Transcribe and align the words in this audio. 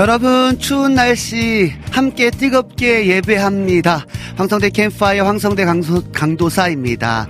여러분 0.00 0.58
추운 0.58 0.94
날씨 0.94 1.74
함께 1.90 2.30
뜨겁게 2.30 3.06
예배합니다. 3.06 4.06
황성대 4.34 4.70
캠파이어 4.70 5.26
황성대 5.26 5.66
강소, 5.66 6.02
강도 6.10 6.48
사입니다. 6.48 7.28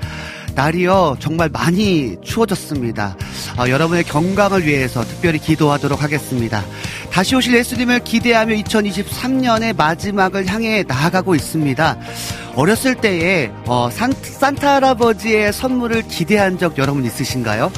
날이요 0.54 1.16
정말 1.18 1.48
많이 1.48 2.16
추워졌습니다. 2.22 3.16
어, 3.58 3.68
여러분의 3.68 4.04
건강을 4.04 4.64
위해서 4.64 5.02
특별히 5.02 5.40
기도하도록 5.40 6.00
하겠습니다. 6.00 6.62
다시 7.10 7.34
오실 7.34 7.54
예수님을 7.54 8.04
기대하며 8.04 8.54
2023년의 8.54 9.76
마지막을 9.76 10.46
향해 10.46 10.84
나아가고 10.86 11.34
있습니다. 11.34 11.98
어렸을 12.56 12.94
때에 12.94 13.50
어, 13.66 13.88
산, 13.90 14.12
산타 14.12 14.76
할아버지의 14.76 15.52
선물을 15.52 16.02
기대한 16.08 16.58
적 16.58 16.78
여러분 16.78 17.04
있으신가요? 17.04 17.70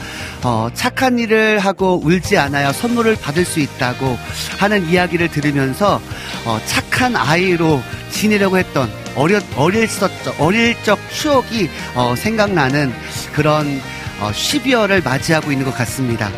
어, 0.44 0.68
착한 0.74 1.18
일을 1.18 1.58
하고 1.58 2.00
울지 2.02 2.38
않아야 2.38 2.72
선물을 2.72 3.16
받을 3.16 3.44
수 3.44 3.60
있다고 3.60 4.16
하는 4.58 4.88
이야기를 4.88 5.28
들으면서 5.28 6.00
어, 6.44 6.58
착한 6.66 7.16
아이로 7.16 7.80
지내려고 8.10 8.58
했던 8.58 8.90
어렸 9.14 9.42
어릴 9.56 9.88
적 9.88 10.10
어릴 10.38 10.74
적 10.84 10.98
추억이 11.10 11.68
어, 11.94 12.14
생각나는 12.16 12.92
그런 13.32 13.80
어, 14.20 14.30
12월을 14.30 15.04
맞이하고 15.04 15.52
있는 15.52 15.66
것 15.66 15.74
같습니다. 15.74 16.30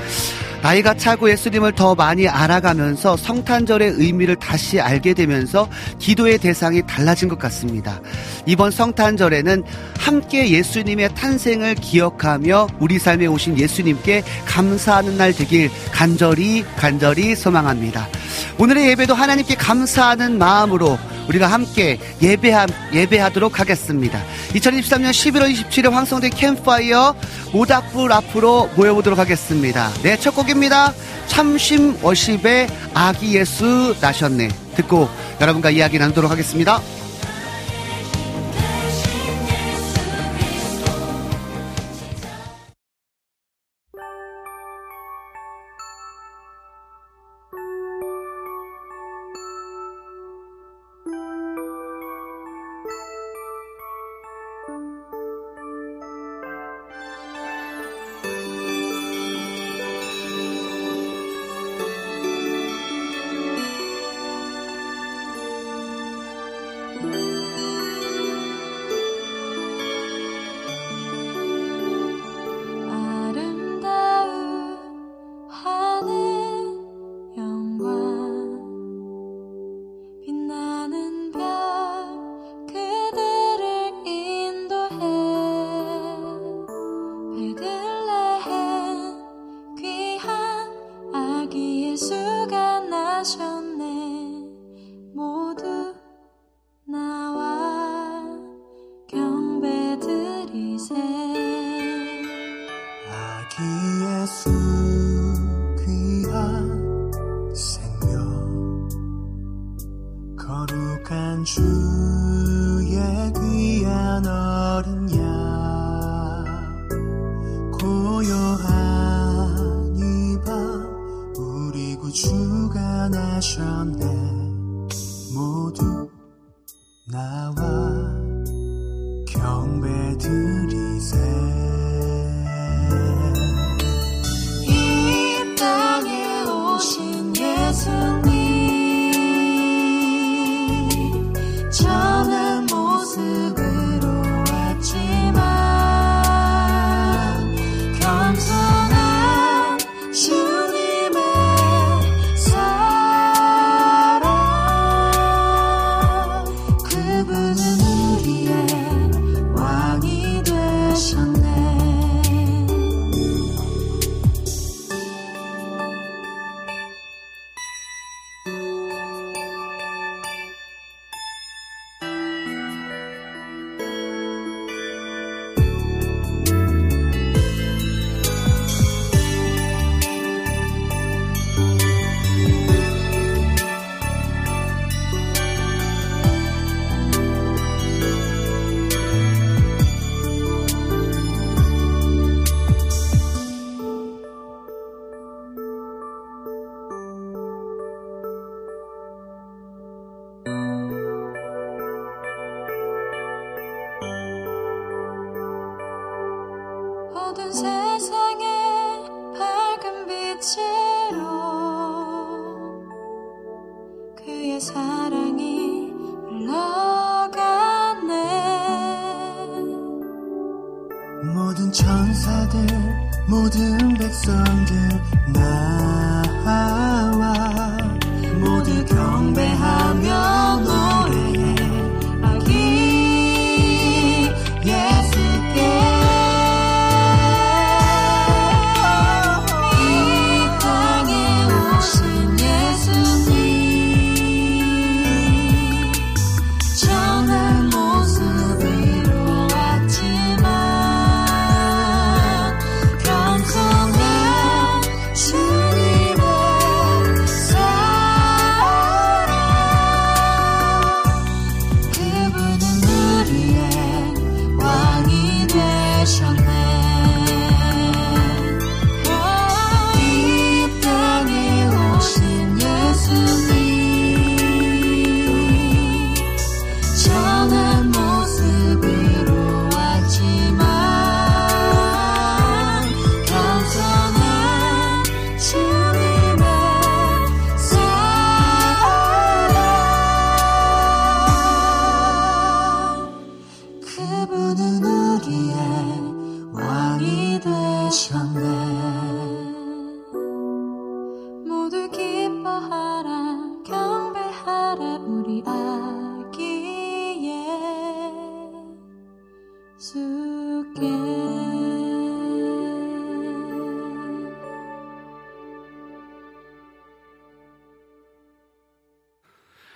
나이가 0.64 0.94
차고 0.94 1.28
예수님을 1.28 1.72
더 1.72 1.94
많이 1.94 2.26
알아가면서 2.26 3.18
성탄절의 3.18 3.96
의미를 3.98 4.34
다시 4.34 4.80
알게 4.80 5.12
되면서 5.12 5.68
기도의 5.98 6.38
대상이 6.38 6.80
달라진 6.86 7.28
것 7.28 7.38
같습니다. 7.38 8.00
이번 8.46 8.70
성탄절에는 8.70 9.62
함께 9.98 10.48
예수님의 10.48 11.14
탄생을 11.14 11.74
기억하며 11.74 12.68
우리 12.80 12.98
삶에 12.98 13.26
오신 13.26 13.58
예수님께 13.58 14.22
감사하는 14.46 15.18
날 15.18 15.34
되길 15.34 15.70
간절히 15.92 16.64
간절히 16.78 17.36
소망합니다. 17.36 18.08
오늘의 18.56 18.88
예배도 18.88 19.12
하나님께 19.12 19.56
감사하는 19.56 20.38
마음으로 20.38 20.98
우리가 21.28 21.46
함께 21.46 21.98
예배함, 22.20 22.68
예배하도록 22.92 23.58
하겠습니다. 23.58 24.22
2023년 24.52 25.10
11월 25.10 25.54
27일 25.54 25.90
황성대 25.90 26.28
캠파이어 26.28 27.14
모닥불 27.52 28.12
앞으로 28.12 28.68
모여보도록 28.76 29.18
하겠습니다. 29.18 29.90
네, 30.02 30.18
첫 30.18 30.34
곡 30.34 30.50
입니다. 30.54 30.92
참심 31.26 31.96
워십의 32.02 32.68
아기 32.94 33.36
예수 33.36 33.94
나셨네. 34.00 34.48
듣고 34.76 35.08
여러분과 35.40 35.70
이야기 35.70 35.98
나누도록 35.98 36.30
하겠습니다. 36.30 36.80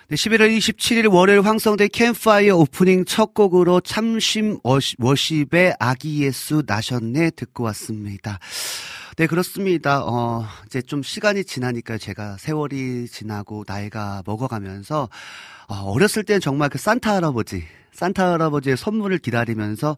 네, 0.09 0.15
11월 0.15 0.57
27일 0.57 1.13
월요일 1.13 1.41
황성대 1.41 1.87
캠파이어 1.89 2.55
오프닝 2.57 3.05
첫 3.05 3.35
곡으로 3.35 3.79
참심 3.79 4.57
워시- 4.63 4.95
워십의 4.97 5.75
아기 5.79 6.23
예수 6.23 6.63
나셨네 6.65 7.31
듣고 7.31 7.63
왔습니다. 7.65 8.39
네, 9.17 9.27
그렇습니다. 9.27 10.01
어, 10.03 10.47
이제 10.65 10.81
좀 10.81 11.03
시간이 11.03 11.43
지나니까 11.43 11.99
제가 11.99 12.37
세월이 12.39 13.07
지나고 13.07 13.63
나이가 13.67 14.23
먹어가면서 14.25 15.09
어, 15.67 15.75
어렸을 15.75 16.23
때는 16.23 16.41
정말 16.41 16.69
그 16.69 16.79
산타 16.79 17.13
할아버지, 17.17 17.65
산타 17.93 18.31
할아버지의 18.33 18.77
선물을 18.77 19.19
기다리면서 19.19 19.95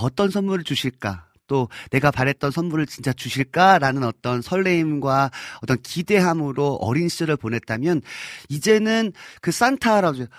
어떤 0.00 0.30
선물을 0.30 0.62
주실까? 0.62 1.24
또 1.50 1.68
내가 1.90 2.12
바랬던 2.12 2.52
선물을 2.52 2.86
진짜 2.86 3.12
주실까라는 3.12 4.04
어떤 4.04 4.40
설레임과 4.40 5.32
어떤 5.62 5.82
기대함으로 5.82 6.74
어린 6.76 7.08
시절을 7.08 7.36
보냈다면 7.38 8.02
이제는 8.48 9.12
그 9.40 9.50
산타 9.50 9.96
할아버지가 9.96 10.30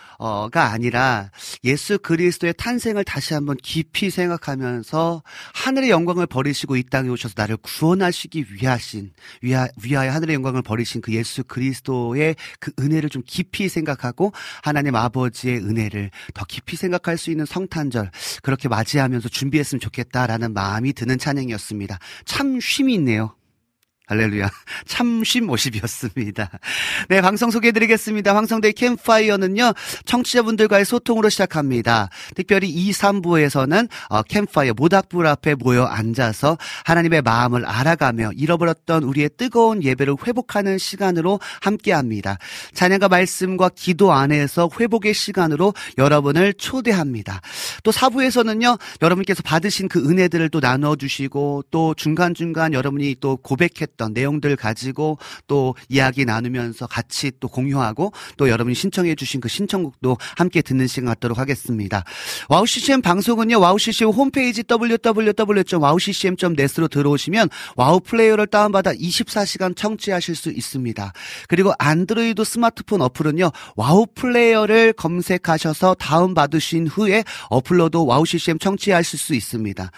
아니라 0.54 1.30
예수 1.66 2.00
그리스도의 2.00 2.54
탄생을 2.58 3.04
다시 3.04 3.34
한번 3.34 3.58
깊이 3.62 4.10
생각하면서 4.10 5.22
하늘의 5.54 5.90
영광을 5.90 6.28
버리시고 6.28 6.78
이 6.78 6.84
땅에 6.84 7.10
오셔서 7.10 7.34
나를 7.36 7.58
구원하시기 7.58 8.46
위하신 8.54 9.12
위하, 9.42 9.68
위하여 9.84 10.14
하늘의 10.14 10.36
영광을 10.36 10.62
버리신 10.62 11.02
그 11.02 11.14
예수 11.14 11.44
그리스도의 11.44 12.38
그 12.62 12.72
은혜를 12.80 13.10
좀 13.10 13.22
깊이 13.28 13.68
생각하고 13.68 14.32
하나님 14.64 14.96
아버지의 14.96 15.58
은혜를 15.58 16.10
더 16.34 16.46
깊이 16.46 16.78
생각할 16.78 17.18
수 17.18 17.32
있는 17.32 17.46
성탄절 17.46 18.12
그렇게 18.44 18.70
맞이하면서 18.70 19.28
준비했으면 19.28 19.82
좋겠다라는 19.82 20.54
마음이 20.54 20.94
드는 21.02 21.18
찬양이었습니다. 21.18 21.98
참 22.26 22.60
쉼이 22.60 22.94
있네요. 22.94 23.36
할렐루야. 24.12 24.50
참쉼 24.88 25.44
모십이었습니다. 25.44 26.50
네, 27.08 27.22
방송 27.22 27.50
소개해드리겠습니다. 27.50 28.36
황성대 28.36 28.74
캠파이어는요, 28.74 29.72
청취자분들과의 30.04 30.84
소통으로 30.84 31.30
시작합니다. 31.30 32.10
특별히 32.36 32.68
2, 32.70 32.92
3부에서는 32.92 33.88
어, 34.10 34.22
캠파이어 34.24 34.74
모닥불 34.74 35.26
앞에 35.28 35.56
모여 35.56 35.86
앉아서 35.86 36.58
하나님의 36.84 37.22
마음을 37.22 37.66
알아가며 37.66 38.32
잃어버렸던 38.36 39.04
우리의 39.04 39.30
뜨거운 39.38 39.82
예배를 39.82 40.18
회복하는 40.28 40.78
시간으로 40.78 41.40
함께 41.62 41.94
합니다. 41.94 42.38
찬양과 42.74 43.08
말씀과 43.08 43.70
기도 43.74 44.12
안에서 44.12 44.70
회복의 44.78 45.14
시간으로 45.14 45.74
여러분을 45.98 46.54
초대합니다. 46.56 47.40
또 47.84 47.92
4부에서는요, 47.92 48.78
여러분께서 49.02 49.42
받으신 49.42 49.88
그 49.88 50.06
은혜들을 50.06 50.50
또 50.50 50.60
나눠주시고, 50.60 51.64
또 51.72 51.94
중간중간 51.94 52.74
여러분이 52.74 53.16
또 53.22 53.38
고백했던 53.38 54.01
내용들 54.10 54.56
가지고 54.56 55.18
또 55.48 55.74
이야기 55.90 56.26
나누면서 56.26 56.86
같이 56.88 57.32
또 57.40 57.48
공유하고 57.48 58.12
또 58.38 58.50
여러분이 58.50 58.76
신청해 58.76 59.16
주신 59.16 59.42
그 59.42 59.50
신청곡도 59.50 60.18
함께 60.38 60.62
듣는 60.62 60.86
시간 60.88 61.10
갖도록 61.10 61.38
하겠습니다. 61.38 62.04
WOW 62.50 62.66
CCM 62.66 63.02
방송은요, 63.02 63.60
WOW 63.60 63.78
CCM 63.80 64.10
홈페이지 64.10 64.64
www.wowccm.net으로 64.70 66.88
들어오시면 66.88 67.50
WOW 67.76 68.00
Player를 68.00 68.48
다운받아 68.48 68.94
24시간 68.94 69.76
청취하실 69.76 70.36
수 70.36 70.52
있습니다. 70.52 71.14
그리고 71.48 71.74
안드로이드 71.78 72.44
스마트폰 72.44 73.02
어플은요, 73.02 73.52
WOW 73.76 74.06
Player를 74.14 74.94
검색하셔서 74.94 75.96
다운받으신 75.96 76.88
후에 76.88 77.24
어플로도 77.50 77.98
WOW 77.98 78.26
CCM 78.26 78.60
청취하실 78.60 79.20
수 79.20 79.34
있습니다. 79.34 79.92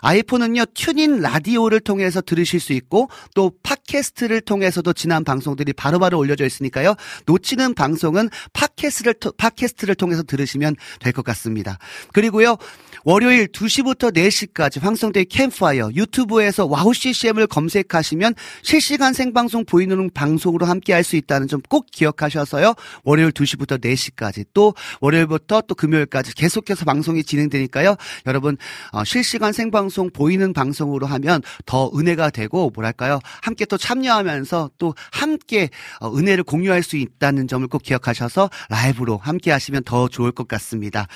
아이폰은요, 0.00 0.64
TuneIn 0.74 1.20
Radio를 1.20 1.80
통해서 1.80 2.20
들으실 2.20 2.60
수 2.60 2.72
있고 2.72 3.08
또 3.34 3.47
팟캐스트를 3.62 4.40
통해서도 4.42 4.92
지난 4.92 5.24
방송들이 5.24 5.72
바로 5.72 5.98
바로 5.98 6.18
올려져 6.18 6.44
있으니까요. 6.46 6.94
놓치는 7.26 7.74
방송은 7.74 8.28
팟캐스트를, 8.52 9.14
토- 9.14 9.32
팟캐스트를 9.32 9.94
통해서 9.94 10.22
들으시면 10.22 10.76
될 11.00 11.12
것 11.12 11.24
같습니다. 11.24 11.78
그리고요, 12.12 12.56
월요일 13.04 13.48
2시부터 13.48 14.12
4시까지 14.14 14.80
황성대 14.80 15.24
캠프파이어 15.24 15.90
유튜브에서 15.94 16.66
WOW 16.66 16.92
CCM을 16.92 17.46
검색하시면 17.46 18.34
실시간 18.62 19.12
생방송 19.14 19.64
보이는 19.64 20.10
방송으로 20.10 20.66
함께 20.66 20.92
할 20.92 21.02
수 21.04 21.16
있다는 21.16 21.46
점 21.48 21.60
꼭 21.68 21.86
기억하셔서요. 21.90 22.74
월요일 23.04 23.30
2시부터 23.32 23.80
4시까지 23.82 24.44
또 24.54 24.74
월요일부터 25.00 25.62
또 25.62 25.74
금요일까지 25.74 26.34
계속해서 26.34 26.84
방송이 26.84 27.24
진행되니까요. 27.24 27.96
여러분 28.26 28.56
어, 28.92 29.04
실시간 29.04 29.52
생방송 29.52 30.10
보이는 30.10 30.52
방송으로 30.52 31.06
하면 31.06 31.42
더 31.66 31.90
은혜가 31.94 32.30
되고 32.30 32.70
뭐랄까요? 32.74 33.18
함께 33.42 33.64
또 33.64 33.76
참여하면서 33.76 34.70
또 34.78 34.94
함께 35.12 35.70
어, 36.00 36.14
은혜를 36.16 36.44
공유할 36.44 36.82
수 36.82 36.96
있다는 36.96 37.48
점을 37.48 37.66
꼭 37.68 37.82
기억하셔서 37.82 38.50
라이브로 38.68 39.16
함께 39.18 39.50
하시면 39.50 39.84
더 39.84 40.08
좋을 40.08 40.32
것 40.32 40.48
같습니다. 40.48 41.06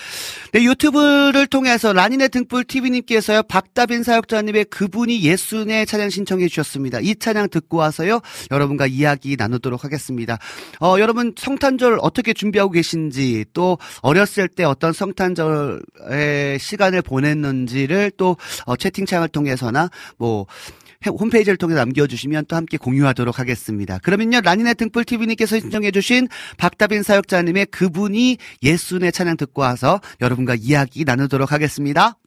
네, 0.52 0.64
유튜브를 0.64 1.46
통해서 1.46 1.92
라니네 1.92 2.28
등불 2.28 2.64
TV님께서요, 2.64 3.42
박다빈 3.44 4.02
사역자님의 4.02 4.66
그분이 4.66 5.22
예수네 5.22 5.84
찬양 5.84 6.10
신청해 6.10 6.48
주셨습니다. 6.48 7.00
이 7.00 7.14
찬양 7.16 7.48
듣고 7.50 7.78
와서요, 7.78 8.20
여러분과 8.50 8.86
이야기 8.86 9.36
나누도록 9.36 9.84
하겠습니다. 9.84 10.38
어, 10.80 10.96
여러분 10.98 11.34
성탄절 11.36 11.98
어떻게 12.00 12.32
준비하고 12.32 12.70
계신지, 12.72 13.44
또 13.52 13.78
어렸을 14.02 14.48
때 14.48 14.64
어떤 14.64 14.92
성탄절의 14.92 16.58
시간을 16.58 17.02
보냈는지를 17.02 18.12
또 18.16 18.36
어, 18.64 18.76
채팅창을 18.76 19.28
통해서나 19.28 19.90
뭐 20.18 20.46
해- 20.50 20.81
홈페이지를 21.10 21.56
통해 21.56 21.74
남겨주시면 21.74 22.46
또 22.46 22.56
함께 22.56 22.76
공유하도록 22.76 23.38
하겠습니다. 23.38 23.98
그러면요, 23.98 24.40
라니네 24.42 24.74
등불 24.74 25.04
TV님께서 25.04 25.58
신청해주신 25.60 26.28
박다빈 26.58 27.02
사역자님의 27.02 27.66
그분이 27.66 28.38
예수네 28.62 29.10
찬양 29.10 29.36
듣고 29.36 29.62
와서 29.62 30.00
여러분과 30.20 30.54
이야기 30.54 31.04
나누도록 31.04 31.52
하겠습니다. 31.52 32.18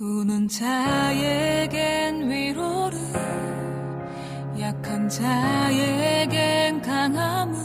우는 0.00 0.46
자에겐 0.46 2.30
위로를 2.30 2.98
약한 4.60 5.08
자에겐 5.08 6.82
강함을 6.82 7.58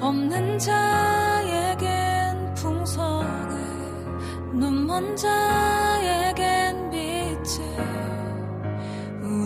없는 0.00 0.58
자에겐 0.58 2.54
풍성을 2.54 3.28
눈먼 4.54 5.14
자에겐 5.16 6.59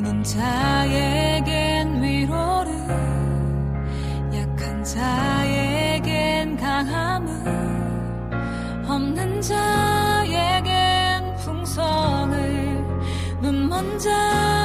우는 0.04 0.22
자에겐 0.22 2.02
위로를 2.02 2.74
약한 4.34 4.84
자에겐 4.84 6.58
강함을 6.58 7.32
없는 8.86 9.40
자에겐 9.40 11.36
풍성을 11.36 12.84
눈먼 13.40 13.98
자 13.98 14.63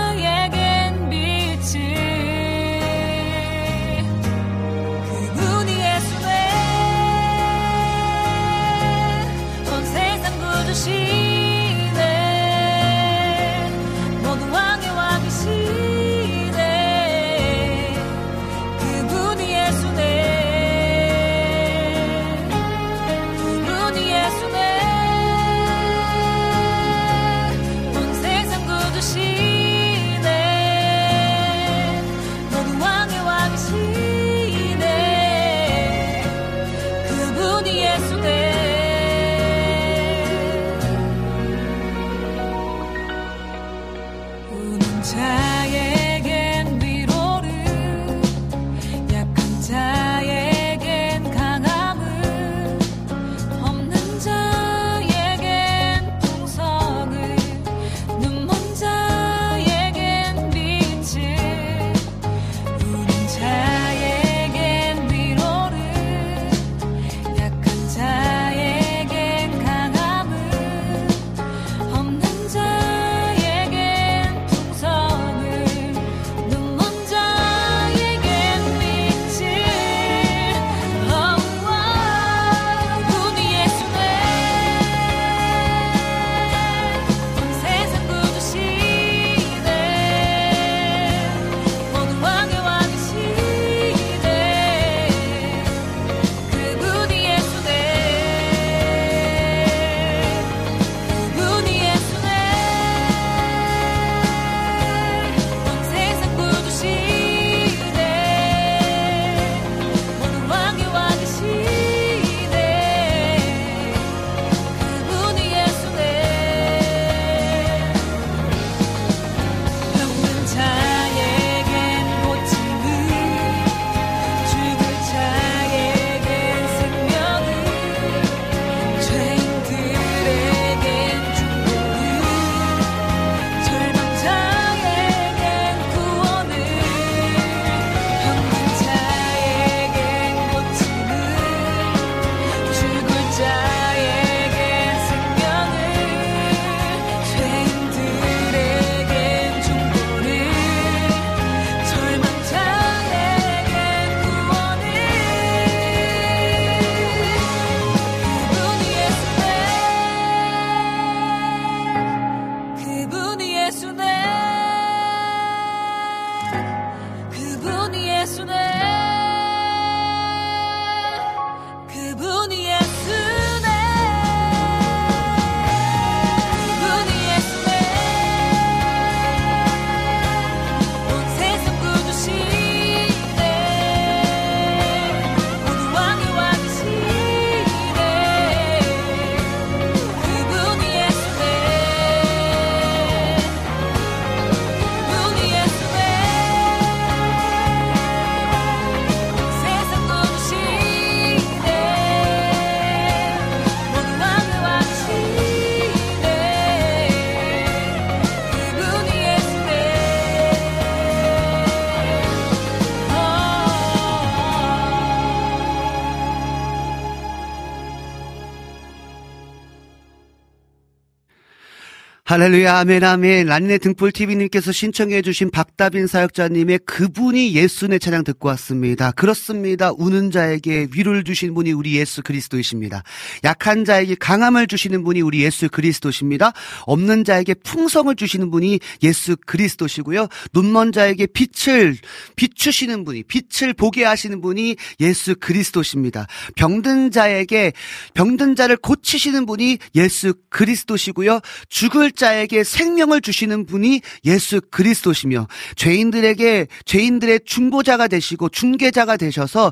할렐루야, 222.30 222.78
아멘, 222.82 223.04
아멘. 223.04 223.48
란네 223.48 223.80
등불TV님께서 223.80 224.72
신청해주신 224.72 225.50
박다빈 225.50 226.06
사역자님의 226.06 226.82
그분이 226.86 227.56
예수네 227.56 227.98
찬양 227.98 228.24
듣고 228.24 228.50
왔습니다. 228.50 229.10
그렇습니다. 229.14 229.92
우는 229.98 230.30
자에게 230.30 230.90
위로를 230.94 231.24
주신 231.24 231.56
분이 231.56 231.72
우리 231.72 231.98
예수 231.98 232.22
그리스도이십니다. 232.22 233.02
약한 233.44 233.84
자에게 233.84 234.14
강함을 234.14 234.68
주시는 234.68 235.04
분이 235.04 235.22
우리 235.22 235.42
예수 235.42 235.70
그리스도십니다. 235.70 236.54
없는 236.86 237.24
자에게 237.24 237.56
풍성을 237.56 238.16
주시는 238.16 238.52
분이 238.52 238.80
예수 239.02 239.36
그리스도시고요. 239.48 240.28
눈먼 240.54 240.92
자에게 240.92 241.26
빛을 241.34 241.98
비추시는 242.36 243.06
분이, 243.06 243.24
빛을 243.24 243.74
보게 243.74 244.04
하시는 244.04 244.40
분이 244.40 244.76
예수 245.00 245.36
그리스도십니다. 245.36 246.28
병든 246.58 247.10
자에게, 247.10 247.74
병든 248.14 248.56
자를 248.56 248.78
고치시는 248.78 249.48
분이 249.48 249.80
예수 249.96 250.36
그리스도시고요. 250.52 251.40
죽을 251.70 252.12
자에게 252.20 252.64
생명을 252.64 253.22
주시는 253.22 253.66
분이 253.66 254.02
예수 254.26 254.62
그리스도시며 254.70 255.48
죄인들에게 255.76 256.68
죄인들의 256.86 257.40
중보자가 257.46 258.08
되시고 258.08 258.50
중개자가 258.50 259.18
되셔서 259.18 259.72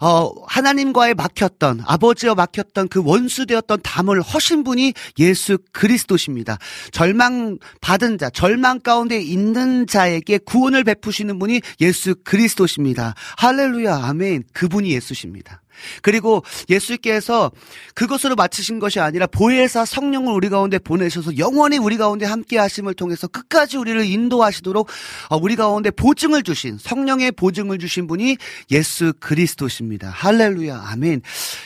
어, 0.00 0.32
하나님과의 0.46 1.14
막혔던 1.14 1.82
아버지와 1.86 2.34
막혔던 2.34 2.88
그 2.88 3.02
원수되었던 3.04 3.80
담을 3.82 4.22
허신 4.22 4.64
분이 4.64 4.94
예수 5.18 5.58
그리스도십니다. 5.72 6.58
절망 6.92 7.58
받은 7.82 8.16
자, 8.16 8.30
절망 8.30 8.80
가운데 8.80 9.20
있는 9.20 9.86
자에게 9.86 10.38
구원을 10.38 10.84
베푸시는 10.84 11.38
분이 11.38 11.60
예수 11.80 12.14
그리스도십니다. 12.24 13.14
할렐루야, 13.36 13.96
아멘. 14.04 14.44
그분이 14.54 14.90
예수십니다. 14.92 15.60
그리고 16.02 16.42
예수께서 16.68 17.50
그것으로 17.94 18.34
마치신 18.36 18.78
것이 18.78 19.00
아니라 19.00 19.26
보혜사 19.26 19.84
성령을 19.84 20.32
우리 20.32 20.48
가운데 20.48 20.78
보내셔서 20.78 21.38
영원히 21.38 21.78
우리 21.78 21.96
가운데 21.96 22.26
함께 22.26 22.58
하심을 22.58 22.94
통해서 22.94 23.26
끝까지 23.28 23.76
우리를 23.76 24.04
인도하시도록 24.04 24.88
어, 25.30 25.36
우리 25.36 25.56
가운데 25.56 25.90
보증을 25.90 26.42
주신 26.42 26.78
성령의 26.78 27.32
보증을 27.32 27.78
주신 27.78 28.06
분이 28.06 28.36
예수 28.70 29.12
그리스도십니다. 29.20 30.10
할렐루야. 30.10 30.84
아멘. 30.88 31.22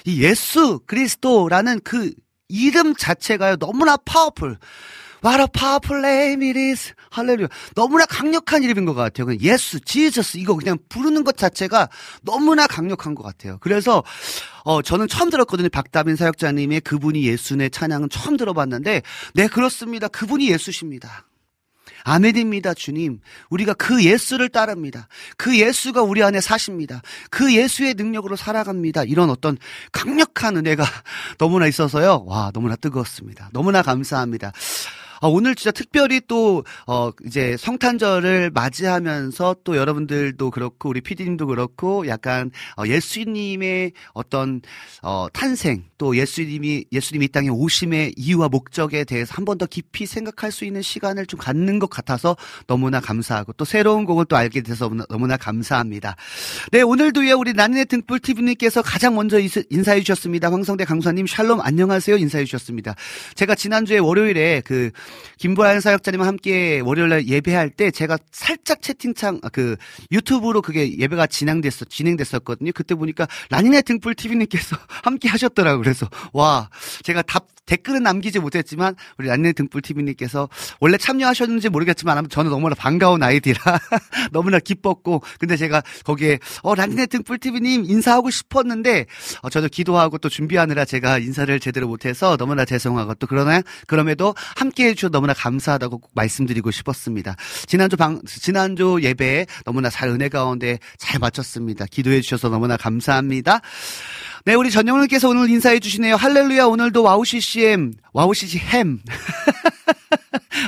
이 0.06 0.22
예수 0.22 0.80
그리스도라는 0.86 1.80
그 1.84 2.12
이름 2.48 2.94
자체가요 2.94 3.56
너무나 3.56 3.96
파워풀. 3.96 4.58
What 5.24 5.40
a 5.40 5.46
powerful 5.46 6.04
name 6.04 6.46
it 6.46 6.58
is. 6.58 6.92
할렐루야. 7.10 7.48
너무나 7.74 8.04
강력한 8.04 8.62
이름인 8.62 8.84
것 8.84 8.92
같아요. 8.92 9.24
그냥 9.24 9.40
예수, 9.40 9.80
지저스 9.80 10.36
이거 10.36 10.54
그냥 10.54 10.76
부르는 10.90 11.24
것 11.24 11.38
자체가 11.38 11.88
너무나 12.22 12.66
강력한 12.66 13.14
것 13.14 13.22
같아요. 13.22 13.56
그래서 13.60 14.04
어 14.64 14.82
저는 14.82 15.08
처음 15.08 15.30
들었거든요. 15.30 15.70
박다빈 15.70 16.16
사역자님의 16.16 16.82
그분이 16.82 17.24
예수의 17.26 17.70
찬양은 17.70 18.10
처음 18.10 18.36
들어봤는데 18.36 19.00
네 19.32 19.48
그렇습니다. 19.48 20.08
그분이 20.08 20.50
예수십니다. 20.50 21.26
아멘입니다, 22.06 22.74
주님. 22.74 23.20
우리가 23.48 23.72
그 23.72 24.04
예수를 24.04 24.50
따릅니다. 24.50 25.08
그 25.38 25.58
예수가 25.58 26.02
우리 26.02 26.22
안에 26.22 26.42
사십니다. 26.42 27.00
그 27.30 27.54
예수의 27.54 27.94
능력으로 27.94 28.36
살아갑니다. 28.36 29.04
이런 29.04 29.30
어떤 29.30 29.56
강력한 29.90 30.58
은혜가 30.58 30.84
너무나 31.38 31.66
있어서요. 31.66 32.24
와, 32.26 32.50
너무나 32.52 32.76
뜨거웠습니다. 32.76 33.48
너무나 33.54 33.80
감사합니다. 33.80 34.52
어, 35.24 35.30
오늘 35.30 35.54
진짜 35.56 35.70
특별히 35.72 36.20
또, 36.28 36.64
어, 36.86 37.10
이제 37.26 37.56
성탄절을 37.58 38.50
맞이하면서 38.54 39.56
또 39.64 39.76
여러분들도 39.78 40.50
그렇고, 40.50 40.90
우리 40.90 41.00
피디님도 41.00 41.46
그렇고, 41.48 42.06
약간, 42.08 42.50
어, 42.76 42.84
예수님의 42.86 43.92
어떤, 44.12 44.60
어, 45.02 45.28
탄생, 45.32 45.84
또 45.98 46.16
예수님이, 46.18 46.84
예수님이 46.92 47.26
이 47.26 47.28
땅에 47.30 47.48
오심의 47.50 48.14
이유와 48.18 48.50
목적에 48.50 49.04
대해서 49.04 49.32
한 49.34 49.46
번 49.46 49.58
더 49.58 49.66
깊이 49.66 50.06
생각할 50.06 50.52
수 50.52 50.66
있는 50.66 50.82
시간을 50.82 51.26
좀 51.26 51.40
갖는 51.40 51.78
것 51.80 51.90
같아서 51.90 52.36
너무나 52.68 53.00
감사하고, 53.00 53.54
또 53.54 53.64
새로운 53.64 54.04
곡을 54.06 54.26
또 54.26 54.36
알게 54.36 54.62
돼서 54.62 54.90
너무나, 55.08 55.38
감사합니다. 55.38 56.16
네, 56.72 56.82
오늘도요, 56.82 57.36
우리 57.38 57.54
나는의 57.54 57.86
등불 57.86 58.20
TV님께서 58.20 58.82
가장 58.82 59.14
먼저 59.16 59.40
이- 59.40 59.48
인사해 59.70 60.00
주셨습니다. 60.02 60.52
황성대 60.52 60.84
강사님, 60.86 61.26
샬롬 61.26 61.60
안녕하세요. 61.62 62.18
인사해 62.18 62.44
주셨습니다. 62.44 62.94
제가 63.36 63.54
지난주에 63.56 63.98
월요일에 63.98 64.62
그, 64.66 64.90
김보란 65.38 65.80
사역자님과 65.80 66.26
함께 66.26 66.80
월요일날 66.80 67.26
예배할 67.28 67.70
때 67.70 67.90
제가 67.90 68.18
살짝 68.32 68.82
채팅창 68.82 69.40
아, 69.42 69.48
그 69.48 69.76
유튜브로 70.10 70.62
그게 70.62 70.98
예배가 70.98 71.26
진행됐어 71.26 71.84
진행됐었거든요. 71.86 72.72
그때 72.74 72.94
보니까 72.94 73.26
라니네 73.50 73.82
등불 73.82 74.14
TV님께서 74.14 74.76
함께 75.04 75.28
하셨더라고요. 75.28 75.82
그래서 75.82 76.08
와 76.32 76.68
제가 77.02 77.22
답 77.22 77.46
댓글은 77.66 78.02
남기지 78.02 78.40
못했지만 78.40 78.94
우리 79.18 79.28
라니네 79.28 79.52
등불 79.54 79.80
TV님께서 79.80 80.48
원래 80.80 80.98
참여하셨는지 80.98 81.70
모르겠지만 81.70 82.28
저는 82.28 82.50
너무나 82.50 82.74
반가운 82.74 83.22
아이디라 83.22 83.58
너무나 84.32 84.58
기뻤고 84.58 85.22
근데 85.38 85.56
제가 85.56 85.82
거기에 86.04 86.38
어 86.62 86.74
라니네 86.74 87.06
등불 87.06 87.38
TV님 87.38 87.84
인사하고 87.86 88.28
싶었는데 88.30 89.06
어, 89.42 89.48
저도 89.50 89.68
기도하고 89.68 90.18
또 90.18 90.28
준비하느라 90.28 90.84
제가 90.84 91.18
인사를 91.18 91.58
제대로 91.60 91.88
못해서 91.88 92.36
너무나 92.36 92.64
죄송하고 92.64 93.14
또 93.14 93.26
그러나 93.26 93.62
그럼에도 93.86 94.34
함께 94.56 94.88
해 94.88 94.94
주 94.94 95.03
셔서 95.04 95.10
너무나 95.10 95.34
감사하다고 95.34 95.98
꼭 95.98 96.10
말씀드리고 96.14 96.70
싶었습니다. 96.70 97.36
지난주 97.66 97.96
방 97.96 98.20
지난주 98.26 98.98
예배 99.02 99.46
너무나 99.64 99.90
잘 99.90 100.08
은혜 100.08 100.28
가운데 100.28 100.78
잘 100.98 101.18
마쳤습니다. 101.20 101.86
기도해 101.86 102.20
주셔서 102.20 102.48
너무나 102.48 102.76
감사합니다. 102.76 103.60
네, 104.46 104.52
우리 104.52 104.70
전영훈께서 104.70 105.30
오늘 105.30 105.48
인사해 105.48 105.80
주시네요. 105.80 106.16
할렐루야, 106.16 106.66
오늘도 106.66 107.02
WOW 107.02 107.24
CCM, 107.24 107.94
WOW 108.12 108.34
CC 108.34 108.58
햄. 108.58 109.00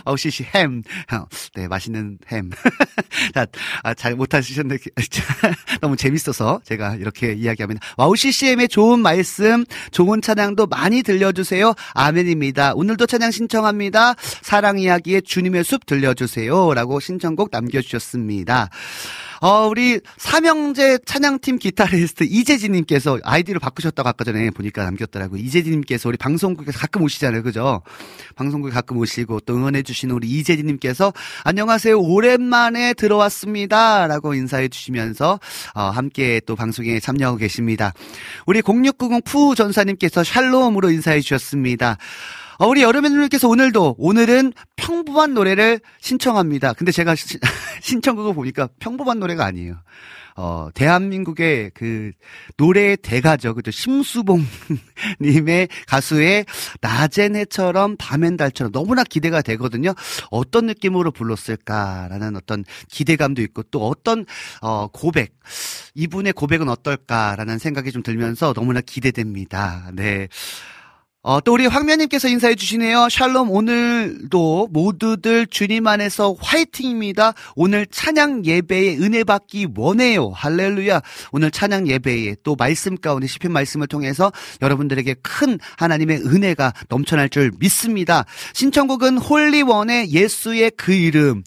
WOW 0.06 0.16
CC 0.16 0.44
햄. 0.44 0.82
어, 1.12 1.26
네, 1.54 1.68
맛있는 1.68 2.16
햄. 2.32 2.50
자, 3.34 3.46
아, 3.82 3.92
잘 3.92 4.14
못하시셨는데, 4.14 4.82
너무 5.82 5.94
재밌어서 5.94 6.62
제가 6.64 6.94
이렇게 6.94 7.34
이야기합니다. 7.34 7.86
WOW 7.98 8.16
CCM의 8.16 8.68
좋은 8.68 9.00
말씀, 9.00 9.66
좋은 9.90 10.22
찬양도 10.22 10.68
많이 10.68 11.02
들려주세요. 11.02 11.74
아멘입니다. 11.92 12.72
오늘도 12.76 13.04
찬양 13.04 13.30
신청합니다. 13.30 14.14
사랑 14.40 14.78
이야기의 14.78 15.20
주님의 15.20 15.64
숲 15.64 15.84
들려주세요. 15.84 16.72
라고 16.72 16.98
신청곡 16.98 17.50
남겨주셨습니다. 17.52 18.70
어, 19.40 19.66
우리 19.68 20.00
삼형제 20.16 20.98
찬양팀 21.04 21.58
기타리스트 21.58 22.24
이재진님께서 22.24 23.18
아이디를 23.22 23.60
바꾸셨다고 23.60 24.08
아까 24.08 24.24
전에 24.24 24.50
보니까 24.50 24.84
남겼더라고요. 24.84 25.40
이재진님께서 25.40 26.08
우리 26.08 26.16
방송국에 26.16 26.72
가끔 26.72 27.02
오시잖아요. 27.02 27.42
그죠? 27.42 27.82
방송국에 28.34 28.72
가끔 28.72 28.98
오시고 28.98 29.40
또 29.40 29.54
응원해주시는 29.54 30.14
우리 30.14 30.28
이재진님께서 30.28 31.12
안녕하세요. 31.44 31.98
오랜만에 31.98 32.94
들어왔습니다. 32.94 34.06
라고 34.06 34.34
인사해 34.34 34.68
주시면서 34.68 35.38
어, 35.74 35.82
함께 35.82 36.40
또 36.46 36.56
방송에 36.56 37.00
참여하고 37.00 37.36
계십니다. 37.38 37.92
우리 38.46 38.62
0690 38.62 39.24
푸 39.24 39.54
전사님께서 39.54 40.24
샬롬으로 40.24 40.90
인사해 40.90 41.20
주셨습니다. 41.20 41.98
어, 42.58 42.66
우리 42.66 42.82
여름애님께서 42.82 43.48
오늘도 43.48 43.96
오늘은 43.98 44.52
평범한 44.76 45.34
노래를 45.34 45.80
신청합니다. 46.00 46.72
근데 46.72 46.90
제가 46.92 47.14
시- 47.14 47.38
신청곡을 47.82 48.34
보니까 48.34 48.68
평범한 48.78 49.18
노래가 49.20 49.44
아니에요. 49.44 49.76
어, 50.38 50.68
대한민국의 50.74 51.70
그 51.74 52.12
노래의 52.58 52.98
대가죠. 52.98 53.54
그죠. 53.54 53.70
심수봉 53.70 54.44
님의 55.20 55.68
가수의 55.86 56.44
낮엔 56.82 57.36
해처럼 57.36 57.96
밤엔 57.98 58.36
달처럼 58.36 58.70
너무나 58.72 59.02
기대가 59.02 59.40
되거든요. 59.40 59.94
어떤 60.30 60.66
느낌으로 60.66 61.10
불렀을까라는 61.10 62.36
어떤 62.36 62.64
기대감도 62.90 63.40
있고 63.42 63.62
또 63.64 63.86
어떤 63.88 64.26
어, 64.60 64.88
고백 64.88 65.38
이분의 65.94 66.34
고백은 66.34 66.68
어떨까라는 66.68 67.58
생각이 67.58 67.90
좀 67.92 68.02
들면서 68.02 68.52
너무나 68.52 68.82
기대됩니다. 68.82 69.90
네. 69.94 70.28
어, 71.28 71.40
또 71.40 71.54
우리 71.54 71.66
황면님께서 71.66 72.28
인사해 72.28 72.54
주시네요. 72.54 73.08
샬롬 73.10 73.50
오늘도 73.50 74.68
모두들 74.70 75.48
주님 75.48 75.88
안에서 75.88 76.36
화이팅입니다. 76.38 77.32
오늘 77.56 77.84
찬양 77.90 78.44
예배에 78.44 78.98
은혜 78.98 79.24
받기 79.24 79.70
원해요. 79.74 80.30
할렐루야. 80.30 81.02
오늘 81.32 81.50
찬양 81.50 81.88
예배에 81.88 82.36
또 82.44 82.54
말씀 82.54 82.96
가운데 82.96 83.26
시편 83.26 83.50
말씀을 83.50 83.88
통해서 83.88 84.30
여러분들에게 84.62 85.16
큰 85.20 85.58
하나님의 85.78 86.18
은혜가 86.18 86.72
넘쳐날 86.88 87.28
줄 87.28 87.50
믿습니다. 87.58 88.24
신청곡은 88.52 89.18
홀리원의 89.18 90.12
예수의 90.12 90.70
그 90.76 90.92
이름. 90.92 91.42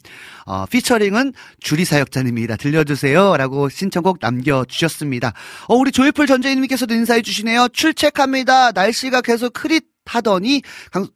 어, 0.50 0.66
피처링은 0.66 1.32
주리 1.60 1.84
사역자님이다. 1.84 2.56
들려주세요. 2.56 3.36
라고 3.36 3.68
신청곡 3.68 4.18
남겨주셨습니다. 4.20 5.32
어, 5.68 5.76
우리 5.76 5.92
조이풀 5.92 6.26
전재인님께서도 6.26 6.92
인사해 6.92 7.22
주시네요. 7.22 7.68
출첵합니다. 7.68 8.72
날씨가 8.72 9.20
계속 9.20 9.52
흐릿하더니, 9.64 10.62
강, 10.90 11.06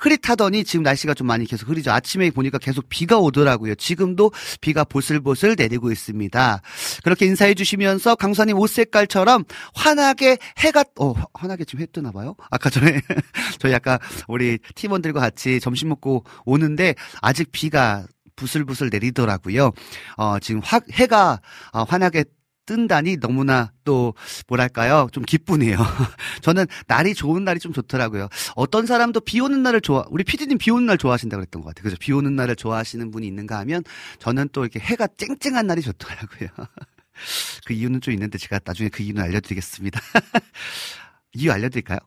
흐릿하더니 0.00 0.64
지금 0.64 0.82
날씨가 0.82 1.14
좀 1.14 1.26
많이 1.26 1.46
계속 1.46 1.70
흐리죠. 1.70 1.90
아침에 1.90 2.30
보니까 2.30 2.58
계속 2.58 2.86
비가 2.90 3.18
오더라고요. 3.18 3.76
지금도 3.76 4.30
비가 4.60 4.84
보슬보슬 4.84 5.54
내리고 5.56 5.90
있습니다. 5.90 6.60
그렇게 7.02 7.24
인사해 7.24 7.54
주시면서 7.54 8.14
강사님 8.14 8.58
옷 8.58 8.68
색깔처럼 8.68 9.44
환하게 9.74 10.36
해가 10.58 10.84
어 10.98 11.14
환하게 11.34 11.64
지금 11.64 11.80
해 11.80 11.86
뜨나 11.86 12.12
봐요. 12.12 12.34
아까 12.50 12.70
전에 12.70 13.00
저희 13.58 13.74
아까 13.74 13.98
우리 14.28 14.58
팀원들과 14.74 15.20
같이 15.20 15.60
점심 15.60 15.88
먹고 15.88 16.24
오는데 16.44 16.94
아직 17.20 17.52
비가 17.52 18.06
부슬부슬 18.36 18.90
내리더라고요. 18.90 19.72
어 20.16 20.38
지금 20.38 20.60
화, 20.62 20.80
해가 20.92 21.40
어, 21.72 21.82
환하게 21.82 22.24
뜬다니 22.66 23.18
너무나 23.18 23.72
또 23.84 24.14
뭐랄까요 24.48 25.08
좀 25.12 25.24
기쁘네요. 25.24 25.78
저는 26.42 26.66
날이 26.86 27.14
좋은 27.14 27.44
날이 27.44 27.60
좀 27.60 27.72
좋더라고요. 27.72 28.28
어떤 28.54 28.86
사람도 28.86 29.20
비 29.20 29.40
오는 29.40 29.62
날을 29.62 29.80
좋아 29.80 30.04
우리 30.10 30.24
피디님 30.24 30.58
비 30.58 30.70
오는 30.70 30.86
날 30.86 30.98
좋아하신다고 30.98 31.40
그랬던 31.40 31.62
것 31.62 31.68
같아요. 31.68 31.82
그래서 31.82 31.96
비 31.98 32.12
오는 32.12 32.36
날을 32.36 32.56
좋아하시는 32.56 33.10
분이 33.10 33.26
있는가 33.26 33.58
하면 33.60 33.82
저는 34.18 34.50
또 34.52 34.62
이렇게 34.62 34.80
해가 34.80 35.08
쨍쨍한 35.16 35.66
날이 35.66 35.80
좋더라고요. 35.80 36.48
그 37.64 37.72
이유는 37.72 38.00
좀 38.02 38.12
있는데 38.12 38.36
제가 38.36 38.60
나중에 38.62 38.90
그 38.90 39.02
이유는 39.02 39.22
알려드리겠습니다. 39.22 40.00
이유 41.32 41.50
알려드릴까요? 41.52 41.98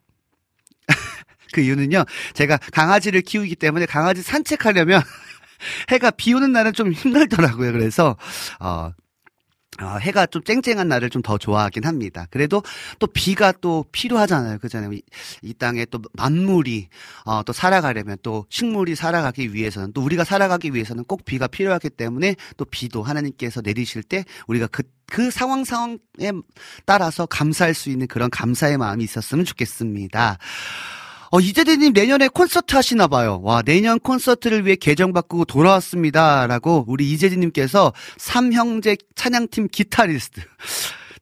그 1.52 1.62
이유는요, 1.62 2.06
제가 2.34 2.58
강아지를 2.58 3.22
키우기 3.22 3.56
때문에 3.56 3.86
강아지 3.86 4.22
산책하려면 4.22 5.02
해가 5.90 6.12
비 6.12 6.34
오는 6.34 6.52
날은 6.52 6.74
좀 6.74 6.92
힘들더라고요. 6.92 7.72
그래서, 7.72 8.16
어, 8.60 8.92
어, 9.82 9.98
해가 9.98 10.26
좀 10.26 10.44
쨍쨍한 10.44 10.88
날을 10.88 11.10
좀 11.10 11.20
더 11.22 11.38
좋아하긴 11.38 11.86
합니다. 11.86 12.26
그래도 12.32 12.64
또 12.98 13.06
비가 13.06 13.52
또 13.52 13.86
필요하잖아요. 13.92 14.58
그잖아요. 14.60 14.94
이, 14.94 15.02
이 15.42 15.54
땅에 15.54 15.86
또 15.86 16.00
만물이 16.14 16.88
어, 17.26 17.44
또 17.44 17.52
살아가려면 17.54 18.18
또 18.24 18.46
식물이 18.50 18.96
살아가기 18.96 19.54
위해서는 19.54 19.92
또 19.94 20.02
우리가 20.02 20.24
살아가기 20.24 20.74
위해서는 20.74 21.04
꼭 21.04 21.26
비가 21.26 21.48
필요하기 21.48 21.92
때문에 21.92 22.36
또 22.58 22.66
비도 22.66 23.04
하나님께서 23.04 23.62
내리실 23.62 24.04
때 24.04 24.24
우리가 24.48 24.68
그, 24.68 24.84
그 25.08 25.30
상황 25.30 25.66
상황에 25.66 26.00
따라서 26.86 27.26
감사할 27.26 27.74
수 27.74 27.90
있는 27.90 28.08
그런 28.08 28.30
감사의 28.30 28.78
마음이 28.78 29.04
있었으면 29.04 29.46
좋겠습니다. 29.46 30.38
어, 31.32 31.40
이재대님 31.40 31.94
내년에 31.94 32.28
콘서트 32.28 32.76
하시나 32.76 33.08
봐요. 33.08 33.40
와, 33.44 33.62
내년 33.62 34.00
콘서트를 34.00 34.66
위해 34.66 34.76
계정 34.76 35.14
바꾸고 35.14 35.46
돌아왔습니다. 35.46 36.48
라고 36.48 36.86
우리 36.88 37.12
이재진님께서 37.12 37.94
삼형제 38.18 38.98
찬양팀 39.16 39.68
기타리스트. 39.72 40.42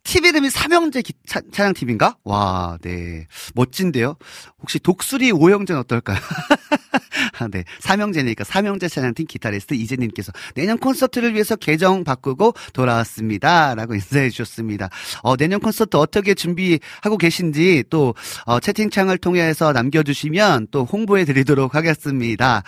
팀 0.07 0.23
이름이 0.23 0.49
삼형제 0.49 1.01
기, 1.01 1.11
차, 1.25 1.41
찬양팀인가? 1.51 2.15
와, 2.23 2.77
네. 2.81 3.27
멋진데요? 3.55 4.15
혹시 4.61 4.79
독수리 4.79 5.33
오형제는 5.33 5.81
어떨까요? 5.81 6.17
아, 7.39 7.49
네. 7.49 7.65
삼형제니까 7.81 8.45
삼형제 8.45 8.87
찬양팀 8.87 9.27
기타리스트 9.27 9.73
이재님께서 9.73 10.31
내년 10.55 10.77
콘서트를 10.77 11.33
위해서 11.33 11.57
계정 11.57 12.05
바꾸고 12.05 12.53
돌아왔습니다. 12.71 13.75
라고 13.75 13.95
인사해 13.95 14.29
주셨습니다. 14.29 14.89
어, 15.23 15.35
내년 15.35 15.59
콘서트 15.59 15.97
어떻게 15.97 16.33
준비하고 16.33 17.17
계신지 17.19 17.83
또, 17.89 18.15
어, 18.45 18.61
채팅창을 18.61 19.17
통해서 19.17 19.73
남겨주시면 19.73 20.67
또 20.71 20.85
홍보해 20.85 21.25
드리도록 21.25 21.75
하겠습니다. 21.75 22.63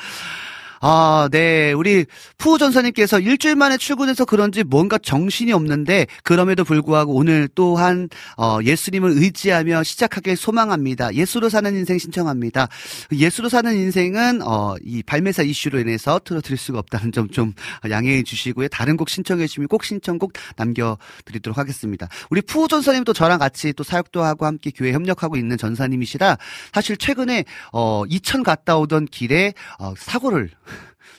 아, 0.82 1.30
네. 1.32 1.72
우리 1.72 2.06
푸우전사님께서 2.38 3.20
일주일 3.20 3.56
만에 3.56 3.78
출근해서 3.78 4.26
그런지 4.26 4.63
뭔가 4.63 4.98
정신이 4.98 5.54
없는데 5.54 6.08
그럼에도 6.24 6.63
불구하고 6.63 7.13
오늘 7.15 7.50
또한 7.56 8.10
어, 8.38 8.60
예수님을 8.63 9.12
의지하며 9.12 9.84
시작하길 9.84 10.36
소망합니다. 10.36 11.13
예수로 11.13 11.50
사는 11.50 11.74
인생 11.74 11.98
신청합니다. 11.98 12.68
예수로 13.12 13.50
사는 13.50 13.74
인생은 13.74 14.42
어, 14.42 14.76
이 14.84 15.04
발매사 15.04 15.44
이슈로 15.44 15.80
인해서 15.80 16.20
틀어드릴 16.24 16.58
수가 16.58 16.80
없다는 16.80 17.12
점 17.13 17.30
좀 17.32 17.54
양해해 17.89 18.24
주시고요. 18.24 18.68
다른 18.70 18.98
곡 18.98 19.10
신청해 19.10 19.48
주시면 19.48 19.68
꼭 19.68 19.84
신청곡 19.84 20.34
남겨드리도록 20.58 21.58
하겠습니다. 21.58 22.08
우리 22.30 22.42
푸우전사님도 22.42 23.13
저랑 23.13 23.39
같이 23.39 23.72
또 23.74 23.84
사역도 23.84 24.24
하고 24.24 24.46
함께 24.46 24.72
교회 24.76 24.92
협력하고 24.92 25.38
있는 25.38 25.58
전사님이시라 25.58 26.38
사실 26.74 26.98
최근에 26.98 27.46
어, 27.72 28.04
이천 28.08 28.44
갔다 28.44 28.78
오던 28.78 29.06
길에 29.06 29.54
어, 29.80 29.94
사고를 29.98 30.50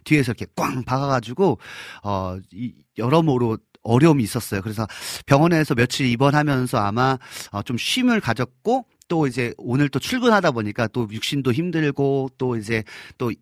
뒤에서 0.05 0.33
이렇게 0.33 0.47
꽝 0.57 0.83
박아가지고 0.85 1.59
어 2.05 2.37
이, 2.53 2.75
여러모로 2.99 3.59
어려움이 3.83 4.23
있었어요. 4.23 4.61
그래서 4.63 4.87
병원에서 5.27 5.75
며칠 5.75 6.07
입원하면서 6.07 6.79
아마 6.79 7.19
어, 7.51 7.63
좀 7.63 7.79
쉼을 7.79 8.21
가졌고 8.21 8.87
또 9.09 9.27
이제 9.27 9.55
오늘 9.57 9.89
또 9.89 9.99
출근하다 9.99 10.53
보니까 10.53 10.87
또 10.89 11.09
육신도 11.11 11.53
힘들고 11.53 12.31
또 12.39 12.57
이제 12.57 12.85
또 13.19 13.33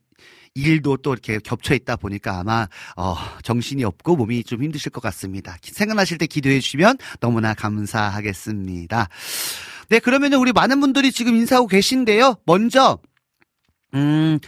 일도 0.55 0.99
또 0.99 1.13
이렇게 1.13 1.39
겹쳐 1.39 1.75
있다 1.75 1.97
보니까 1.97 2.41
아마 2.41 2.67
어 2.97 3.17
정신이 3.43 3.85
없고 3.85 4.17
몸이 4.17 4.45
좀 4.45 4.63
힘드실 4.63 4.91
것 4.91 5.01
같습니다. 5.03 5.57
생각나실 5.63 6.19
때 6.19 6.27
기도해 6.27 6.61
주시면 6.61 6.99
너무나 7.21 7.55
감사하겠습니다. 7.55 9.09
네, 9.91 9.99
그러면 10.01 10.33
우리 10.35 10.53
많은 10.53 10.81
분들이 10.81 11.13
지금 11.13 11.37
인사하고 11.37 11.69
계신데요. 11.69 12.37
먼저 12.45 12.99
음 13.95 14.39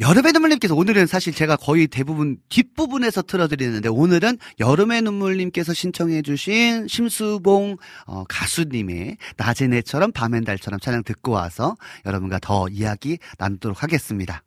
여름의 0.00 0.32
눈물님께서 0.32 0.76
오늘은 0.76 1.06
사실 1.06 1.34
제가 1.34 1.56
거의 1.56 1.88
대부분 1.88 2.36
뒷부분에서 2.48 3.22
틀어드리는데 3.22 3.88
오늘은 3.88 4.38
여름의 4.60 5.02
눈물님께서 5.02 5.74
신청해주신 5.74 6.86
심수봉 6.86 7.76
어, 8.06 8.24
가수님의 8.28 9.16
낮의 9.36 9.68
내처럼 9.68 10.12
밤엔 10.12 10.44
달처럼 10.44 10.78
찬양 10.78 11.02
듣고 11.02 11.32
와서 11.32 11.76
여러분과 12.06 12.38
더 12.38 12.68
이야기 12.68 13.18
나누도록 13.38 13.82
하겠습니다. 13.82 14.44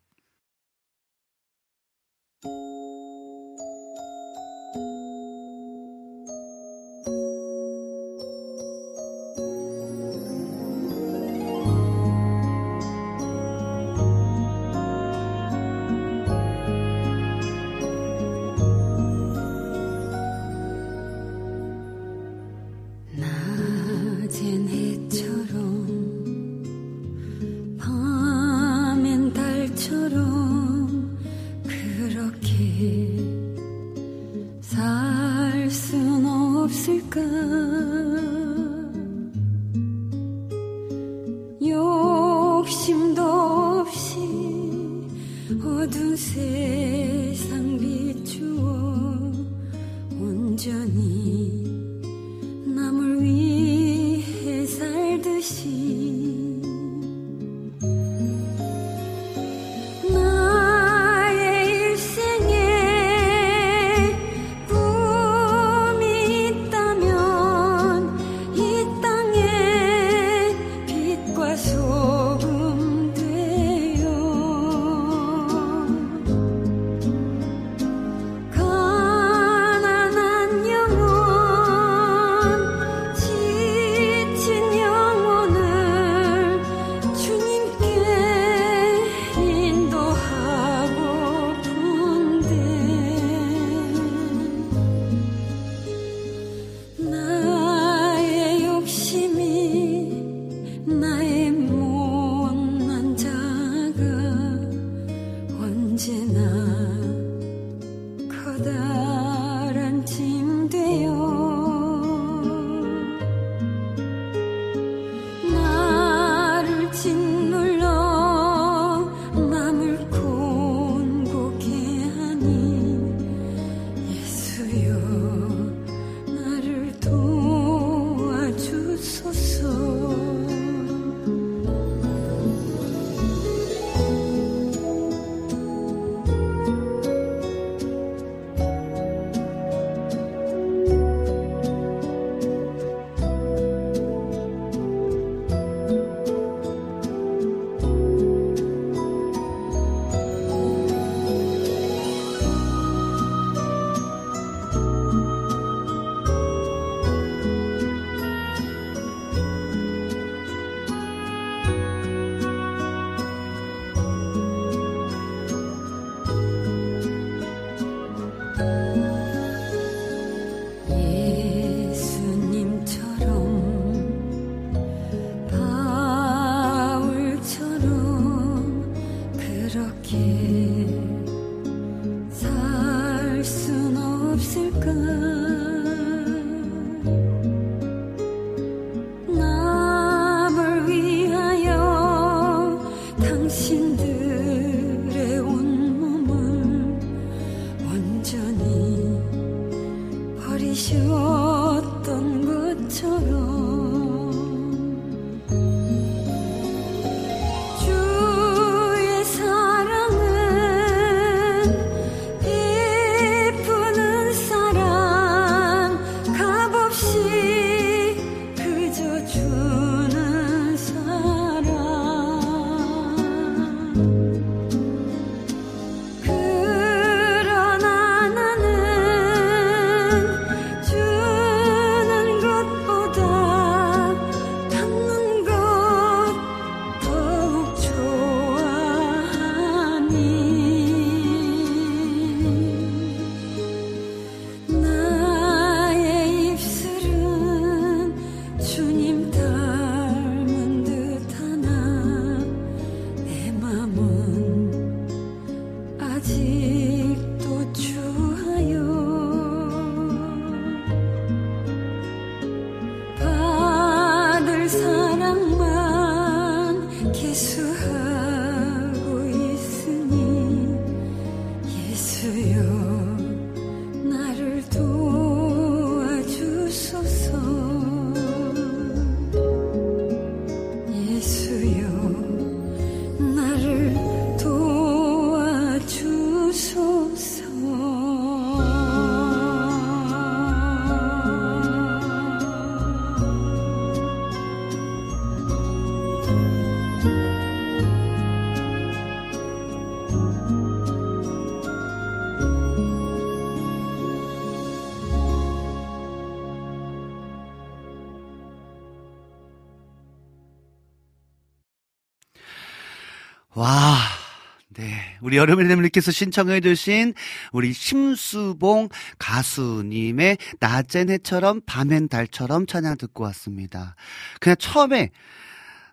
우리 315.32 315.38
여름의 315.38 315.64
님께서 315.64 316.10
신청해 316.10 316.60
주신 316.60 317.14
우리 317.52 317.72
심수봉 317.72 318.90
가수님의 319.18 320.36
낮엔 320.60 321.08
해처럼 321.08 321.62
밤엔 321.64 322.08
달처럼 322.08 322.66
찬양 322.66 322.98
듣고 322.98 323.24
왔습니다. 323.24 323.96
그냥 324.40 324.56
처음에 324.58 325.08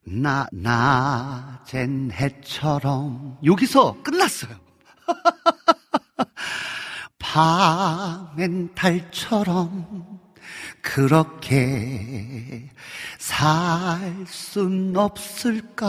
나, 0.03 0.45
낮엔 0.51 2.11
해처럼 2.11 3.37
여기서 3.45 4.03
끝났어요. 4.03 4.59
밤엔 7.17 8.75
달처럼 8.75 10.19
그렇게 10.81 12.69
살 13.17 14.25
순 14.27 14.97
없을까? 14.97 15.87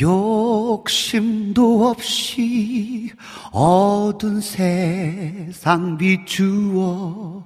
욕심도 0.00 1.88
없이 1.88 3.10
어두운 3.52 4.40
세상 4.40 5.98
비추어 5.98 7.44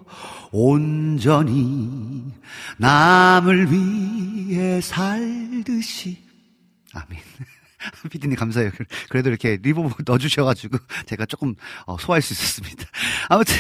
온전히 0.52 2.24
남을 2.78 3.72
위해 3.72 4.80
살듯이 4.80 6.24
아멘. 6.92 7.20
피디님 8.10 8.36
감사해요. 8.36 8.70
그래도 9.08 9.28
이렇게 9.28 9.58
reverb 9.62 10.02
넣어주셔가지고 10.06 10.78
제가 11.06 11.26
조금 11.26 11.54
어, 11.86 11.96
소화할 11.98 12.22
수 12.22 12.32
있었습니다. 12.32 12.84
아무튼 13.28 13.54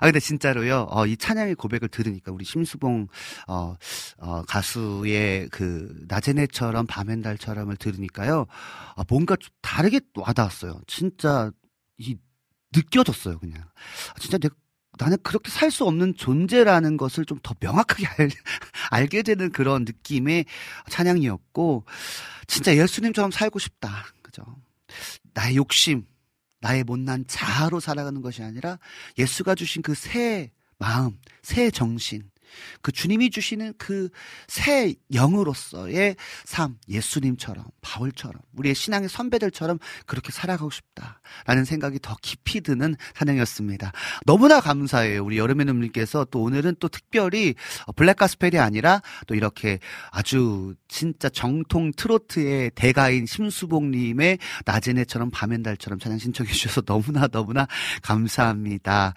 아 0.00 0.06
근데 0.06 0.20
진짜로요. 0.20 0.86
어, 0.90 1.06
이 1.06 1.16
찬양의 1.16 1.54
고백을 1.54 1.88
들으니까 1.88 2.32
우리 2.32 2.44
심수봉 2.44 3.08
어, 3.48 3.76
어, 4.18 4.42
가수의 4.42 5.48
그 5.50 5.94
낮엔 6.08 6.38
해처럼 6.38 6.86
밤엔 6.86 7.22
달처럼을 7.22 7.76
들으니까요. 7.76 8.46
아, 8.96 9.04
뭔가 9.08 9.36
좀 9.36 9.50
다르게 9.62 10.00
와닿았어요. 10.14 10.80
진짜 10.86 11.50
이 11.98 12.16
느껴졌어요. 12.74 13.38
그냥 13.38 13.62
아, 14.14 14.18
진짜 14.18 14.38
내가 14.38 14.54
나는 14.98 15.16
그렇게 15.22 15.50
살 15.50 15.70
수 15.70 15.84
없는 15.86 16.14
존재라는 16.16 16.96
것을 16.96 17.24
좀 17.24 17.38
더 17.42 17.54
명확하게 17.60 18.06
알, 18.06 18.30
알게 18.90 19.22
되는 19.22 19.50
그런 19.50 19.84
느낌의 19.84 20.44
찬양이었고, 20.88 21.84
진짜 22.46 22.76
예수님처럼 22.76 23.30
살고 23.30 23.58
싶다. 23.58 24.04
그죠? 24.22 24.44
나의 25.34 25.56
욕심, 25.56 26.06
나의 26.60 26.84
못난 26.84 27.24
자아로 27.26 27.80
살아가는 27.80 28.20
것이 28.22 28.42
아니라 28.42 28.78
예수가 29.18 29.54
주신 29.56 29.82
그 29.82 29.94
새 29.94 30.50
마음, 30.78 31.18
새 31.42 31.70
정신, 31.70 32.30
그 32.82 32.92
주님이 32.92 33.30
주시는 33.30 33.74
그 33.78 34.08
새 34.48 34.94
영으로서의 35.12 36.16
삶, 36.44 36.76
예수님처럼, 36.88 37.64
바울처럼, 37.80 38.40
우리의 38.56 38.74
신앙의 38.74 39.08
선배들처럼 39.08 39.78
그렇게 40.06 40.32
살아가고 40.32 40.70
싶다라는 40.70 41.64
생각이 41.64 41.98
더 42.00 42.16
깊이 42.22 42.60
드는 42.60 42.96
찬양이었습니다. 43.16 43.92
너무나 44.26 44.60
감사해요. 44.60 45.24
우리 45.24 45.38
여름의 45.38 45.66
눈님께서 45.66 46.26
또 46.26 46.42
오늘은 46.42 46.76
또 46.80 46.88
특별히 46.88 47.54
블랙 47.96 48.16
가스펠이 48.16 48.58
아니라 48.58 49.02
또 49.26 49.34
이렇게 49.34 49.78
아주 50.10 50.74
진짜 50.88 51.28
정통 51.28 51.92
트로트의 51.96 52.72
대가인 52.74 53.26
심수봉님의 53.26 54.38
낮은 54.64 54.98
해처럼 54.98 55.30
밤엔 55.30 55.62
달처럼 55.62 55.98
찬양 55.98 56.18
신청해 56.18 56.52
주셔서 56.52 56.82
너무나 56.82 57.26
너무나 57.28 57.66
감사합니다. 58.02 59.14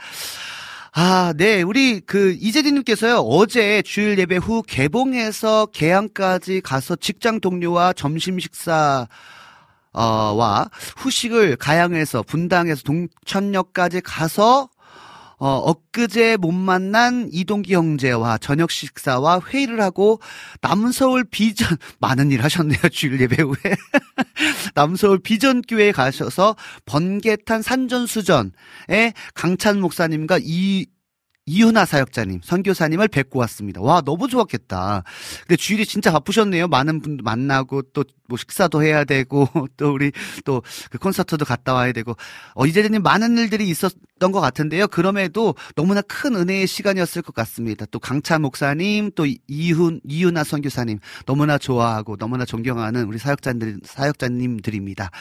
아, 1.00 1.32
네. 1.38 1.62
우리 1.62 2.00
그 2.00 2.36
이재진님께서요, 2.40 3.18
어제 3.18 3.84
주일 3.84 4.18
예배 4.18 4.38
후 4.38 4.64
개봉해서 4.64 5.68
개항까지 5.68 6.62
가서 6.62 6.96
직장 6.96 7.40
동료와 7.40 7.94
점심 7.94 8.40
식사, 8.40 9.08
어, 9.94 10.02
와 10.02 10.68
후식을 10.98 11.58
가양에서 11.58 12.24
분당에서 12.24 12.82
동천역까지 12.82 14.02
가서 14.02 14.70
어, 15.40 15.58
엊그제 15.58 16.38
못 16.38 16.52
만난 16.52 17.30
이동기 17.32 17.76
형제와 17.76 18.40
저녁 18.40 18.72
식사와 18.72 19.42
회의를 19.48 19.82
하고 19.82 20.20
남서울 20.62 21.26
비전 21.26 21.78
많은 22.00 22.32
일 22.32 22.44
하셨네요 22.44 22.90
주일 22.92 23.22
예배 23.22 23.44
후에 23.44 23.56
남서울 24.74 25.20
비전교회에 25.20 25.92
가셔서 25.92 26.56
번개탄 26.86 27.62
산전수전에 27.62 29.14
강찬 29.36 29.80
목사님과 29.80 30.40
이 30.42 30.88
이윤아 31.50 31.86
사역자님, 31.86 32.42
선교사님을 32.44 33.08
뵙고 33.08 33.40
왔습니다. 33.40 33.80
와, 33.80 34.02
너무 34.02 34.28
좋았겠다. 34.28 35.04
근데 35.48 35.56
주일이 35.56 35.86
진짜 35.86 36.12
바쁘셨네요. 36.12 36.68
많은 36.68 37.02
분들 37.02 37.24
만나고 37.24 37.84
또 37.94 38.04
뭐 38.28 38.38
식사도 38.38 38.84
해야 38.84 39.04
되고 39.04 39.48
또 39.78 39.94
우리 39.94 40.12
또 40.46 40.62
그 40.92 40.98
콘서트도 40.98 41.46
갔다 41.46 41.74
와야 41.74 41.92
되고 41.92 42.16
어 42.56 42.66
이재재님 42.66 43.02
많은 43.04 43.38
일들이 43.38 43.68
있었 43.70 43.94
것 44.20 44.42
같은데요. 44.42 44.88
그럼에도 44.88 45.56
너무나 45.76 46.02
큰 46.02 46.36
은혜의 46.36 46.68
시간이었을 46.68 47.22
것 47.22 47.34
같습니다. 47.36 47.86
또 47.92 48.00
강찬 48.00 48.42
목사님, 48.42 49.12
또 49.16 49.26
이훈, 49.48 50.02
이윤아 50.08 50.44
선교사님 50.44 51.00
너무나 51.26 51.58
좋아하고 51.58 52.18
너무나 52.18 52.46
존경하는 52.46 53.06
우리 53.06 53.18
사역자들, 53.20 53.80
사역자님들입니다. 53.84 55.12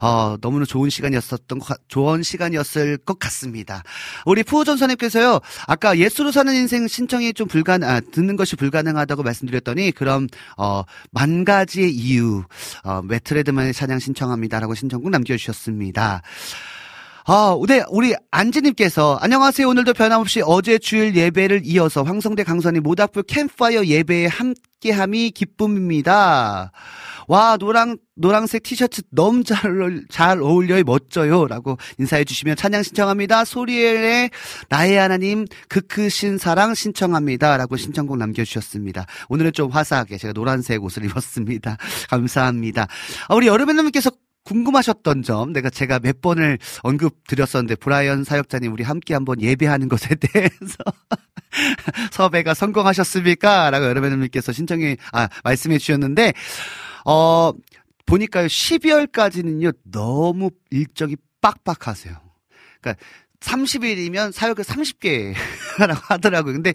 어, 0.00 0.36
너무나 0.40 0.64
좋은 0.64 0.90
시간이었었던 0.90 1.58
것, 1.58 1.66
같- 1.66 1.78
좋은 1.88 2.22
시간이었을 2.22 2.98
것 2.98 3.18
같습니다. 3.18 3.82
우리 4.26 4.42
푸우전 4.42 4.76
선님께서요, 4.76 5.40
아까 5.66 5.98
예수로 5.98 6.32
사는 6.32 6.54
인생 6.54 6.88
신청이 6.88 7.34
좀 7.34 7.48
불가능, 7.48 7.88
아, 7.88 8.00
듣는 8.00 8.36
것이 8.36 8.56
불가능하다고 8.56 9.22
말씀드렸더니, 9.22 9.92
그럼, 9.92 10.26
어, 10.56 10.82
만 11.10 11.44
가지의 11.44 11.92
이유, 11.92 12.44
어, 12.84 13.02
메트레드만의 13.02 13.72
찬양 13.74 13.98
신청합니다라고 13.98 14.74
신청곡 14.74 15.10
남겨 15.10 15.36
주셨습니다. 15.36 16.22
아, 17.30 17.54
네, 17.68 17.82
우리 17.90 18.14
안지님께서 18.30 19.18
안녕하세요. 19.20 19.68
오늘도 19.68 19.92
변함없이 19.92 20.40
어제 20.46 20.78
주일 20.78 21.14
예배를 21.14 21.60
이어서 21.66 22.02
황성대 22.02 22.42
강선이 22.42 22.80
모닥불 22.80 23.24
캠파이어 23.24 23.84
예배에 23.84 24.28
함께함이 24.28 25.32
기쁨입니다. 25.32 26.72
와, 27.26 27.56
노랑, 27.60 27.98
노랑색 28.14 28.62
티셔츠 28.62 29.02
너무 29.10 29.44
잘, 29.44 30.06
잘 30.08 30.40
어울려요. 30.40 30.84
멋져요. 30.84 31.46
라고 31.46 31.76
인사해 31.98 32.24
주시면 32.24 32.56
찬양 32.56 32.82
신청합니다. 32.82 33.44
소리엘의 33.44 34.30
나의 34.70 34.96
하나님, 34.96 35.44
그 35.68 35.82
크신 35.82 36.38
사랑 36.38 36.72
신청합니다. 36.72 37.58
라고 37.58 37.76
신청곡 37.76 38.16
남겨주셨습니다. 38.16 39.04
오늘은 39.28 39.52
좀 39.52 39.70
화사하게 39.70 40.16
제가 40.16 40.32
노란색 40.32 40.82
옷을 40.82 41.04
입었습니다. 41.04 41.76
감사합니다. 42.08 42.86
아, 43.28 43.34
우리 43.34 43.48
여름애님께서 43.48 44.12
궁금하셨던 44.48 45.22
점, 45.24 45.52
내가 45.52 45.68
제가 45.68 45.98
몇 45.98 46.22
번을 46.22 46.58
언급 46.82 47.26
드렸었는데, 47.26 47.76
브라이언 47.76 48.24
사역자님, 48.24 48.72
우리 48.72 48.82
함께 48.82 49.12
한번 49.12 49.42
예배하는 49.42 49.88
것에 49.88 50.14
대해서 50.16 50.76
섭외가 52.10 52.54
성공하셨습니까? 52.54 53.68
라고 53.68 53.84
여러분들께서 53.84 54.52
신청해, 54.52 54.96
아, 55.12 55.28
말씀해 55.44 55.76
주셨는데, 55.76 56.32
어, 57.04 57.52
보니까요, 58.06 58.46
12월까지는요, 58.46 59.74
너무 59.90 60.50
일정이 60.70 61.16
빡빡하세요. 61.42 62.16
그러니까 62.80 63.04
30일이면 63.40 64.32
사역을 64.32 64.64
30개라고 64.64 65.34
하더라고요. 66.08 66.54
근데 66.54 66.72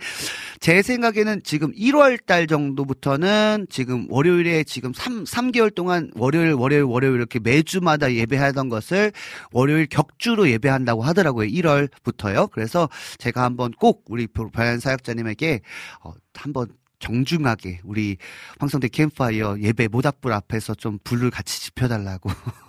제 0.59 0.81
생각에는 0.81 1.41
지금 1.43 1.71
1월 1.73 2.25
달 2.25 2.47
정도부터는 2.47 3.67
지금 3.69 4.07
월요일에 4.09 4.63
지금 4.63 4.93
3, 4.93 5.25
3개월 5.25 5.73
동안 5.73 6.09
월요일, 6.15 6.53
월요일, 6.53 6.83
월요일 6.83 7.15
이렇게 7.15 7.39
매주마다 7.39 8.13
예배하던 8.13 8.69
것을 8.69 9.11
월요일 9.51 9.87
격주로 9.87 10.49
예배한다고 10.49 11.01
하더라고요. 11.01 11.47
1월부터요. 11.49 12.49
그래서 12.51 12.87
제가 13.17 13.43
한번 13.43 13.71
꼭 13.71 14.05
우리 14.07 14.27
바얀 14.53 14.79
사역자님에게 14.79 15.61
어, 16.03 16.13
한번 16.33 16.67
정중하게 16.99 17.81
우리 17.83 18.15
황성대 18.59 18.87
캠파이어 18.87 19.57
예배 19.59 19.89
모닥불 19.89 20.31
앞에서 20.31 20.73
좀 20.75 20.99
불을 21.03 21.31
같이 21.31 21.61
지펴달라고 21.61 22.29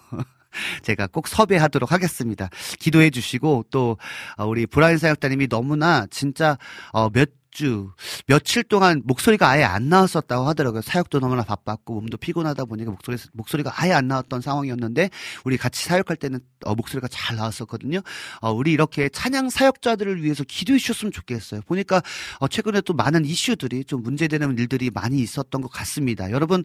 제가 0.83 1.07
꼭 1.07 1.29
섭외하도록 1.29 1.91
하겠습니다. 1.93 2.49
기도해 2.79 3.11
주시고 3.11 3.67
또 3.71 3.97
어, 4.37 4.47
우리 4.47 4.67
브라인 4.67 4.99
사역자님이 4.99 5.49
너무나 5.49 6.07
진짜 6.11 6.59
어, 6.93 7.11
몇 7.11 7.31
주, 7.55 7.93
며칠 8.27 8.65
동안 8.65 9.01
목소리가 9.05 9.49
아예 9.49 9.63
안 9.63 9.89
나왔었다고 9.89 10.45
하더라고요. 10.49 10.83
사역도 10.83 11.21
너무나 11.21 11.45
바빴고 11.45 11.95
몸도 11.95 12.17
피곤하다 12.17 12.65
보니까 12.65 12.91
목소리, 12.91 13.17
목소리가 13.33 13.73
아예 13.77 13.93
안 13.93 14.09
나왔던 14.09 14.41
상황이었는데 14.41 15.09
우리 15.45 15.57
같이 15.57 15.85
사역할 15.85 16.17
때는 16.17 16.41
어, 16.65 16.75
목소리가 16.75 17.07
잘 17.09 17.37
나왔었거든요. 17.37 18.01
어, 18.41 18.51
우리 18.51 18.73
이렇게 18.73 19.09
찬양 19.09 19.51
사역자들을 19.51 20.25
위해서 20.25 20.43
기도해 20.43 20.81
주셨으면 20.81 21.13
좋겠어요. 21.13 21.61
보니까 21.63 22.03
어, 22.41 22.49
최근에 22.49 22.81
또 22.81 22.93
많은 22.93 23.25
이슈들이 23.25 23.85
좀 23.85 24.03
문제되는 24.03 24.59
일들이 24.59 24.91
많이 24.91 25.21
있었던 25.21 25.63
것 25.63 25.69
같습니다. 25.69 26.33
여러분, 26.33 26.65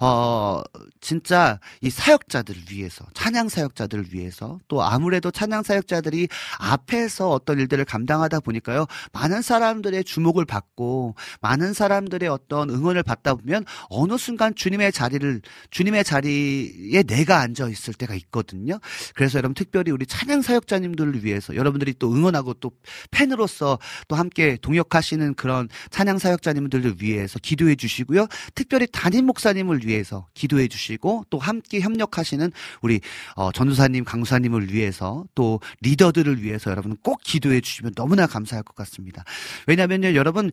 어, 0.00 0.62
진짜 1.00 1.58
이 1.80 1.90
사역자들을 1.90 2.62
위해서, 2.70 3.04
찬양 3.14 3.48
사역자들을 3.48 4.12
위해서 4.12 4.60
또 4.68 4.84
아무래도 4.84 5.32
찬양 5.32 5.64
사역자들이 5.64 6.28
앞에서 6.60 7.30
어떤 7.30 7.58
일들을 7.58 7.84
감당하다 7.84 8.38
보니까요. 8.40 8.86
많은 9.12 9.42
사람들의 9.42 10.04
주목을 10.28 10.44
받고 10.44 11.14
많은 11.40 11.72
사람들의 11.72 12.28
어떤 12.28 12.70
응원을 12.70 13.02
받다 13.02 13.34
보면 13.34 13.64
어느 13.88 14.16
순간 14.18 14.54
주님의 14.54 14.92
자리를 14.92 15.40
주님의 15.70 16.04
자리에 16.04 17.02
내가 17.02 17.40
앉아 17.40 17.68
있을 17.68 17.94
때가 17.94 18.14
있거든요. 18.14 18.78
그래서 19.14 19.38
여러분 19.38 19.54
특별히 19.54 19.90
우리 19.92 20.06
찬양 20.06 20.42
사역자님들을 20.42 21.24
위해서 21.24 21.54
여러분들이 21.54 21.94
또 21.98 22.12
응원하고 22.12 22.54
또 22.54 22.72
팬으로서 23.10 23.78
또 24.08 24.16
함께 24.16 24.58
동역하시는 24.60 25.34
그런 25.34 25.68
찬양 25.90 26.18
사역자님들을 26.18 26.96
위해서 27.00 27.38
기도해 27.38 27.76
주시고요. 27.76 28.26
특별히 28.54 28.86
담임 28.90 29.26
목사님을 29.26 29.86
위해서 29.86 30.26
기도해 30.34 30.68
주시고 30.68 31.26
또 31.30 31.38
함께 31.38 31.80
협력하시는 31.80 32.52
우리 32.82 33.00
어, 33.34 33.52
전도사님, 33.52 34.04
강사님을 34.04 34.72
위해서 34.72 35.24
또 35.34 35.60
리더들을 35.80 36.42
위해서 36.42 36.70
여러분 36.70 36.96
꼭 37.02 37.20
기도해 37.22 37.60
주시면 37.60 37.94
너무나 37.94 38.26
감사할 38.26 38.62
것 38.62 38.74
같습니다. 38.76 39.24
왜냐면요, 39.66 40.14
여러분 40.18 40.50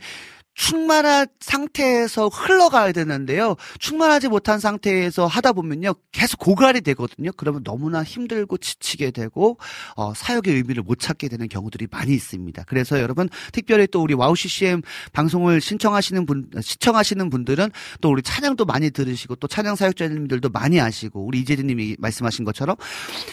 충만한 0.56 1.28
상태에서 1.42 2.28
흘러가야 2.30 2.92
되는데요. 2.94 3.56
충만하지 3.80 4.30
못한 4.30 4.60
상태에서 4.60 5.28
하다 5.28 5.54
보면요. 5.54 5.94
계속 6.12 6.40
고갈이 6.40 6.82
되거든요. 6.82 7.32
그러면 7.38 7.64
너무나 7.64 8.04
힘들고 8.04 8.58
지치게 8.58 9.12
되고 9.12 9.58
어, 9.96 10.14
사역의 10.16 10.56
의미를 10.56 10.82
못 10.84 11.00
찾게 11.00 11.28
되는 11.28 11.48
경우들이 11.50 11.88
많이 11.92 12.14
있습니다. 12.14 12.64
그래서 12.68 13.00
여러분 13.02 13.30
특별히 13.52 13.86
또 13.88 14.02
우리 14.02 14.14
WOW 14.14 14.36
CCM 14.36 14.82
방송을 15.14 15.62
신청하시는 15.62 16.26
분 16.26 16.50
시청하시는 16.62 17.30
분들은 17.30 17.70
또 18.02 18.10
우리 18.10 18.22
찬양도 18.22 18.66
많이 18.66 18.90
들으시고 18.92 19.36
또 19.36 19.48
찬양 19.48 19.76
사역자님들도 19.76 20.50
많이 20.50 20.80
아시고 20.80 21.26
우리 21.26 21.42
이재진 21.42 21.68
님이 21.68 21.96
말씀하신 22.00 22.46
것처럼 22.46 22.76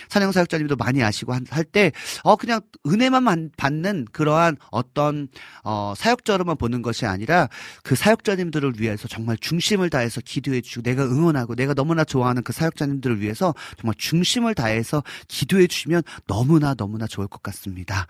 찬양 0.08 0.32
사역자님도 0.32 0.76
많이 0.76 1.02
아시고 1.02 1.32
할 1.32 1.64
때 1.72 1.92
어 2.24 2.36
그냥 2.36 2.60
은혜만 2.86 3.22
만- 3.22 3.50
받는 3.56 4.06
그러한 4.12 4.56
어떤 4.70 5.28
어 5.64 5.94
사역자로만 5.96 6.56
보는 6.56 6.82
것이 6.82 7.06
아니라 7.12 7.48
그 7.82 7.94
사역자님들을 7.94 8.74
위해서 8.78 9.06
정말 9.08 9.36
중심을 9.36 9.90
다해서 9.90 10.20
기도해 10.20 10.60
주시고 10.60 10.82
내가 10.82 11.04
응원하고 11.04 11.54
내가 11.54 11.74
너무나 11.74 12.02
좋아하는 12.04 12.42
그 12.42 12.52
사역자님들을 12.52 13.20
위해서 13.20 13.54
정말 13.78 13.94
중심을 13.96 14.54
다해서 14.54 15.02
기도해 15.28 15.66
주시면 15.66 16.02
너무나 16.26 16.74
너무나 16.74 17.06
좋을 17.06 17.28
것 17.28 17.42
같습니다. 17.42 18.06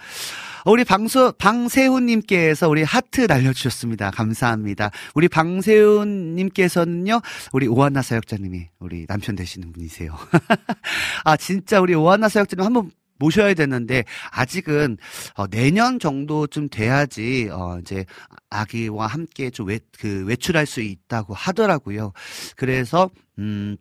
우리 0.65 0.85
방수 0.85 1.35
방세훈님께서 1.39 2.69
우리 2.69 2.83
하트 2.83 3.23
날려주셨습니다. 3.23 4.11
감사합니다. 4.13 4.91
우리 5.15 5.29
방세훈님께서는요, 5.29 7.21
우리 7.53 7.67
오한나 7.67 8.03
사역자님이 8.03 8.69
우리 8.79 9.07
남편 9.07 9.35
되시는 9.35 9.73
분이세요. 9.73 10.17
아 11.25 11.37
진짜 11.37 11.81
우리 11.81 11.95
오한나 11.95 12.29
사역자님 12.29 12.65
한번 12.65 12.91
모셔야 13.23 13.55
되는데 13.55 14.05
아직은 14.33 14.99
어, 15.37 15.47
내년 15.47 16.01
정도쯤 16.01 16.69
돼야지 16.69 17.49
어, 17.53 17.79
이제 17.81 18.05
아기와 18.51 19.07
함께 19.07 19.51
좀 19.51 19.69
외, 19.69 19.79
그 19.99 20.25
외출할 20.27 20.67
수 20.67 20.81
있다고 20.81 21.35
하더라고요. 21.35 22.13
그래서 22.57 23.09
음. 23.39 23.77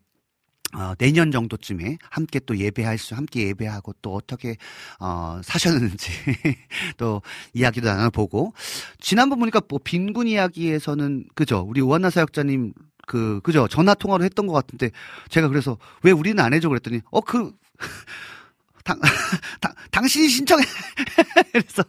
어, 0.73 0.93
내년 0.97 1.31
정도쯤에 1.31 1.97
함께 2.09 2.39
또 2.39 2.57
예배할 2.57 2.97
수, 2.97 3.13
함께 3.13 3.47
예배하고 3.47 3.93
또 4.01 4.15
어떻게, 4.15 4.55
어, 5.01 5.41
사셨는지 5.43 6.11
또 6.95 7.21
이야기도 7.53 7.89
나눠보고. 7.89 8.53
지난번 8.97 9.39
보니까 9.39 9.59
뭐 9.67 9.79
빈군 9.83 10.27
이야기에서는, 10.27 11.25
그죠? 11.35 11.65
우리 11.67 11.81
오한나 11.81 12.09
사역자님, 12.09 12.71
그, 13.05 13.41
그죠? 13.43 13.67
전화 13.67 13.93
통화로 13.93 14.23
했던 14.23 14.47
것 14.47 14.53
같은데 14.53 14.91
제가 15.27 15.49
그래서 15.49 15.77
왜 16.03 16.11
우리는 16.11 16.41
안 16.41 16.53
해줘? 16.53 16.69
그랬더니, 16.69 17.01
어, 17.11 17.19
그, 17.19 17.51
당, 18.91 18.99
당, 19.61 19.73
당신이 19.91 20.27
신청해. 20.27 20.63
그래서, 21.51 21.83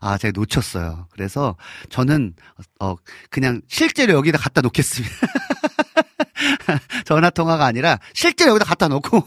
아, 0.00 0.16
제가 0.16 0.32
놓쳤어요. 0.34 1.08
그래서 1.10 1.56
저는, 1.90 2.34
어, 2.80 2.96
그냥 3.30 3.60
실제로 3.68 4.14
여기다 4.14 4.38
갖다 4.38 4.60
놓겠습니다. 4.60 5.14
전화 7.04 7.30
통화가 7.30 7.64
아니라 7.64 7.98
실제로 8.14 8.52
여기다 8.52 8.64
갖다 8.64 8.88
놓고 8.88 9.26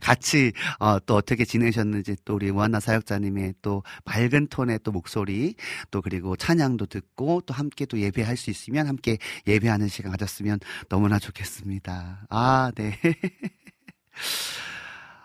같이 0.00 0.52
어, 0.78 0.98
또 1.00 1.16
어떻게 1.16 1.44
지내셨는지 1.44 2.16
또 2.24 2.34
우리 2.34 2.52
무한나 2.52 2.78
사역자님의 2.78 3.54
또 3.62 3.82
맑은 4.04 4.48
톤의 4.48 4.80
또 4.84 4.92
목소리 4.92 5.54
또 5.90 6.02
그리고 6.02 6.36
찬양도 6.36 6.86
듣고 6.86 7.40
또 7.46 7.54
함께 7.54 7.86
또 7.86 7.98
예배할 7.98 8.36
수 8.36 8.50
있으면 8.50 8.86
함께 8.86 9.18
예배하는 9.46 9.88
시간 9.88 10.12
가졌으면 10.12 10.60
너무나 10.88 11.18
좋겠습니다. 11.18 12.26
아, 12.28 12.70
네. 12.76 12.98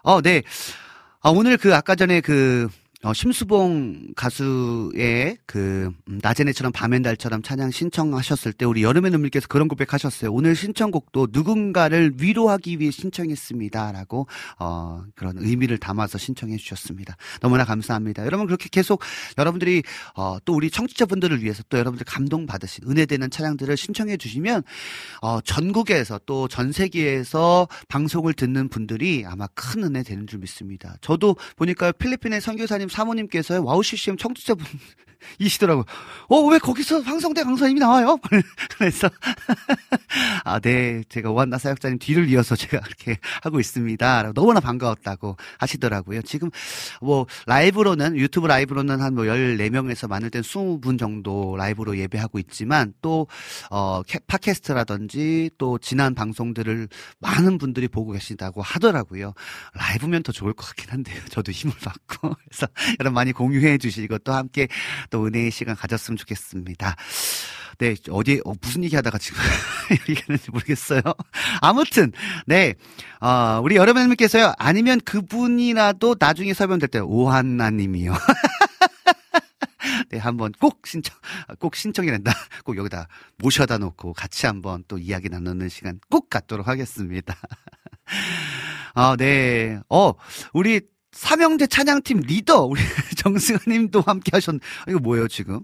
어, 0.03 0.21
네. 0.21 0.43
아, 1.21 1.29
오늘 1.29 1.57
그 1.57 1.75
아까 1.75 1.95
전에 1.95 2.21
그 2.21 2.69
어, 3.01 3.13
심수봉 3.13 4.13
가수의 4.13 5.37
그 5.45 5.89
음, 6.09 6.19
낮의 6.21 6.45
해처럼 6.47 6.73
밤의 6.73 7.01
달처럼 7.01 7.41
찬양 7.41 7.71
신청하셨을 7.71 8.51
때 8.51 8.65
우리 8.65 8.83
여름의 8.83 9.11
눈물께서 9.11 9.47
그런 9.47 9.69
고백하셨어요. 9.69 10.33
오늘 10.33 10.53
신청곡도 10.53 11.29
누군가를 11.31 12.15
위로하기 12.17 12.81
위해 12.81 12.91
신청했습니다라고 12.91 14.27
어, 14.59 15.03
그런 15.15 15.37
의미를 15.37 15.77
담아서 15.77 16.17
신청해 16.17 16.57
주셨습니다. 16.57 17.15
너무나 17.39 17.63
감사합니다. 17.63 18.25
여러분 18.25 18.47
그렇게 18.47 18.67
계속 18.69 19.01
여러분들이 19.37 19.81
어, 20.15 20.37
또 20.43 20.53
우리 20.53 20.69
청취자분들을 20.69 21.41
위해서 21.41 21.63
또 21.69 21.77
여러분들 21.77 22.05
감동 22.05 22.45
받으신 22.45 22.83
은혜되는 22.85 23.29
찬양들을 23.29 23.77
신청해 23.77 24.17
주시면 24.17 24.63
어, 25.21 25.39
전국에서 25.39 26.19
또 26.25 26.49
전 26.49 26.71
세계에서 26.73 27.67
방송을 27.87 28.33
듣는 28.33 28.67
분들이 28.67 29.23
아마 29.25 29.47
큰 29.53 29.83
은혜 29.83 30.03
되는 30.03 30.27
줄 30.27 30.39
믿습니다. 30.39 30.95
저도 30.99 31.37
보니까 31.55 31.91
필리핀의 31.93 32.41
선교사님 32.41 32.88
사모님께서 32.89 33.61
WOW 33.61 33.83
CCM 33.83 34.17
청취자분 34.17 34.65
이시더라고요. 35.37 35.83
어, 36.29 36.39
왜 36.47 36.59
거기서 36.59 37.01
황성대 37.01 37.43
강사님이 37.43 37.79
나와요? 37.81 38.17
그래서, 38.77 39.09
아, 40.45 40.59
네. 40.59 41.03
제가 41.09 41.29
오한나 41.31 41.57
사역자님 41.57 41.99
뒤를 41.99 42.29
이어서 42.29 42.55
제가 42.55 42.79
그렇게 42.79 43.17
하고 43.43 43.59
있습니다. 43.59 44.31
너무나 44.33 44.59
반가웠다고 44.61 45.35
하시더라고요. 45.57 46.21
지금 46.21 46.49
뭐, 47.01 47.25
라이브로는, 47.47 48.15
유튜브 48.17 48.47
라이브로는 48.47 49.01
한 49.01 49.09
뭐 49.13 49.25
14명에서 49.25 50.07
많을 50.07 50.29
땐 50.29 50.41
20분 50.43 50.97
정도 50.99 51.55
라이브로 51.57 51.97
예배하고 51.97 52.39
있지만 52.39 52.93
또, 53.01 53.27
어, 53.71 54.01
캐- 54.03 54.19
팟캐스트라든지 54.27 55.49
또 55.57 55.77
지난 55.79 56.13
방송들을 56.15 56.87
많은 57.19 57.57
분들이 57.57 57.87
보고 57.87 58.11
계신다고 58.13 58.61
하더라고요. 58.61 59.33
라이브면 59.73 60.23
더 60.23 60.31
좋을 60.31 60.53
것 60.53 60.65
같긴 60.67 60.91
한데요. 60.91 61.19
저도 61.29 61.51
힘을 61.51 61.73
받고. 61.83 62.35
그래서 62.45 62.67
여러분 62.99 63.13
많이 63.13 63.31
공유해 63.31 63.77
주시고 63.77 64.19
또 64.19 64.33
함께 64.33 64.67
또 65.09 65.25
은혜의 65.25 65.51
시간 65.51 65.75
가졌으면 65.75 66.17
좋겠습니다. 66.17 66.95
네, 67.79 67.95
어디, 68.09 68.41
어, 68.43 68.51
무슨 68.61 68.83
얘기 68.83 68.95
하다가 68.95 69.17
지금 69.17 69.39
얘기하는지 70.09 70.51
모르겠어요. 70.51 71.01
아무튼, 71.61 72.11
네, 72.45 72.73
어, 73.21 73.61
우리 73.63 73.77
여러분들께서요, 73.77 74.53
아니면 74.57 74.99
그분이라도 74.99 76.15
나중에 76.19 76.53
설명될 76.53 76.89
때, 76.89 76.99
오한나님이요. 76.99 78.13
네, 80.09 80.17
한번 80.17 80.51
꼭 80.59 80.85
신청, 80.85 81.15
꼭 81.59 81.75
신청이 81.75 82.09
된다. 82.09 82.33
꼭 82.65 82.75
여기다 82.75 83.07
모셔다 83.37 83.77
놓고 83.77 84.13
같이 84.13 84.45
한번 84.45 84.83
또 84.87 84.97
이야기 84.97 85.29
나누는 85.29 85.69
시간 85.69 85.99
꼭 86.09 86.29
갖도록 86.29 86.67
하겠습니다. 86.67 87.35
아, 88.93 89.15
네. 89.17 89.79
어, 89.89 90.13
우리 90.51 90.81
삼형제 91.19 91.67
찬양팀 91.67 92.21
리더, 92.21 92.63
우리 92.63 92.79
정승아 93.17 93.59
님도 93.67 94.01
함께 94.05 94.31
하셨, 94.33 94.55
이거 94.87 94.99
뭐예요, 94.99 95.27
지금? 95.27 95.59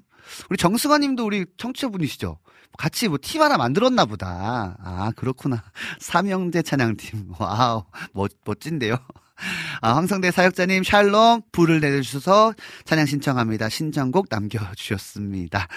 우리 0.49 0.57
정승아 0.57 0.97
님도 0.97 1.25
우리 1.25 1.45
청취자분이시죠? 1.57 2.37
같이 2.77 3.07
뭐 3.07 3.17
팀 3.17 3.41
하나 3.41 3.55
만들었나 3.55 4.03
보다. 4.03 4.75
아, 4.83 5.13
그렇구나. 5.15 5.63
삼형제 6.01 6.61
찬양팀. 6.61 7.35
와우, 7.39 7.85
멋, 8.11 8.31
멋진데요? 8.43 8.97
아, 9.79 9.95
황성대 9.95 10.31
사역자님, 10.31 10.83
샬롬, 10.83 11.43
불을 11.53 11.79
내려주셔서 11.79 12.53
찬양 12.83 13.05
신청합니다. 13.05 13.69
신청곡 13.69 14.27
남겨주셨습니다. 14.29 15.69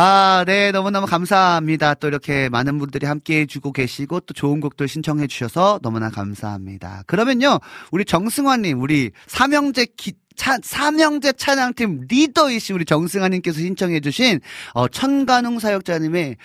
아, 0.00 0.44
네, 0.46 0.70
너무너무 0.70 1.08
감사합니다. 1.08 1.94
또 1.94 2.06
이렇게 2.06 2.48
많은 2.50 2.78
분들이 2.78 3.04
함께 3.04 3.40
해주고 3.40 3.72
계시고 3.72 4.20
또 4.20 4.32
좋은 4.32 4.60
곡들 4.60 4.86
신청해 4.86 5.26
주셔서 5.26 5.80
너무나 5.82 6.08
감사합니다. 6.08 7.02
그러면요, 7.08 7.58
우리 7.90 8.04
정승환님, 8.04 8.80
우리 8.80 9.10
삼형제 9.26 9.86
기, 9.96 10.12
차, 10.36 10.56
삼형제 10.62 11.32
찬양팀 11.32 12.02
리더이신 12.08 12.76
우리 12.76 12.84
정승환님께서 12.84 13.58
신청해주신 13.58 14.38
어, 14.74 14.86
천간웅 14.86 15.58
사역자님의 15.58 16.36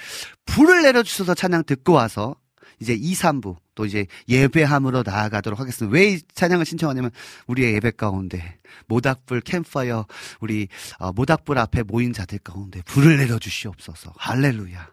불을 0.48 0.82
내려주셔서 0.82 1.36
찬양 1.36 1.66
듣고 1.66 1.94
와서 1.94 2.36
이제 2.84 2.94
2, 2.94 3.14
3부 3.14 3.56
또 3.76 3.86
이제 3.86 4.06
예배함으로 4.30 5.04
나아가도록 5.06 5.60
하겠습니다. 5.60 5.94
왜 5.96 6.14
이 6.14 6.20
찬양을 6.36 6.66
신청하냐면 6.66 7.10
우리의 7.48 7.74
예배 7.76 7.92
가운데 7.92 8.60
모닥불 8.88 9.42
캠파이어 9.42 10.06
우리 10.42 10.68
어, 11.00 11.12
모닥불 11.14 11.58
앞에 11.58 11.84
모인 11.84 12.14
자들 12.14 12.40
가운데 12.40 12.82
불을 12.84 13.18
내려 13.18 13.40
주시옵소서. 13.40 14.14
할렐루야. 14.18 14.93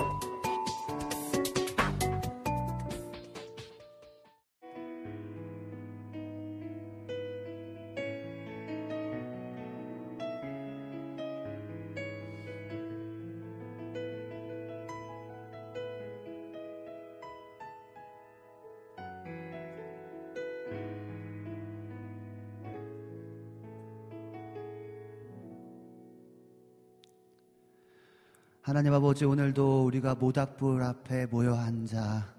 하나님 28.71 28.93
아버지 28.93 29.25
오늘도 29.25 29.83
우리가 29.83 30.15
모닥불 30.15 30.81
앞에 30.81 31.25
모여 31.25 31.55
앉아 31.55 32.33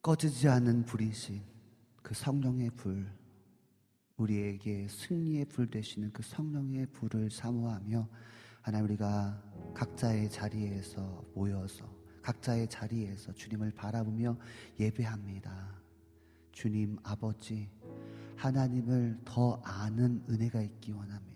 꺼지지 0.00 0.48
않는 0.48 0.86
불이신 0.86 1.42
그 2.02 2.14
성령의 2.14 2.70
불 2.70 3.06
우리에게 4.16 4.88
승리의 4.88 5.44
불 5.44 5.68
되시는 5.68 6.10
그 6.10 6.22
성령의 6.22 6.86
불을 6.86 7.30
사모하며 7.30 8.08
하나님 8.62 8.86
우리가 8.86 9.42
각자의 9.74 10.30
자리에서 10.30 11.22
모여서 11.34 11.84
각자의 12.22 12.68
자리에서 12.70 13.34
주님을 13.34 13.72
바라보며 13.72 14.38
예배합니다. 14.80 15.82
주님 16.52 16.96
아버지 17.02 17.68
하나님을 18.36 19.20
더 19.22 19.60
아는 19.62 20.24
은혜가 20.30 20.62
있기 20.62 20.92
원합니다. 20.92 21.35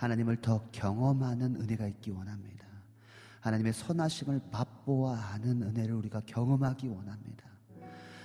하나님을 0.00 0.40
더 0.40 0.66
경험하는 0.72 1.56
은혜가 1.56 1.86
있기 1.88 2.10
원합니다. 2.10 2.66
하나님의 3.40 3.74
선하심을 3.74 4.40
맛보아 4.50 5.32
아는 5.32 5.62
은혜를 5.62 5.94
우리가 5.94 6.22
경험하기 6.24 6.88
원합니다. 6.88 7.50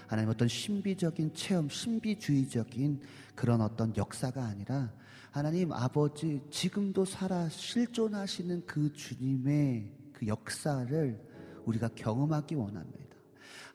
하나님 0.07 0.29
어떤 0.29 0.47
신비적인 0.47 1.33
체험, 1.33 1.67
신비주의적인 1.67 3.01
그런 3.35 3.59
어떤 3.59 3.95
역사가 3.97 4.45
아니라 4.45 4.93
하나님 5.31 5.73
아버지 5.73 6.41
지금도 6.49 7.03
살아 7.03 7.49
실존하시는 7.49 8.65
그 8.65 8.93
주님의 8.93 9.91
그 10.13 10.27
역사를 10.27 11.21
우리가 11.65 11.89
경험하기 11.89 12.55
원합니다. 12.55 13.04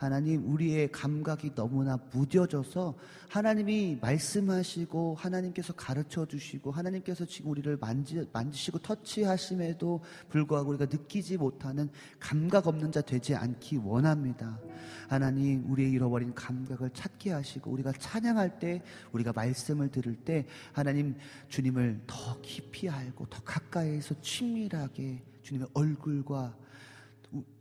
하나님 0.01 0.51
우리의 0.51 0.91
감각이 0.91 1.55
너무나 1.55 1.99
무뎌져서 2.11 2.95
하나님이 3.29 3.99
말씀하시고 4.01 5.17
하나님께서 5.17 5.75
가르쳐 5.75 6.25
주시고 6.25 6.71
하나님께서 6.71 7.27
지금 7.27 7.51
우리를 7.51 7.77
만지, 7.77 8.27
만지시고 8.33 8.79
터치하심에도 8.79 10.01
불구하고 10.31 10.71
우리가 10.71 10.87
느끼지 10.87 11.37
못하는 11.37 11.91
감각 12.19 12.67
없는 12.67 12.93
자 12.93 13.03
되지 13.03 13.35
않기 13.35 13.77
원합니다. 13.85 14.59
하나님 15.07 15.71
우리의 15.71 15.93
잃어버린 15.93 16.33
감각을 16.33 16.89
찾게 16.95 17.33
하시고 17.33 17.71
우리가 17.71 17.93
찬양할 17.93 18.59
때 18.59 18.83
우리가 19.13 19.35
말씀을 19.35 19.91
들을 19.91 20.17
때 20.17 20.47
하나님 20.73 21.15
주님을 21.51 22.01
더 22.07 22.41
깊이 22.41 22.89
알고 22.89 23.27
더 23.27 23.43
가까이에서 23.43 24.19
친밀하게 24.23 25.23
주님의 25.43 25.69
얼굴과 25.75 26.57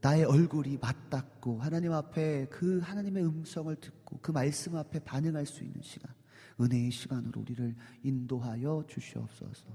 나의 0.02 0.26
얼굴이 0.26 0.78
맞닿고 0.82 1.60
하나님 1.60 1.94
앞에 1.94 2.48
그 2.50 2.80
하나님의 2.80 3.26
음성을 3.26 3.76
듣고 3.76 4.20
그 4.22 4.32
말씀 4.32 4.76
앞에 4.76 5.00
반응할 5.00 5.46
수 5.46 5.64
있는 5.64 5.82
시간, 5.82 6.12
은혜의 6.60 6.92
시간으로 6.92 7.42
우리를 7.42 7.76
인도하여 8.04 8.84
주시옵소서. 8.88 9.68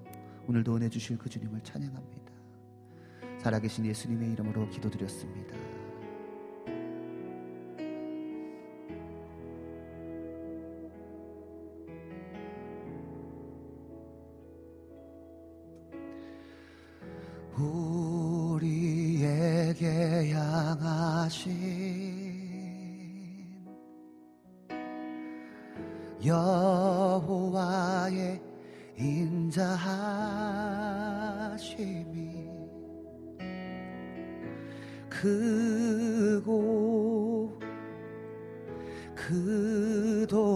오늘도 0.46 0.76
은혜 0.76 0.88
주실 0.88 1.16
그 1.16 1.28
주님을 1.28 1.62
찬양합니다. 1.62 2.32
살아계신 3.38 3.86
예수님의 3.86 4.32
이름으로 4.32 4.68
기도드렸습니다. 4.70 5.73
하신 21.24 21.54
여호와의 26.24 27.62
인자하심이 28.98 29.64
크고 35.08 36.44
그도다 39.14 40.54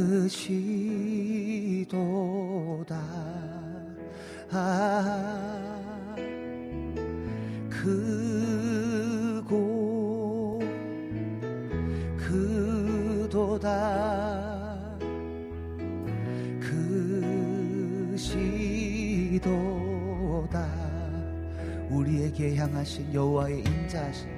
크시도다. 0.00 1.00
아, 4.52 5.59
크고 7.80 9.52
그도다. 12.18 13.70
크시도다. 19.30 20.68
우리에게 21.88 22.56
향하신 22.56 23.14
여호와의 23.14 23.60
인자하심. 23.60 24.28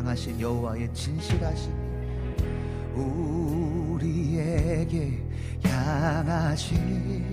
향하신 0.05 0.39
여호와의 0.39 0.93
진실하신 0.93 1.73
우리에게 3.95 5.19
향하신 5.63 7.25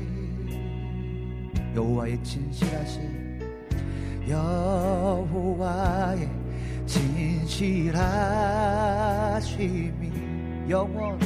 여호와의 1.76 2.24
진실하신 2.24 3.42
여호와의 4.26 6.30
진실하심이 6.86 7.92
영원 10.70 11.18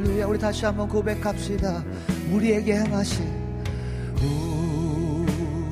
할렐루야 0.00 0.26
우리 0.26 0.38
다시 0.38 0.64
한번 0.64 0.88
고백합시다. 0.88 1.84
우리에게 2.32 2.76
향하신 2.76 3.22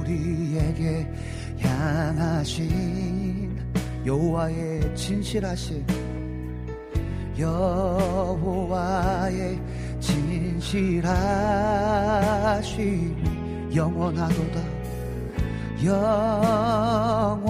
우리에게 0.01 1.11
향하신 1.59 3.59
여호와의 4.05 4.95
진실하신 4.95 5.87
여호와의 7.39 9.59
진실하심이 9.99 10.85
영원하도다. 13.75 14.61
영원 15.85 17.49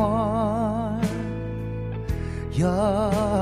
영원 2.57 3.39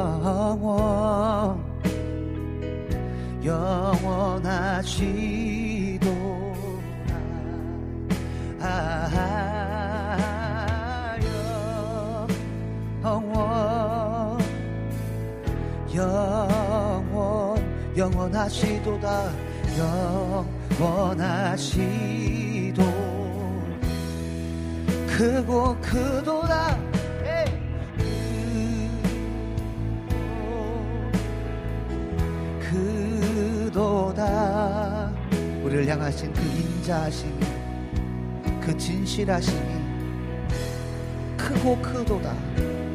영원하시도다 3.46 6.06
영원 13.04 14.40
영원 15.94 17.96
영원하시도다. 17.96 19.30
영원하시도 20.76 22.82
크고 25.06 25.76
크도다 25.80 26.85
우리를 35.76 35.92
향하신 35.92 36.32
그 36.32 36.40
인자하심이 36.40 37.38
그 38.62 38.74
진실하심이 38.78 39.76
크고 41.36 41.76
크도다. 41.82 42.34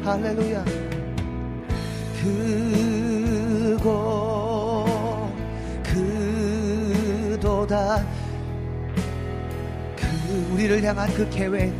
할렐루야. 0.02 0.64
크고 3.78 4.84
크도다. 7.38 8.04
그 9.96 10.50
우리를 10.52 10.82
향한 10.82 11.08
그 11.14 11.30
계획 11.30 11.72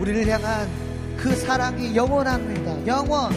우리를 0.00 0.26
향한 0.26 0.68
그 1.16 1.36
사랑이 1.36 1.94
영원합니다. 1.94 2.84
영원. 2.88 3.32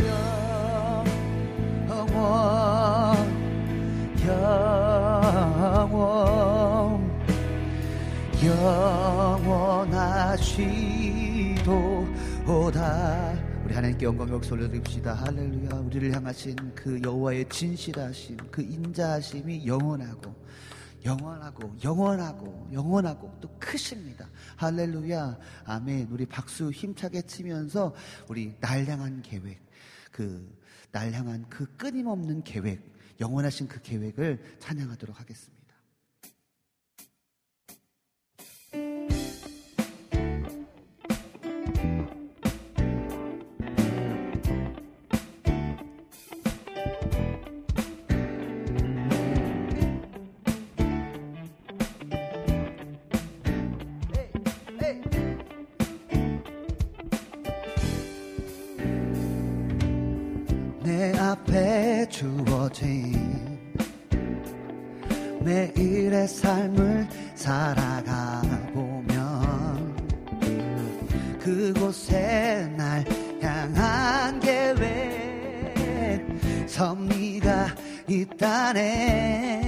영원 1.88 2.06
영원 4.28 5.90
영원하시도다 12.76 13.35
우리 13.76 13.78
하나님께 13.78 14.06
영광 14.06 14.30
역시 14.30 14.54
올려드립시다. 14.54 15.14
할렐루야. 15.16 15.80
우리를 15.80 16.16
향하신 16.16 16.56
그 16.74 16.98
여호와의 17.04 17.50
진실하심 17.50 18.38
그 18.50 18.62
인자하심이 18.62 19.68
영원하고 19.68 20.34
영원하고 21.04 21.76
영원하고 21.84 22.70
영원하고 22.72 23.38
또 23.42 23.50
크십니다. 23.60 24.30
할렐루야. 24.56 25.38
아멘. 25.66 26.08
우리 26.10 26.26
박수 26.26 26.72
힘차게 26.72 27.24
치면서 27.24 27.94
우리 28.30 28.56
날 28.62 28.86
향한 28.86 29.22
계획 29.22 29.60
그 30.10 30.66
날 30.96 31.12
향한 31.12 31.46
그 31.50 31.66
끊임없는 31.76 32.44
계획 32.44 32.82
영원하신 33.20 33.68
그 33.68 33.82
계획을 33.82 34.58
찬양하도록 34.60 35.20
하겠습니다 35.20 35.55
앞에 61.56 62.06
주어진 62.10 63.14
매일의 65.40 66.28
삶을 66.28 67.08
살아가 67.34 68.42
보면 68.74 69.96
그곳에 71.40 72.70
날 72.76 73.06
향한 73.42 74.38
계획 74.42 76.26
섭리가 76.68 77.68
있다네. 78.10 79.64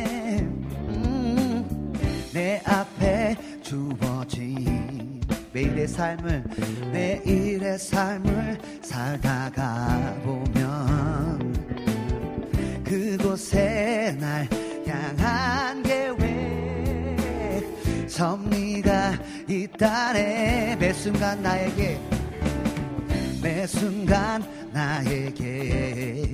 음, 0.89 1.93
내 2.33 2.61
앞에 2.65 3.37
주어진 3.61 5.21
매일의 5.53 5.87
삶을 5.87 6.43
매일의 6.91 7.79
삶을 7.79 8.57
살다가 8.81 10.19
보면 10.25 10.56
그곳에 12.97 14.17
날 14.19 14.49
향한 14.87 15.83
계획 15.83 16.17
섭리가 18.09 19.13
있다네 19.47 20.77
매 20.79 20.91
순간 20.93 21.43
나에게 21.43 21.99
매 23.43 23.67
순간 23.67 24.43
나에게. 24.73 26.31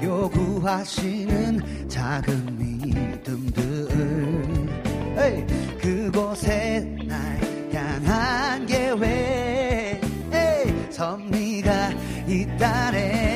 요구하시는 0.00 1.88
작은 1.88 2.58
믿음들. 2.58 3.88
그곳에 5.80 6.78
날 7.08 7.40
향한 7.72 8.64
계획 8.66 10.00
섭리가 10.92 11.90
있다네 12.28 13.31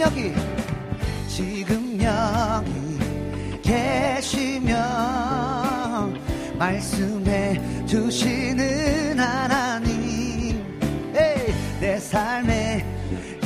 여기 0.00 0.32
지금 1.28 2.00
여기 2.02 3.60
계시며 3.62 4.74
말씀해 6.58 7.86
주시는 7.86 9.18
하나님. 9.18 10.64
에이, 11.14 11.54
내 11.80 11.98
삶에 11.98 12.84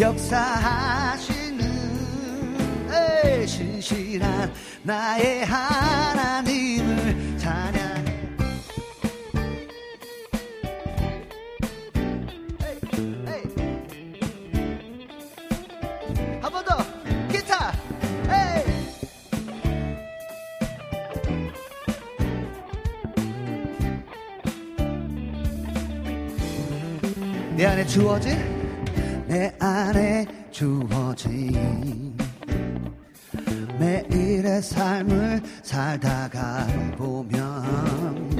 역사하시는 0.00 1.60
에이, 3.24 3.46
신실한 3.46 4.52
나의 4.84 5.44
하나님을 5.44 7.36
찬양 7.38 7.93
내 27.64 27.68
안에 27.70 27.86
주어진? 27.86 28.36
내 29.26 29.50
안에 29.58 30.26
주어진. 30.50 32.14
매일의 33.80 34.60
삶을 34.60 35.40
살다가 35.62 36.66
보면 36.98 38.36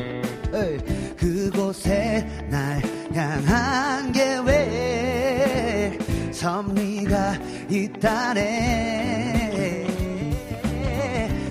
그곳에 1.16 2.29
날 2.51 2.83
향한 3.14 4.12
계획 4.12 5.99
섭리가 6.31 7.39
있다네. 7.70 8.45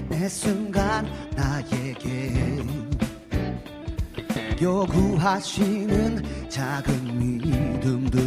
매 0.10 0.30
순간 0.30 1.08
나에게 1.36 2.53
요구하시는 4.64 6.24
작은 6.48 7.20
믿음들. 7.20 8.22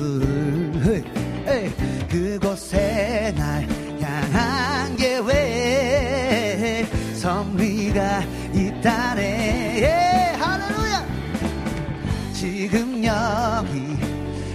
그곳에 2.10 3.32
날 3.34 3.66
향한 4.00 4.94
계획 4.96 6.86
섭리가 7.14 8.20
있다네. 8.52 9.80
예, 9.80 10.36
할렐루야. 10.38 11.06
지금 12.34 13.02
여기 13.02 13.96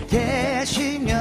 계시며 0.08 1.16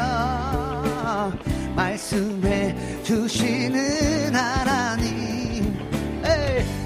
말씀해 1.75 3.03
주시는 3.03 4.35
하나님. 4.35 5.75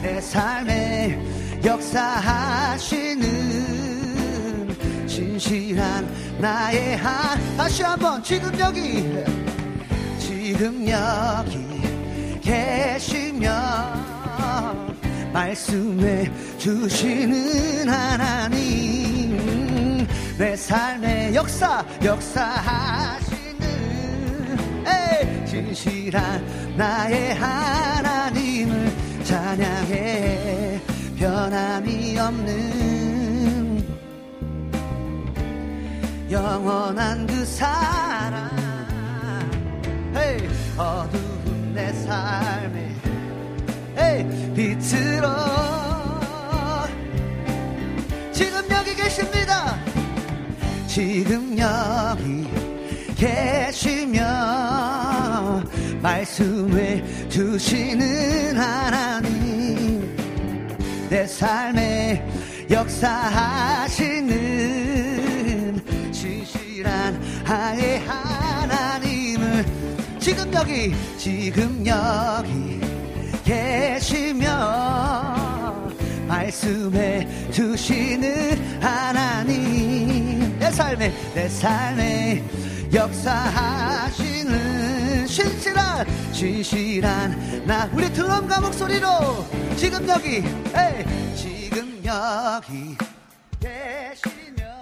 내 0.00 0.20
삶에 0.20 1.18
역사하시는 1.64 3.03
진실한 5.38 6.06
나의 6.38 6.96
한 6.96 7.56
다시 7.56 7.82
한번 7.82 8.22
지금 8.22 8.56
여기. 8.58 9.02
지금 10.18 10.86
여기 10.88 11.82
계시며 12.40 13.50
말씀해 15.32 16.30
주시는 16.58 17.88
하나님. 17.88 19.36
내 20.38 20.54
삶의 20.54 21.34
역사 21.34 21.84
역사하시는 22.04 23.34
진실한 25.46 26.76
나의 26.76 27.34
하나님을 27.34 28.92
찬양해. 29.24 30.80
변함이 31.16 32.18
없는 32.18 33.03
영원한 36.34 37.26
그 37.28 37.44
사랑. 37.44 38.50
헤이, 40.16 40.48
어두운 40.76 41.72
내 41.72 41.92
삶에 41.92 42.92
헤이, 43.96 44.52
빛으로 44.52 45.28
지금 48.32 48.68
여기 48.68 48.96
계십니다. 48.96 49.78
지금 50.88 51.56
여기 51.56 52.48
계시며 53.14 54.24
말씀해 56.02 57.28
주시는 57.28 58.58
하나님 58.58 60.16
내 61.08 61.24
삶에 61.28 62.26
역사하시는 62.68 64.34
진실한 66.84 67.20
하의 67.44 67.98
하나님을 68.00 69.64
지금 70.20 70.52
여기 70.52 70.94
지금 71.16 71.84
여기 71.86 72.78
계시며 73.42 74.44
말씀해 76.28 77.50
주시는 77.50 78.82
하나님 78.82 80.58
내 80.58 80.70
삶에 80.70 81.12
내 81.34 81.48
삶에 81.48 82.44
역사하시는 82.92 84.46
신실한 85.26 86.06
신실한 86.32 87.64
나 87.66 87.88
우리 87.92 88.12
드럼과 88.12 88.60
목소리로 88.60 89.08
지금 89.76 90.06
여기 90.08 90.36
에이, 90.36 91.04
지금 91.34 92.00
여기 92.04 92.94
계시며 93.60 94.73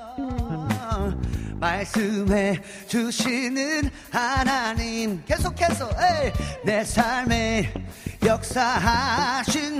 말씀해 1.62 2.60
주시는 2.88 3.88
하나님. 4.10 5.22
계속해서 5.24 5.88
에이, 5.90 6.32
내 6.64 6.84
삶에 6.84 7.72
역사하시는 8.26 9.72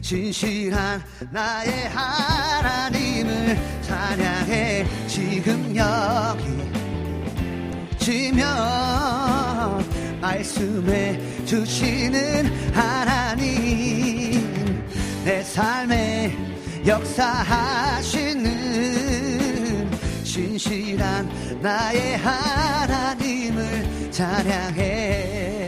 신실한 0.00 1.04
나의 1.30 1.88
하나님을 1.90 3.58
찬양해. 3.82 4.86
지금 5.06 5.76
여기 5.76 6.44
지며 7.98 8.46
말씀해 10.22 11.44
주시는 11.44 12.72
하나님. 12.72 14.40
내 15.24 15.42
삶에 15.42 16.34
역사하시는 16.86 18.60
신실한 20.40 21.60
나의 21.60 22.16
하나님을 22.16 24.10
찬양해 24.10 25.60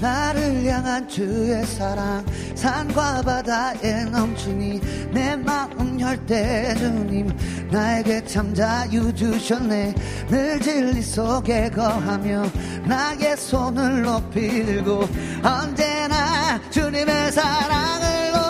나를 0.00 0.64
향한 0.66 1.08
주의 1.08 1.64
사랑 1.64 2.24
산과 2.54 3.22
바다에 3.22 4.04
넘치니 4.06 4.80
내 5.12 5.36
마음 5.36 6.00
열때 6.00 6.74
주님 6.78 7.30
나에게 7.70 8.24
참 8.24 8.52
자유 8.54 9.14
주셨네 9.14 9.94
늘 10.28 10.60
진리 10.60 11.00
속에 11.00 11.70
거하며 11.70 12.44
나의 12.86 13.36
손을 13.36 14.02
높이 14.02 14.64
들고 14.64 15.08
언제나 15.42 16.60
주님의 16.70 17.30
사랑을. 17.30 18.45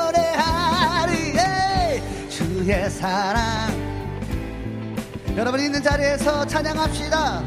주의 2.67 2.91
사랑. 2.91 3.71
여러분 5.37 5.61
있는 5.61 5.81
자리에서 5.81 6.45
찬양합시다. 6.49 7.45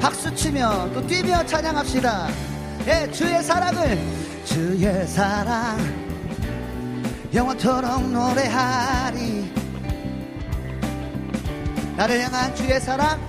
박수 0.00 0.32
치며 0.36 0.88
또 0.94 1.04
뛰며 1.04 1.44
찬양합시다. 1.44 2.28
예, 2.86 3.10
주의 3.10 3.42
사랑을 3.42 3.98
주의 4.44 5.04
사랑. 5.08 5.78
영원토록 7.34 8.08
노래하리. 8.08 9.52
나를 11.96 12.20
향한 12.20 12.54
주의 12.54 12.80
사랑 12.80 13.20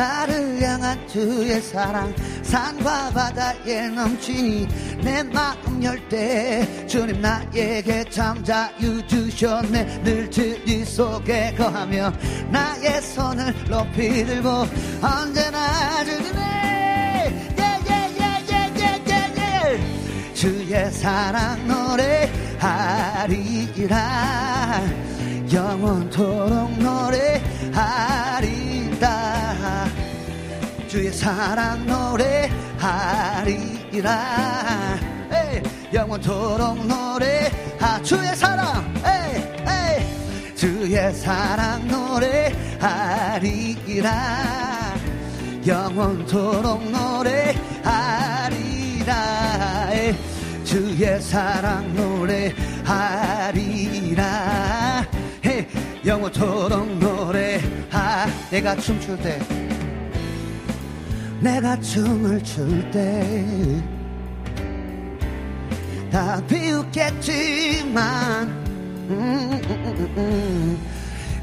나를 0.00 0.62
향한 0.62 1.06
주의 1.06 1.60
사랑 1.60 2.14
산과 2.42 3.10
바다에 3.10 3.88
넘치니 3.88 4.66
내 5.04 5.22
마음 5.24 5.84
열 5.84 6.00
때 6.08 6.66
주님 6.86 7.20
나에게 7.20 8.04
참 8.08 8.42
자유 8.42 9.06
주셨네. 9.06 10.02
늘 10.02 10.30
진리 10.30 10.86
속에 10.86 11.54
거하며 11.54 12.14
나의 12.50 13.02
손을 13.02 13.54
높이 13.68 14.24
들고 14.24 14.66
언제나 15.02 16.02
주님의 16.04 16.40
예예예예예예예. 17.58 19.24
주의 20.32 20.90
사랑 20.92 21.68
노래하리라 21.68 22.70
영원토록 25.52 26.78
노래하리라 26.78 27.50
주의 30.90 31.12
사랑 31.12 31.86
노래하리라. 31.86 32.50
에이, 35.30 35.62
영원토록 35.94 36.84
노래하 36.84 38.02
주의 38.02 38.34
사랑. 38.34 38.92
에이, 39.06 39.40
에이, 39.68 40.04
주의 40.56 41.14
사랑 41.14 41.86
노래하리라. 41.86 43.30
영원토록 45.64 46.90
노래하리라. 46.90 48.10
주의 50.64 51.20
사랑 51.20 51.94
노래하리라 51.94 52.50
영원토록 56.04 56.98
노래하. 56.98 58.26
내가 58.50 58.76
춤출 58.76 59.16
때. 59.18 59.38
내가 61.40 61.78
춤을 61.80 62.42
출 62.42 62.90
때. 62.90 63.82
다 66.10 66.42
비웃겠지만 66.46 68.48
음, 69.10 69.60
음, 69.68 70.14
음. 70.16 70.78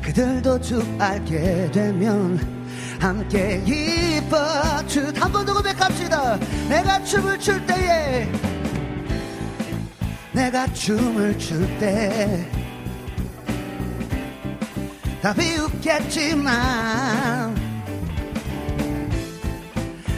그들도 0.02 0.60
주 0.60 0.84
알게 1.00 1.72
되면 1.72 2.38
함께 3.00 3.62
기뻐 3.64 4.86
주한번 4.88 5.46
더 5.46 5.54
고백합시다. 5.54 6.38
내가 6.68 7.02
춤을 7.04 7.40
출 7.40 7.64
때에. 7.66 8.28
내가 10.34 10.68
춤을 10.74 11.40
출때 11.40 12.67
다 15.22 15.34
비웃겠지만 15.34 16.56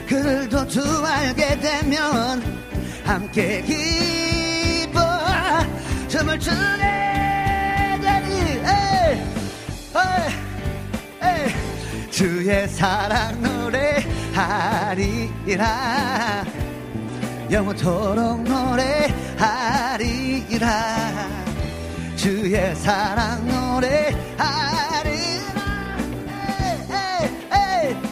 그들도 0.08 0.68
주 0.68 0.82
알게 1.06 1.60
되면 1.60 2.42
함께 3.06 3.62
기뻐. 3.62 5.00
춤을 6.08 6.40
추게 6.40 6.56
되니. 8.02 8.60
주의 12.20 12.68
사랑 12.68 13.42
노래하리라. 13.42 14.46
영원토록 17.50 18.44
노래하리라 18.44 19.00
주의 22.20 22.76
사랑 22.76 23.48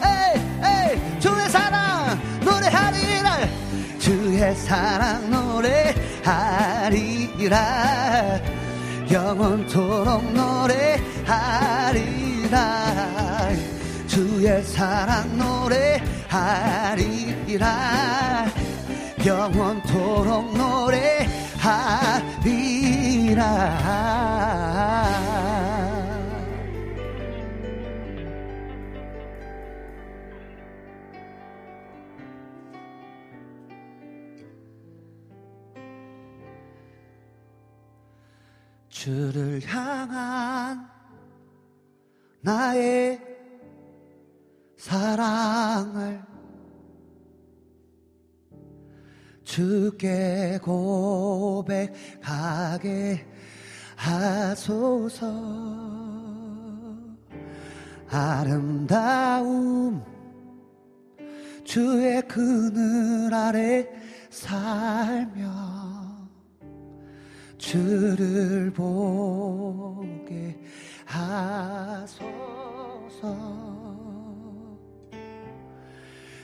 에이, 0.02 0.40
에이. 0.64 1.20
주의 1.20 1.50
사랑 1.50 2.18
노래하리라. 2.42 3.38
주의 3.98 4.54
사랑 4.56 5.30
노래하리라. 5.30 6.24
영원토록 9.12 10.32
노래하리라. 10.32 10.88
주의 14.06 14.62
사랑 14.62 15.36
노래하리라. 15.36 16.06
영원토록 19.26 20.56
노래하리라 20.56 21.28
주를 38.98 39.60
향한 39.64 40.88
나의 42.40 43.20
사랑을 44.76 46.22
주께 49.48 50.60
고백하게 50.62 51.64
하소서. 53.96 55.26
아름다움 58.10 60.02
주의 61.64 62.20
그늘 62.28 63.32
아래 63.32 63.88
살며 64.28 65.48
주를 67.56 68.70
보게 68.70 70.58
하소서 71.06 72.18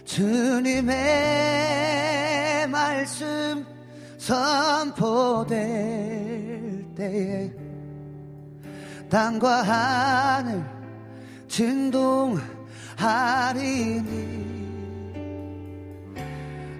주님의 0.05 0.95
말씀 2.69 3.65
선포될 4.19 5.55
때에 6.95 7.51
땅과 9.11 9.63
하늘 9.63 10.65
진동하리니 11.49 12.45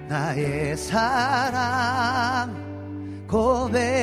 나의 0.09 0.77
사랑 0.77 2.55
고백하리라. 3.27 3.95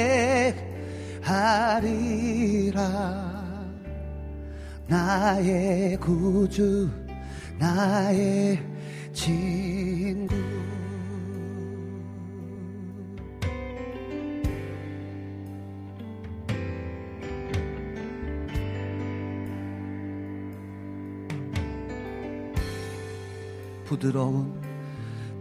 나의 4.87 5.97
구주 5.97 6.89
나의 7.57 8.70
친구. 9.13 10.35
부드러운 23.85 24.53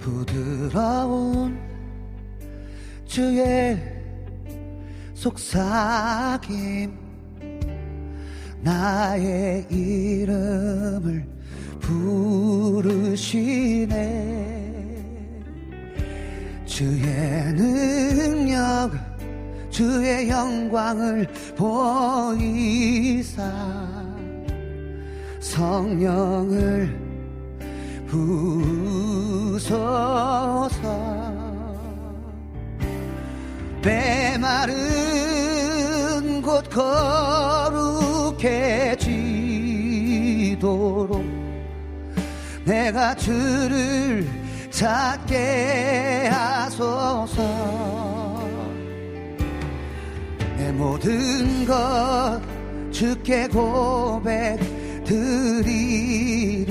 부드러운 0.00 1.56
주의 3.06 3.78
속삭임 5.14 6.98
나의 8.62 9.66
이름을 9.70 11.39
부르시네. 11.80 13.40
주의 16.66 17.54
능력 17.54 18.92
주의 19.70 20.28
영광을 20.28 21.26
보이사 21.56 23.42
성령을 25.40 26.98
부소서. 28.06 29.80
메마른 33.82 34.76
곳 36.42 36.68
거룩해지도록 38.38 38.50
내가 42.70 43.16
주를 43.16 44.24
찾게 44.70 46.28
하소서. 46.30 47.42
내 50.56 50.70
모든 50.70 51.66
것 51.66 52.40
주께 52.92 53.48
고백 53.48 54.60
드리리. 55.04 56.70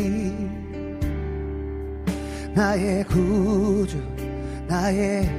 나의 2.56 3.04
구주 3.04 4.02
나의 4.68 5.30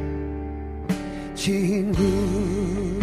친구 1.35 3.00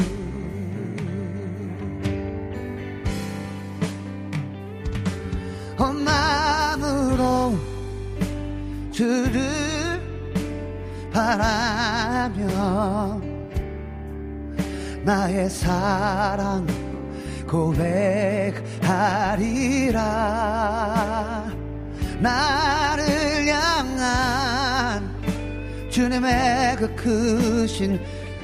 마음으로 7.08 7.56
주를 8.92 10.02
바라며 11.12 12.46
나의 15.04 15.50
사랑 15.50 16.68
고백하리라. 17.48 17.88
나를 22.20 23.48
향한 23.48 25.10
주님의 25.90 26.76
그 26.78 26.94
크신 26.96 28.00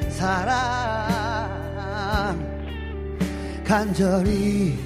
사랑 0.09 1.03
간절히 3.65 4.77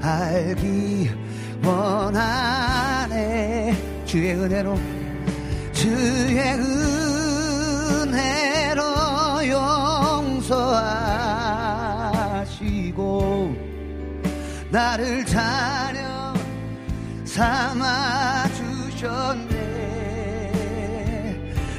알기 0.00 1.25
원하네. 1.66 3.16
주의 4.04 4.34
은혜로 4.34 4.78
주의 5.72 6.38
은혜로 8.02 8.82
용서하시고 10.28 11.26
나를 14.70 15.26
자녀 15.26 16.34
삼아 17.24 18.44
주셨네. 18.54 19.52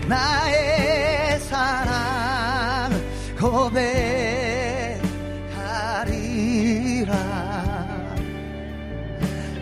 나의 0.07 1.39
사랑 1.39 2.91
고백 3.39 4.06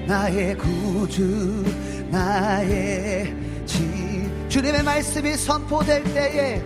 나의 0.07 0.55
구주 0.55 1.65
나의 2.11 3.35
지 3.65 4.29
주님의 4.49 4.83
말씀이 4.83 5.35
선포될 5.35 6.03
때에 6.13 6.61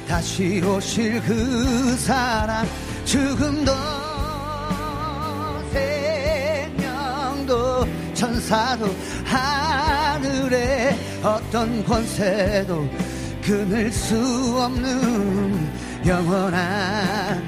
다시 0.07 0.61
오실 0.61 1.21
그 1.21 1.95
사랑 1.97 2.65
죽음도 3.05 3.71
생명도 5.71 7.87
천사도 8.13 8.93
하늘의 9.25 10.97
어떤 11.23 11.83
권세도 11.85 12.89
끊을 13.41 13.91
수 13.91 14.15
없는 14.59 15.71
영원한 16.05 17.41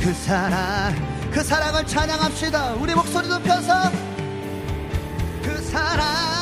그 0.00 0.12
사랑. 0.14 0.94
그 1.32 1.42
사랑을 1.42 1.84
찬양합시다. 1.86 2.74
우리 2.74 2.94
목소리 2.94 3.28
높여서 3.28 3.90
그 5.42 5.60
사랑 5.62 6.35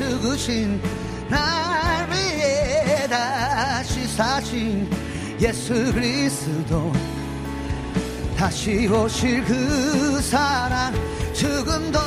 죽으신 0.00 0.80
날 1.28 2.08
위해 2.08 3.06
다시 3.06 4.06
사신 4.08 4.90
예수 5.38 5.74
그리스도. 5.92 6.90
다시 8.34 8.88
오실 8.88 9.44
그 9.44 10.22
사랑 10.22 10.94
죽음도 11.34 11.98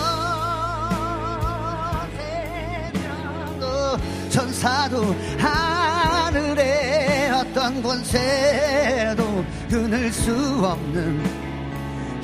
생명도 2.92 3.98
천사도 4.32 5.16
하늘의 5.38 7.30
어떤 7.30 7.84
권세도 7.84 9.46
끊을 9.70 10.12
수 10.12 10.32
없는 10.66 11.43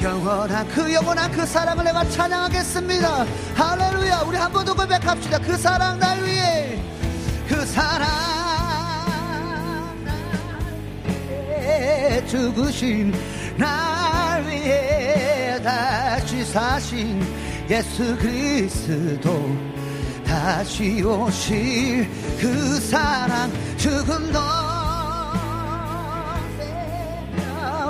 영원한 0.01 0.67
그 0.69 0.93
영원한 0.93 1.29
그 1.31 1.45
사랑을 1.45 1.83
내가 1.83 2.07
찬양하겠습니다. 2.09 3.25
할렐루야. 3.55 4.21
우리 4.21 4.37
한 4.37 4.51
번 4.51 4.65
더 4.65 4.73
고백합시다. 4.73 5.39
그 5.39 5.57
사랑 5.57 5.99
날 5.99 6.23
위해. 6.23 6.79
그 7.47 7.65
사랑 7.65 8.07
날 10.05 10.15
위해 11.49 12.25
죽으신 12.27 13.13
날 13.57 14.45
위해 14.47 15.61
다시 15.61 16.45
사신 16.45 17.21
예수 17.69 18.15
그리스도 18.17 19.49
다시 20.25 21.01
오실 21.03 22.09
그 22.39 22.79
사랑 22.79 23.51
죽음도 23.77 24.39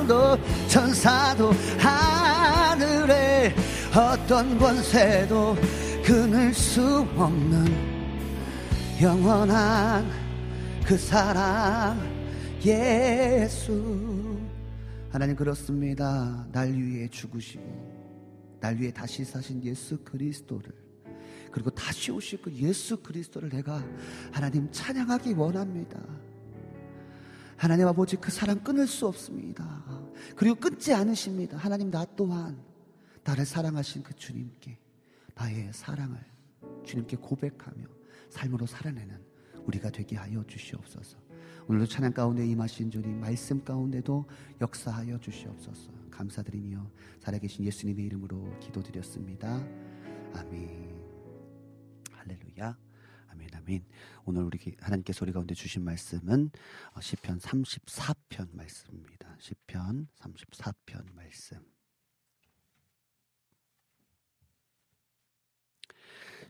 생명도 0.10 0.38
천사도 0.68 1.52
하늘의 1.78 3.56
어떤 3.96 4.58
권세도 4.58 5.56
끊을 6.04 6.52
수 6.54 7.08
없는 7.16 7.68
영원한 9.00 10.10
그 10.84 10.98
사랑 10.98 12.00
예수. 12.66 14.40
하나님 15.12 15.36
그렇습니다. 15.36 16.46
날 16.52 16.74
위해 16.74 17.08
죽으시고 17.08 18.58
날 18.60 18.78
위해 18.78 18.92
다시 18.92 19.24
사신 19.24 19.64
예수 19.64 19.98
그리스도를 20.04 20.72
그리고 21.52 21.70
다시 21.70 22.12
오실 22.12 22.42
그 22.42 22.52
예수 22.54 22.98
그리스도를 22.98 23.50
내가 23.50 23.84
하나님 24.32 24.70
찬양하기 24.72 25.34
원합니다. 25.34 26.00
하나님 27.60 27.88
아버지 27.88 28.16
그 28.16 28.32
사랑 28.32 28.60
끊을 28.60 28.88
수 28.88 29.06
없습니다 29.06 29.84
그리고 30.36 30.56
끊지 30.56 30.94
않으십니다 30.94 31.58
하나님 31.58 31.92
나 31.92 32.06
또한 32.16 32.62
나를 33.24 33.46
사랑하신 33.46 34.04
그 34.04 34.16
주님께 34.16 34.78
나의 35.36 35.72
사랑을 35.74 36.20
주님께 36.86 37.18
고백하며 37.18 37.86
삶으로 38.30 38.66
살아내는 38.66 39.30
우리가 39.66 39.90
되게 39.90 40.16
하여 40.16 40.44
주시옵소서. 40.46 41.18
오늘도 41.68 41.86
찬양 41.86 42.14
가운데 42.14 42.46
임하신 42.46 42.90
주님 42.90 43.20
말씀 43.20 43.64
가운데도 43.64 44.26
역사하여 44.60 45.20
주시옵소서. 45.20 45.92
감사드리며 46.10 46.90
살아계신 47.20 47.64
예수님의 47.66 48.06
이름으로 48.06 48.60
기도드렸습니다. 48.60 49.64
아멘. 50.34 51.00
할렐루야. 52.12 52.78
아멘 53.28 53.50
아멘. 53.54 53.86
오늘 54.26 54.44
우리 54.44 54.60
하나님께서 54.80 55.24
우리 55.24 55.32
가운데 55.32 55.54
주신 55.54 55.84
말씀은 55.84 56.50
어, 56.94 57.02
시편 57.02 57.40
34편 57.40 58.50
말씀입니다. 58.54 59.19
시편 59.40 60.08
34편 60.20 61.14
말씀. 61.14 61.66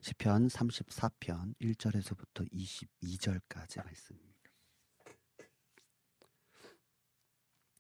시편 0.02 0.48
34편 0.48 1.56
1절에서부터 1.62 2.52
22절까지 2.52 3.84
말씀입니다. 3.84 4.30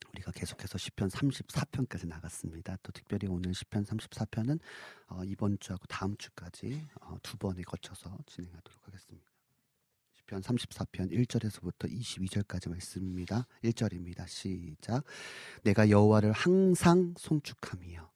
우리가 0.10 0.32
계속해서 0.32 0.78
시편 0.78 1.10
34편까지 1.10 2.08
나갔습니다. 2.08 2.78
또 2.84 2.92
특별히 2.92 3.28
오늘 3.28 3.54
시편 3.56 3.86
34편은 3.86 4.60
어, 5.08 5.24
이번 5.24 5.58
주하고 5.60 5.86
다음 5.88 6.16
주까지 6.18 6.88
어, 7.02 7.18
두 7.24 7.36
번에 7.38 7.64
거쳐서 7.64 8.16
진행하도록 8.28 8.88
하겠습니다. 8.88 9.29
시편 10.30 10.42
34편 10.42 11.12
1절에서부터 11.12 11.92
22절까지 11.92 12.70
말씀입니다. 12.70 13.48
1절입니다. 13.64 14.28
시작. 14.28 15.04
내가 15.64 15.90
여호와를 15.90 16.32
항상 16.32 17.16
송축하며 17.18 18.12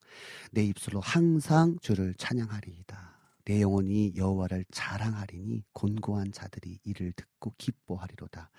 내 0.51 0.63
입술로 0.63 0.99
항상 0.99 1.77
주를 1.81 2.13
찬양하리이다. 2.15 3.13
내 3.45 3.61
영혼이 3.61 4.13
여호와를 4.15 4.65
자랑하리니 4.71 5.63
곤고한 5.73 6.31
자들이 6.31 6.79
이를 6.83 7.13
듣고 7.13 7.55
기뻐하리로다. 7.57 8.51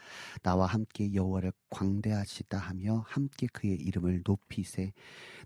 나와 0.43 0.67
함께 0.67 1.15
여호와를 1.15 1.53
광대하시다 1.71 2.59
하며 2.59 3.05
함께 3.07 3.47
그의 3.53 3.77
이름을 3.77 4.23
높이세. 4.27 4.93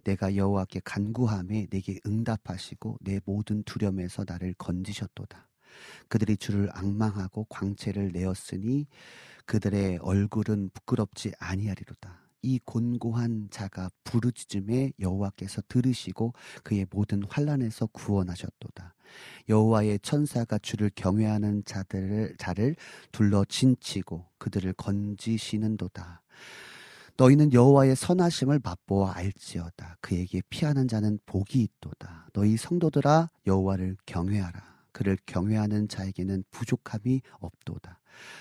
내가 0.04 0.34
여호와께 0.34 0.80
간구함에 0.82 1.66
내게 1.70 2.00
응답하시고 2.06 2.98
내 3.02 3.20
모든 3.26 3.62
두려움에서 3.64 4.24
나를 4.26 4.54
건지셨도다. 4.54 5.48
그들이 6.08 6.36
주를 6.36 6.68
악망하고 6.72 7.44
광채를 7.48 8.10
내었으니 8.12 8.86
그들의 9.46 9.98
얼굴은 10.02 10.70
부끄럽지 10.74 11.32
아니하리로다. 11.38 12.28
이 12.42 12.60
곤고한 12.64 13.48
자가 13.50 13.90
부르짖음에 14.04 14.92
여호와께서 15.00 15.62
들으시고 15.68 16.34
그의 16.62 16.86
모든 16.90 17.22
환란에서 17.28 17.86
구원하셨도다. 17.86 18.94
여호와의 19.48 20.00
천사가 20.00 20.58
주를 20.58 20.90
경외하는 20.94 21.64
자들을 21.64 22.36
자를 22.38 22.76
둘러 23.10 23.44
진치고 23.44 24.26
그들을 24.38 24.72
건지시는도다. 24.74 26.22
너희는 27.16 27.52
여호와의 27.52 27.96
선하심을 27.96 28.60
맛보아 28.62 29.16
알지어다. 29.16 29.96
그에게 30.00 30.40
피하는 30.48 30.86
자는 30.86 31.18
복이 31.26 31.60
있도다. 31.60 32.28
너희 32.32 32.56
성도들아 32.56 33.30
여호와를 33.46 33.96
경외하라. 34.06 34.77
그를 34.98 35.16
경외하는 35.26 35.86
자에게는 35.86 36.42
부족함이 36.50 37.22
없도다. 37.38 38.00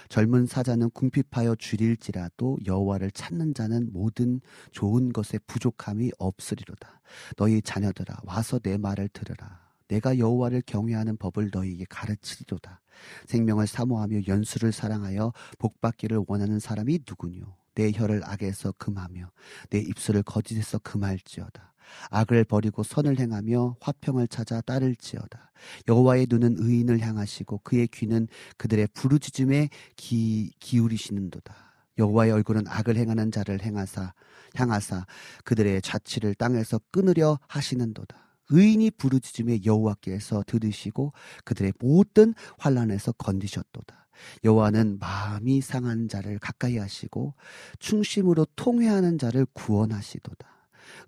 젊은 0.10 0.47
사자는 0.47 0.89
궁핍하여 0.89 1.53
줄일지라도 1.53 2.58
여호와를 2.66 3.12
찾는 3.12 3.53
자는 3.53 3.93
모든 3.93 4.41
좋은 4.72 5.14
것에 5.14 5.38
부족함이 5.45 6.14
없으리로다. 6.18 6.99
너희 7.36 7.62
자녀들아 7.62 8.22
와서 8.24 8.58
내 8.58 8.80
말을 8.80 9.08
들으라. 9.10 9.68
내가 9.88 10.18
여호와를 10.18 10.64
경외하는 10.66 11.18
법을 11.18 11.51
너희에게 11.53 11.86
가르치리로다. 11.91 12.82
생명을 13.28 13.68
사모하며 13.68 14.22
연수를 14.28 14.72
사랑하여 14.72 15.34
복받기를 15.60 16.24
원하는 16.26 16.58
사람이 16.58 17.01
누구뇨? 17.08 17.55
내 17.76 17.91
혀를 17.91 18.24
악에서 18.26 18.74
금하며 18.80 19.30
내 19.70 19.78
입술을 19.78 20.24
거짓에서 20.24 20.80
금할지어다. 20.80 21.76
악을 22.10 22.44
버리고 22.46 22.84
선을 22.84 23.20
행하며 23.20 23.78
화평을 23.80 24.28
찾아 24.28 24.62
따를지어다. 24.62 25.52
여호와의 25.88 26.28
눈은 26.30 26.56
의인을 26.60 27.00
향하시고 27.00 27.60
그의 27.64 27.88
귀는 27.88 28.28
그들의 28.58 28.88
부르짖음에 28.94 29.70
기, 29.96 30.51
기울이시는도다. 30.59 31.55
여호와의 31.97 32.32
얼굴은 32.32 32.68
악을 32.68 32.96
행하는 32.96 33.32
자를 33.32 33.62
행하사 33.62 34.14
향하사 34.55 35.05
그들의 35.43 35.82
자취를 35.82 36.36
땅에서 36.36 36.80
끊으려 36.92 37.39
하시는도다. 37.47 38.28
의인이 38.50 38.92
부르짖음에 38.92 39.59
여호와께서 39.66 40.43
들으시고 40.47 41.14
그들의 41.43 41.74
모든 41.80 42.34
환란에서 42.58 43.12
건지셨도다. 43.14 44.08
여호와는 44.43 45.00
마음이 45.00 45.62
상한 45.62 46.08
자를 46.08 46.39
가까이 46.39 46.78
하시고 46.78 47.36
충심으로 47.80 48.47
통회하는 48.55 49.18
자를 49.18 49.46
구원하시도다. 49.54 50.57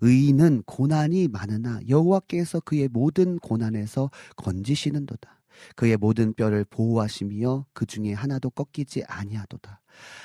의인은 0.00 0.62
고난이 0.66 1.28
많으나 1.28 1.80
여호와께서 1.88 2.60
그의 2.60 2.88
모든 2.88 3.38
고난에서 3.38 4.10
건지시는도다. 4.36 5.39
그의 5.76 5.96
모든 5.96 6.32
뼈를 6.34 6.64
보호하시며 6.64 7.66
그 7.72 7.86
중에 7.86 8.12
하나도 8.12 8.50
꺾이지 8.50 9.04
아니하도다. 9.06 9.80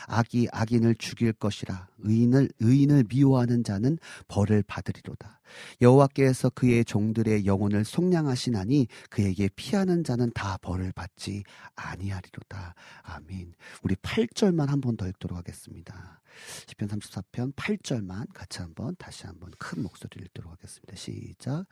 악이 0.07 0.47
악인을 0.51 0.95
죽일 0.95 1.33
것이라 1.33 1.87
의인을 1.97 2.49
의인을 2.59 3.05
미워하는 3.09 3.63
자는 3.63 3.97
벌을 4.27 4.63
받으리로다. 4.63 5.41
여호와께서 5.81 6.51
그의 6.51 6.85
종들의 6.85 7.45
영혼을 7.45 7.83
속량하시나니 7.83 8.87
그에게 9.09 9.49
피하는 9.55 10.03
자는 10.03 10.31
다 10.33 10.57
벌을 10.61 10.91
받지 10.93 11.43
아니하리로다. 11.75 12.75
아멘. 13.03 13.53
우리 13.83 13.95
8절만 13.95 14.67
한 14.67 14.81
번 14.81 14.95
더 14.97 15.07
읽도록 15.07 15.37
하겠습니다. 15.37 16.21
시편 16.67 16.87
34편 16.89 17.53
8절만 17.55 18.27
같이 18.33 18.59
한번 18.59 18.95
다시 18.97 19.25
한번 19.25 19.51
큰 19.57 19.81
목소리를 19.83 20.25
읽도록 20.27 20.51
하겠습니다. 20.51 20.95
시작. 20.95 21.65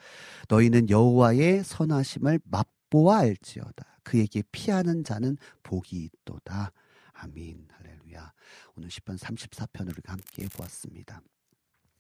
너희는 0.50 0.90
여호와의 0.90 1.64
선하심을 1.64 2.40
맛 2.46 2.68
보아 2.94 3.22
알지어다. 3.22 4.02
그에게 4.04 4.44
피하는 4.52 5.04
자는 5.04 5.36
복이 5.64 5.98
있도다. 5.98 6.72
아민. 7.14 7.68
할렐루야. 7.72 8.32
오늘 8.76 8.92
시편 8.92 9.16
34편을 9.16 9.94
우리가 9.94 10.12
함께 10.12 10.48
보았습니다. 10.48 11.20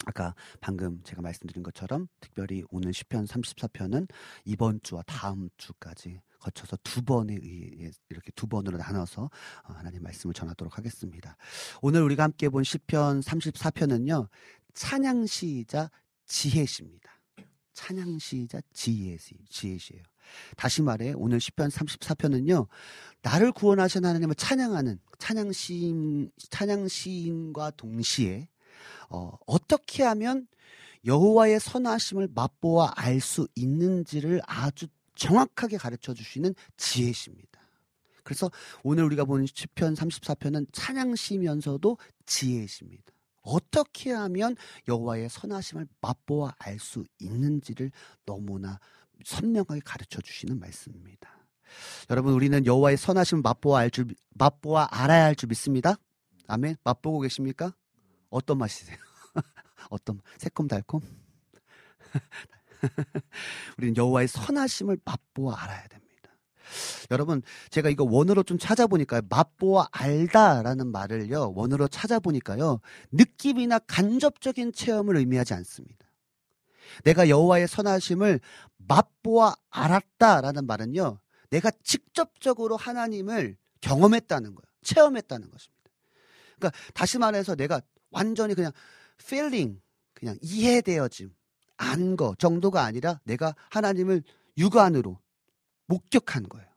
아까 0.06 0.36
방금 0.62 1.02
제가 1.02 1.24
말씀드린 1.24 1.64
것처럼 1.64 2.08
특별히 2.20 2.64
오늘 2.70 2.94
시편 2.94 3.26
34편은 3.26 4.08
이번 4.46 4.82
주와 4.84 5.02
다음 5.08 5.50
주까지 5.58 6.22
거쳐서 6.38 6.78
두 6.84 7.02
번에 7.02 7.40
의해 7.42 7.90
이렇게 8.10 8.32
두 8.36 8.46
번으로 8.46 8.78
나눠서 8.78 9.24
어, 9.24 9.74
하나님 9.74 10.04
말씀을 10.04 10.36
전하도록 10.36 10.78
하겠습니다. 10.78 11.38
오늘 11.82 12.04
우리가 12.04 12.22
함께 12.22 12.50
본 12.50 12.64
시편 12.64 13.22
34편은요. 13.22 14.28
찬양시이자 14.76 15.90
지혜시입니다. 16.28 17.10
찬양시이자 17.74 18.62
지혜시, 18.72 19.40
지혜시예요. 19.50 20.13
다시 20.58 20.82
말해 20.82 21.14
오늘 21.16 21.40
시편 21.40 21.70
34편은요. 21.70 22.68
나를 23.22 23.52
구원하신 23.52 24.06
하나님을 24.06 24.36
찬양하는 24.36 25.00
찬양시인 25.20 26.32
찬양시인과 26.50 27.72
동시에 27.72 28.48
어, 29.10 29.38
어떻게 29.46 30.04
하면 30.04 30.48
여호와의 31.06 31.60
선하심을 31.60 32.30
맛보아 32.34 32.94
알 32.96 33.20
수 33.20 33.48
있는지를 33.56 34.42
아주 34.46 34.88
정확하게 35.16 35.78
가르쳐 35.78 36.14
주시는 36.14 36.56
지혜십니다. 36.78 37.62
그래서 38.24 38.50
오늘 38.84 39.04
우리가 39.04 39.26
본 39.26 39.46
시편 39.46 39.96
34편은 39.96 40.68
찬양시면서도 40.72 41.98
지혜십니다. 42.26 43.04
어떻게 43.42 44.12
하면 44.12 44.56
여호와의 44.88 45.30
선하심을 45.30 45.88
맛보아 46.02 46.54
알 46.58 46.80
수 46.80 47.04
있는지를 47.20 47.92
너무나 48.26 48.80
선명하게 49.24 49.82
가르쳐 49.86 50.22
주시는 50.22 50.60
말씀입니다. 50.60 51.30
여러분 52.10 52.34
우리는 52.34 52.66
여호와의 52.66 52.98
선하심을 52.98 53.42
맛보아 53.42 53.80
알줄 53.80 54.08
맛보아 54.36 54.90
알아야 54.92 55.26
할 55.26 55.36
줄 55.36 55.48
믿습니다. 55.48 55.96
아멘. 56.48 56.76
맛보고 56.84 57.20
계십니까? 57.22 57.74
어떤 58.30 58.58
맛이세요? 58.58 58.98
어떤 59.90 60.22
새콤달콤? 60.38 61.02
우리는 63.78 63.98
여호와의 63.98 64.28
선하심을 64.28 65.00
맛보아 65.06 65.62
알아야 65.64 65.88
됩니다. 65.88 66.04
여러분, 67.12 67.42
제가 67.70 67.90
이거 67.90 68.04
원어로 68.04 68.44
좀 68.44 68.58
찾아보니까요. 68.58 69.22
맛보아 69.30 69.88
알다라는 69.92 70.88
말을요. 70.92 71.54
원어로 71.56 71.88
찾아보니까요. 71.88 72.80
느낌이나 73.12 73.80
간접적인 73.80 74.74
체험을 74.74 75.18
의미하지 75.18 75.54
않습니다. 75.54 76.06
내가 77.04 77.30
여호와의 77.30 77.68
선하심을 77.68 78.40
맛보아 78.78 79.56
알았다라는 79.70 80.66
말은요. 80.66 81.20
내가 81.50 81.72
직접적으로 81.84 82.78
하나님을 82.78 83.58
경험했다는 83.82 84.56
거예요. 84.56 84.66
체험했다는 84.84 85.50
것입니다. 85.52 85.92
그러니까 86.58 86.80
다시 86.94 87.18
말해서 87.18 87.56
내가 87.56 87.82
완전히 88.12 88.54
그냥 88.56 88.72
feeling, 89.22 89.80
그냥 90.14 90.38
이해되어짐, 90.42 91.34
안 91.78 92.16
거 92.16 92.36
정도가 92.38 92.84
아니라 92.84 93.20
내가 93.24 93.56
하나님을 93.70 94.24
육안으로 94.58 95.20
목격한 95.88 96.48
거예요. 96.50 96.68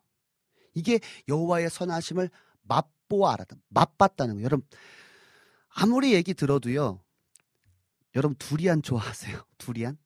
이게 0.74 1.00
여호와의 1.28 1.70
선하심을 1.70 2.30
맛보아 2.62 3.34
알았다. 3.34 3.56
맛봤다는 3.68 4.34
거예요. 4.34 4.44
여러분 4.44 4.66
아무리 5.68 6.12
얘기 6.14 6.34
들어도요. 6.34 7.00
여러분 8.16 8.34
두리안 8.38 8.82
좋아하세요? 8.82 9.40
두리안? 9.58 9.98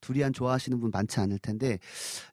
두리안 0.00 0.32
좋아하시는 0.32 0.80
분 0.80 0.90
많지 0.90 1.20
않을 1.20 1.38
텐데 1.38 1.78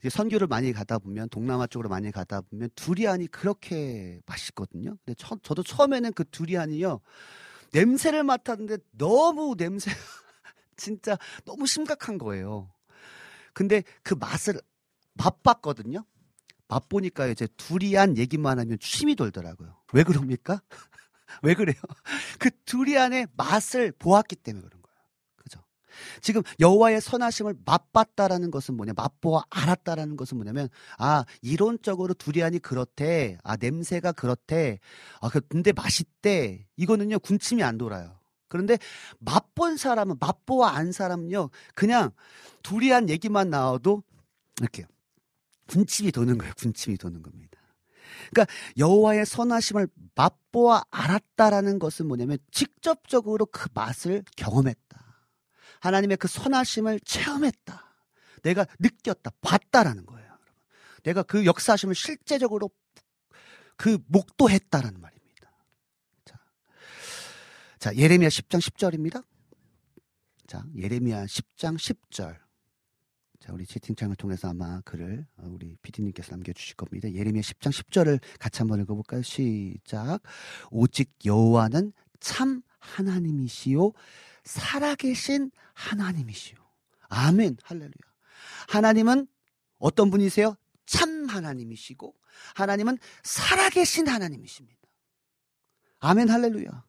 선교를 0.09 0.47
많이 0.47 0.73
가다 0.73 0.99
보면 0.99 1.29
동남아 1.29 1.67
쪽으로 1.67 1.87
많이 1.87 2.11
가다 2.11 2.41
보면 2.41 2.69
두리안이 2.75 3.27
그렇게 3.27 4.19
맛있거든요. 4.25 4.97
근데 5.05 5.15
저, 5.17 5.37
저도 5.41 5.63
처음에는 5.63 6.11
그 6.13 6.25
두리안이요 6.29 6.99
냄새를 7.71 8.23
맡았는데 8.23 8.77
너무 8.97 9.55
냄새 9.55 9.89
진짜 10.75 11.17
너무 11.45 11.65
심각한 11.65 12.17
거예요. 12.17 12.73
근데 13.53 13.83
그 14.03 14.15
맛을 14.15 14.59
맛봤거든요. 15.13 16.05
맛보니까 16.67 17.27
이제 17.27 17.47
두리안 17.57 18.17
얘기만 18.17 18.59
하면 18.59 18.77
침이 18.79 19.15
돌더라고요. 19.15 19.77
왜 19.93 20.03
그럽니까? 20.03 20.61
왜 21.43 21.53
그래요? 21.53 21.75
그 22.39 22.49
두리안의 22.65 23.27
맛을 23.35 23.91
보았기 23.93 24.37
때문에 24.37 24.67
그런 24.67 24.80
거예요. 24.80 24.80
지금 26.21 26.41
여호와의 26.59 27.01
선하심을 27.01 27.55
맛봤다라는 27.65 28.51
것은 28.51 28.75
뭐냐? 28.75 28.93
맛보아 28.95 29.43
알았다라는 29.49 30.17
것은 30.17 30.37
뭐냐면 30.37 30.69
아 30.97 31.25
이론적으로 31.41 32.13
두리안이 32.13 32.59
그렇대. 32.59 33.37
아 33.43 33.57
냄새가 33.57 34.11
그렇대. 34.13 34.79
아 35.21 35.29
그, 35.29 35.41
근데 35.41 35.71
맛있대. 35.71 36.65
이거는요 36.77 37.19
군침이 37.19 37.63
안 37.63 37.77
돌아요. 37.77 38.19
그런데 38.47 38.77
맛본 39.19 39.77
사람은 39.77 40.17
맛보아 40.19 40.71
안 40.71 40.91
사람은요 40.91 41.49
그냥 41.73 42.11
두리안 42.63 43.09
얘기만 43.09 43.49
나와도 43.49 44.03
이렇게 44.59 44.85
군침이 45.67 46.11
도는 46.11 46.37
거예요. 46.37 46.53
군침이 46.57 46.97
도는 46.97 47.21
겁니다. 47.21 47.59
그러니까 48.29 48.53
여호와의 48.77 49.25
선하심을 49.25 49.87
맛보아 50.15 50.83
알았다라는 50.89 51.79
것은 51.79 52.07
뭐냐면 52.07 52.37
직접적으로 52.51 53.45
그 53.45 53.69
맛을 53.73 54.23
경험했다. 54.35 55.10
하나님의 55.81 56.17
그 56.17 56.27
선하심을 56.27 57.01
체험했다. 57.01 57.91
내가 58.43 58.65
느꼈다, 58.79 59.31
봤다라는 59.41 60.05
거예요. 60.05 60.25
여러분. 60.25 60.45
내가 61.03 61.23
그 61.23 61.45
역사하심을 61.45 61.95
실제적으로 61.95 62.69
그 63.75 63.97
목도했다라는 64.07 65.01
말입니다. 65.01 65.51
자, 66.23 66.39
자 67.79 67.95
예레미야 67.95 68.29
10장 68.29 68.59
10절입니다. 68.59 69.25
자, 70.47 70.63
예레미야 70.75 71.25
10장 71.25 71.77
10절. 71.77 72.37
자, 73.39 73.53
우리 73.53 73.65
채팅창을 73.65 74.15
통해서 74.17 74.49
아마 74.49 74.81
글을 74.81 75.25
어, 75.37 75.47
우리 75.49 75.75
PD님께서 75.81 76.31
남겨주실 76.31 76.75
겁니다. 76.75 77.11
예레미야 77.11 77.41
10장 77.41 77.71
10절을 77.71 78.19
같이 78.39 78.59
한번 78.59 78.81
읽어볼까요? 78.81 79.23
시작. 79.23 80.19
오직 80.69 81.11
여호와는 81.25 81.91
참 82.19 82.61
하나님이시요 82.77 83.93
살아계신 84.43 85.51
하나님이시요. 85.73 86.57
아멘. 87.09 87.57
할렐루야. 87.63 87.91
하나님은 88.69 89.27
어떤 89.77 90.11
분이세요? 90.11 90.55
참 90.85 91.27
하나님이시고 91.27 92.15
하나님은 92.55 92.97
살아계신 93.23 94.07
하나님이십니다. 94.07 94.79
아멘. 95.99 96.29
할렐루야. 96.29 96.85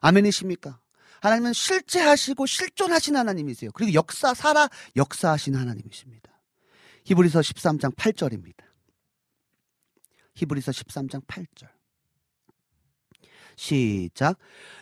아멘이십니까? 0.00 0.80
하나님은 1.20 1.52
실제하시고 1.52 2.46
실존하신 2.46 3.16
하나님이세요. 3.16 3.70
그리고 3.72 3.94
역사 3.94 4.34
살아 4.34 4.68
역사하신 4.96 5.54
하나님이십니다. 5.54 6.32
히브리서 7.04 7.40
13장 7.40 7.94
8절입니다. 7.94 8.64
히브리서 10.34 10.72
13장 10.72 11.24
8절. 11.26 11.68
시작. 13.56 14.38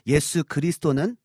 예수 0.06 0.44
그리스도는 0.44 1.16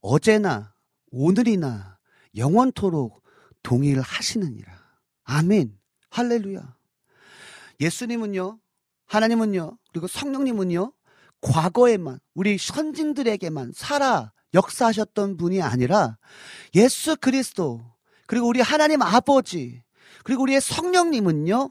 어제나 0.00 0.74
오늘이나 1.10 1.98
영원토록 2.36 3.22
동일하시느니라. 3.62 4.72
아멘. 5.24 5.78
할렐루야. 6.10 6.76
예수님은요, 7.80 8.58
하나님은요, 9.06 9.78
그리고 9.92 10.06
성령님은요, 10.06 10.92
과거에만, 11.40 12.20
우리 12.34 12.58
선진들에게만 12.58 13.72
살아 13.74 14.32
역사하셨던 14.54 15.36
분이 15.36 15.62
아니라 15.62 16.18
예수 16.74 17.16
그리스도, 17.16 17.82
그리고 18.26 18.48
우리 18.48 18.60
하나님 18.60 19.02
아버지, 19.02 19.82
그리고 20.24 20.42
우리의 20.42 20.60
성령님은요, 20.60 21.70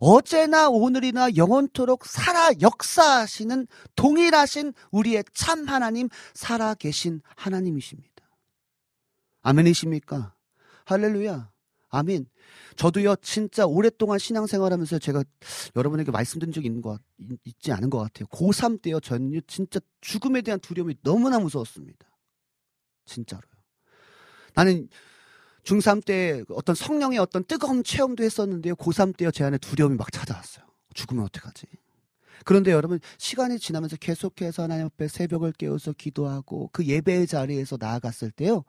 어제나 0.00 0.68
오늘이나 0.70 1.36
영원토록 1.36 2.06
살아 2.06 2.50
역사하시는 2.60 3.66
동일하신 3.96 4.72
우리의 4.90 5.24
참 5.34 5.68
하나님, 5.68 6.08
살아 6.34 6.74
계신 6.74 7.20
하나님이십니다. 7.36 8.10
아멘이십니까? 9.42 10.34
할렐루야. 10.86 11.50
아멘. 11.90 12.26
저도요, 12.76 13.16
진짜 13.16 13.66
오랫동안 13.66 14.18
신앙생활 14.18 14.72
하면서 14.72 14.98
제가 14.98 15.22
여러분에게 15.76 16.10
말씀드린 16.10 16.52
적이 16.52 16.68
있는 16.68 16.80
것, 16.82 16.92
같- 16.92 17.02
있- 17.18 17.40
있지 17.44 17.72
않은 17.72 17.90
것 17.90 17.98
같아요. 17.98 18.26
고3 18.28 18.80
때요, 18.80 19.00
저는요, 19.00 19.40
진짜 19.46 19.80
죽음에 20.00 20.40
대한 20.40 20.60
두려움이 20.60 20.94
너무나 21.02 21.38
무서웠습니다. 21.38 22.06
진짜로요. 23.04 23.42
나는 24.54 24.88
중3 25.64 26.04
때 26.04 26.42
어떤 26.50 26.74
성령의 26.74 27.18
어떤 27.18 27.44
뜨거운 27.44 27.84
체험도 27.84 28.24
했었는데요, 28.24 28.74
고3 28.76 29.16
때요, 29.16 29.30
제 29.30 29.44
안에 29.44 29.58
두려움이 29.58 29.96
막 29.96 30.10
찾아왔어요. 30.12 30.64
죽으면 30.94 31.24
어떡하지? 31.24 31.66
그런데 32.44 32.72
여러분, 32.72 33.00
시간이 33.18 33.58
지나면서 33.58 33.96
계속해서 33.96 34.62
하나님 34.62 34.86
앞에 34.86 35.08
새벽을 35.08 35.52
깨워서 35.52 35.92
기도하고 35.92 36.70
그 36.72 36.84
예배의 36.84 37.26
자리에서 37.26 37.76
나아갔을 37.78 38.30
때요, 38.30 38.64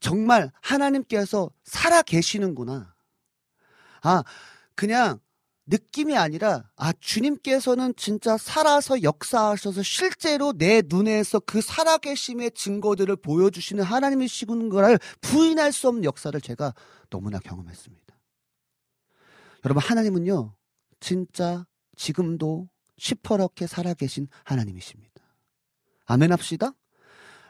정말 0.00 0.50
하나님께서 0.60 1.50
살아 1.64 2.02
계시는구나. 2.02 2.94
아, 4.02 4.24
그냥 4.74 5.20
느낌이 5.66 6.16
아니라, 6.16 6.68
아, 6.76 6.92
주님께서는 6.92 7.94
진짜 7.96 8.36
살아서 8.36 9.02
역사하셔서 9.02 9.82
실제로 9.82 10.52
내 10.52 10.82
눈에서 10.84 11.40
그 11.40 11.60
살아계심의 11.60 12.52
증거들을 12.52 13.14
보여주시는 13.16 13.84
하나님이시군 13.84 14.68
거를 14.70 14.98
부인할 15.20 15.72
수 15.72 15.88
없는 15.88 16.04
역사를 16.04 16.38
제가 16.40 16.74
너무나 17.10 17.38
경험했습니다. 17.38 18.02
여러분, 19.64 19.82
하나님은요, 19.82 20.54
진짜 20.98 21.66
지금도 21.96 22.68
시퍼렇게 22.98 23.66
살아계신 23.66 24.28
하나님이십니다. 24.44 25.12
아멘 26.06 26.32
합시다. 26.32 26.72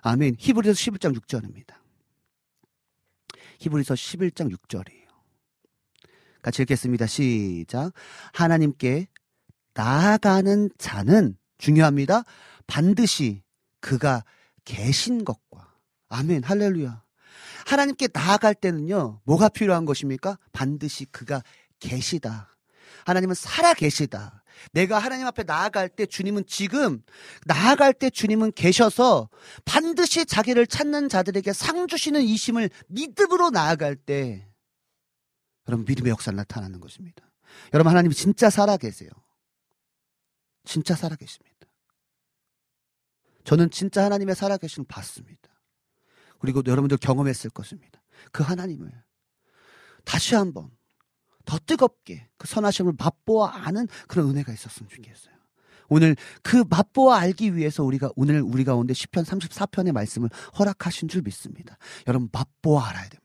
아멘. 0.03 0.37
히브리서 0.39 0.73
11장 0.73 1.19
6절입니다. 1.19 1.75
히브리서 3.59 3.95
11장 3.95 4.55
6절이에요. 4.57 5.02
같이 6.43 6.63
읽겠습니다. 6.63 7.07
시작. 7.07 7.93
하나님께 8.33 9.07
나아가는 9.75 10.71
자는 10.77 11.37
중요합니다. 11.59 12.25
반드시 12.67 13.43
그가 13.81 14.25
계신 14.65 15.25
것과 15.25 15.73
아멘 16.09 16.43
할렐루야. 16.45 17.03
하나님께 17.67 18.09
나아갈 18.13 18.55
때는요. 18.55 19.21
뭐가 19.25 19.49
필요한 19.49 19.85
것입니까? 19.85 20.39
반드시 20.53 21.05
그가 21.07 21.43
계시다. 21.81 22.49
하나님은 23.07 23.35
살아 23.35 23.75
계시다. 23.75 24.43
내가 24.73 24.99
하나님 24.99 25.27
앞에 25.27 25.45
나아갈 25.45 25.89
때 25.89 26.07
주님은 26.07 26.45
지금 26.47 27.03
나아갈 27.47 27.93
때 27.95 28.11
주님은 28.11 28.53
계셔서 28.53 29.29
반드시 29.65 30.27
자기를 30.27 30.67
찾는 30.67 31.09
자들에게 31.09 31.53
상 31.53 31.89
주시는 31.89 32.23
이심을 32.23 32.71
믿음으로 32.89 33.51
나아갈 33.51 33.97
때 33.97 34.47
여러분 35.73 35.87
믿음의 35.87 36.11
역사가 36.11 36.37
나타나는 36.37 36.81
것입니다. 36.81 37.25
여러분 37.73 37.91
하나님이 37.91 38.15
진짜 38.15 38.51
살아 38.51 38.77
계세요. 38.77 39.11
진짜 40.65 40.95
살아 40.95 41.17
계십니다. 41.17 41.67
저는 43.45 43.71
진짜 43.71 44.05
하나님의 44.05 44.37
살아 44.37 44.59
계심을 44.59 44.87
봤습니다. 44.87 45.49
그리고 46.39 46.63
여러분들 46.65 46.99
경험했을 46.99 47.51
것입니다. 47.51 48.03
그 48.33 48.43
하나님을 48.43 48.93
다시 50.05 50.35
한번 50.35 50.71
더 51.47 51.59
뜨겁게 51.59 52.29
그 52.37 52.47
선하심을 52.47 52.93
맛보아 52.99 53.67
아는 53.67 53.89
그런 54.09 54.29
은혜가 54.29 54.53
있었으면 54.53 54.91
좋겠어요. 54.91 55.35
오늘 55.89 56.17
그 56.43 56.65
맛보아 56.69 57.19
알기 57.19 57.57
위해서 57.57 57.83
우리가 57.83 58.11
오늘 58.15 58.43
우리 58.43 58.65
가운데 58.65 58.93
10편 58.93 59.25
34편의 59.25 59.93
말씀을 59.93 60.29
허락하신 60.59 61.09
줄 61.09 61.23
믿습니다. 61.23 61.79
여러분 62.07 62.29
맛보아 62.31 62.89
알아야 62.89 63.09
됩니다. 63.09 63.22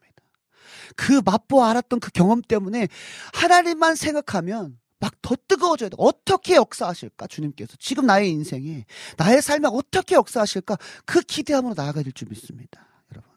그 0.95 1.21
맛보아 1.25 1.69
알았던 1.71 1.99
그 1.99 2.11
경험 2.11 2.41
때문에 2.41 2.87
하나님만 3.33 3.95
생각하면 3.95 4.79
막 4.99 5.13
더 5.21 5.35
뜨거워져야 5.47 5.89
돼. 5.89 5.95
어떻게 5.99 6.55
역사하실까? 6.55 7.27
주님께서 7.27 7.75
지금 7.79 8.05
나의 8.05 8.31
인생에 8.31 8.85
나의 9.17 9.41
삶에 9.41 9.67
어떻게 9.71 10.15
역사하실까? 10.15 10.77
그 11.05 11.21
기대함으로 11.21 11.73
나아가야 11.75 12.03
될 12.03 12.13
줄 12.13 12.29
믿습니다. 12.29 12.87
여러분. 13.11 13.29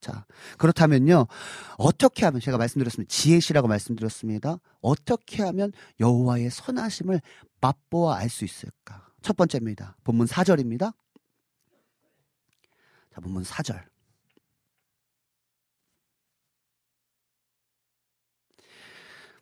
자, 0.00 0.24
그렇다면요. 0.56 1.26
어떻게 1.78 2.24
하면 2.24 2.40
제가 2.40 2.58
말씀드렸습니다. 2.58 3.12
지혜시라고 3.12 3.66
말씀드렸습니다. 3.66 4.58
어떻게 4.80 5.42
하면 5.42 5.72
여호와의 5.98 6.50
선하심을 6.50 7.20
맛보아 7.60 8.16
알 8.18 8.30
수 8.30 8.44
있을까? 8.44 9.08
첫 9.20 9.36
번째입니다. 9.36 9.96
본문 10.04 10.26
4절입니다. 10.28 10.94
자, 13.12 13.20
본문 13.20 13.42
4절. 13.42 13.82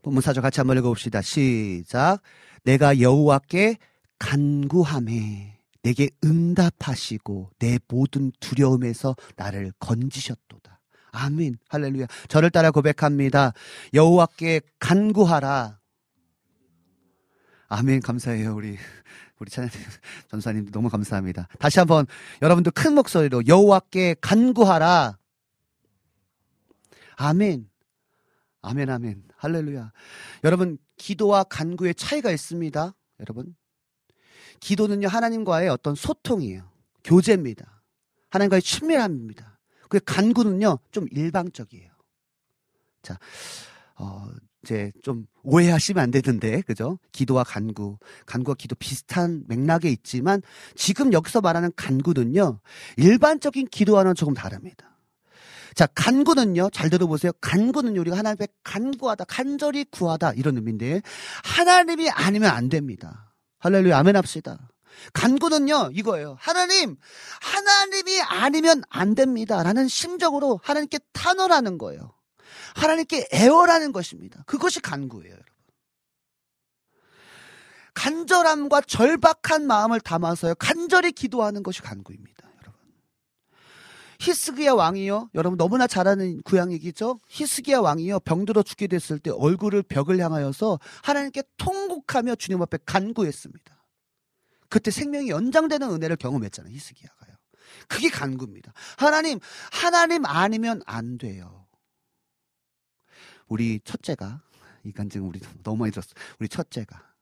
본문 0.05 0.23
4절 0.23 0.43
같이 0.43 0.61
한번 0.61 0.77
읽어봅시다. 0.77 1.23
시작. 1.23 2.21
내가 2.63 3.01
여호와께 3.01 3.79
간구함에 4.19 5.59
내게 5.83 6.11
응답하시고 6.23 7.51
내 7.59 7.79
모든 7.89 8.31
두려움에서 8.39 9.17
나를 9.37 9.73
건지셨도다. 9.79 10.81
아멘. 11.13 11.57
할렐루야. 11.69 12.07
저를 12.29 12.51
따라 12.51 12.71
고백합니다. 12.71 13.55
여호와께 13.95 14.61
간구하라. 14.79 15.81
아멘. 17.69 18.01
감사해요. 18.01 18.55
우리 18.55 18.77
우리 19.39 19.51
찬양 19.51 19.71
전사님 20.29 20.71
너무 20.71 20.91
감사합니다. 20.91 21.49
다시 21.59 21.79
한번 21.79 22.07
여러분들 22.43 22.73
큰 22.73 22.95
목소리로 22.95 23.47
여호와께 23.47 24.17
간구하라. 24.21 25.17
아멘. 27.17 27.74
아멘 28.65 28.89
아멘. 28.91 29.25
할렐루야. 29.37 29.93
여러분 30.43 30.79
기도와 30.97 31.45
간구의 31.45 31.95
차이가 31.95 32.31
있습니다. 32.31 32.95
여러분. 33.21 33.55
기도는요 34.61 35.09
하나님과의 35.09 35.69
어떤 35.69 35.95
소통이에요. 35.95 36.71
교제입니다. 37.05 37.83
하나님과의 38.31 38.63
친밀함입니다. 38.63 39.59
그 39.89 40.01
간구는요 40.01 40.79
좀 40.91 41.07
일방적이에요. 41.11 41.91
자, 43.03 43.19
어, 43.97 44.29
이제 44.63 44.91
좀 45.03 45.27
오해하시면 45.43 46.03
안 46.03 46.11
되는데, 46.11 46.63
그죠? 46.63 46.99
기도와 47.13 47.45
간구. 47.45 47.99
간구와 48.25 48.55
기도 48.59 48.75
비슷한 48.77 49.45
맥락에 49.47 49.91
있지만 49.91 50.41
지금 50.75 51.13
여기서 51.13 51.43
말하는 51.43 51.71
간구는요, 51.77 52.61
일반적인 52.97 53.69
기도와는 53.69 54.15
조금 54.15 54.33
다릅니다. 54.33 54.94
자, 55.75 55.87
간구는요, 55.87 56.71
잘 56.71 56.91
들어보세요. 56.91 57.33
간구는요, 57.41 58.01
우리가 58.01 58.17
하나님께 58.17 58.47
간구하다, 58.63 59.25
간절히 59.25 59.85
구하다, 59.85 60.35
이런 60.35 60.57
의미인데, 60.57 61.03
하나님이 61.43 62.11
아니면 62.11 62.51
안 62.51 62.69
됩니다. 62.69 63.33
할렐루야, 63.59 63.99
아멘 63.99 64.17
합시다. 64.17 64.71
간구는요, 65.13 65.91
이거예요. 65.93 66.37
하나님, 66.39 66.97
하나님이 67.41 68.23
아니면 68.23 68.83
안 68.89 69.15
됩니다. 69.15 69.63
라는 69.63 69.89
심정으로 69.89 70.61
하나님께 70.63 71.01
탄원하는 71.13 71.79
거예요. 71.79 72.15
하나님께 72.77 73.29
애원하는 73.33 73.93
것입니다. 73.93 74.43
그것이 74.47 74.81
간구예요, 74.81 75.33
여러분. 75.33 75.55
간절함과 77.95 78.83
절박한 78.83 79.67
마음을 79.67 80.01
담아서요, 80.01 80.55
간절히 80.57 81.13
기도하는 81.13 81.63
것이 81.63 81.81
간구입니다. 81.81 82.34
히스기야 84.25 84.73
왕이요, 84.73 85.31
여러분 85.35 85.59
너무나 85.59 85.87
잘 85.87 86.09
아는 86.09 86.41
구약 86.43 86.73
얘기죠? 86.73 87.21
히스기야 87.29 87.81
왕이요, 87.81 88.21
병들어 88.21 88.63
죽게 88.63 88.87
됐을 88.87 89.19
때 89.19 89.31
얼굴을 89.31 89.83
벽을 89.83 90.19
향하여서 90.19 90.79
하나님께 91.03 91.43
통곡하며 91.59 92.37
주님 92.37 92.63
앞에 92.63 92.79
간구했습니다. 92.87 93.85
그때 94.71 94.91
생명이 94.91 95.29
연장되는 95.29 95.91
은혜를 95.91 96.17
경험했잖아요, 96.17 96.73
히스기야가요. 96.75 97.35
그게 97.87 98.09
간구입니다. 98.09 98.73
하나님, 98.97 99.41
하나님 99.71 100.25
아니면 100.25 100.81
안 100.87 101.19
돼요. 101.19 101.67
우리 103.47 103.79
첫째가, 103.85 104.41
이 104.85 104.93
간증 104.93 105.29
우리 105.29 105.39
너무 105.63 105.81
많이 105.81 105.93
들었어. 105.93 106.15
우리 106.41 106.49
첫째가, 106.49 107.13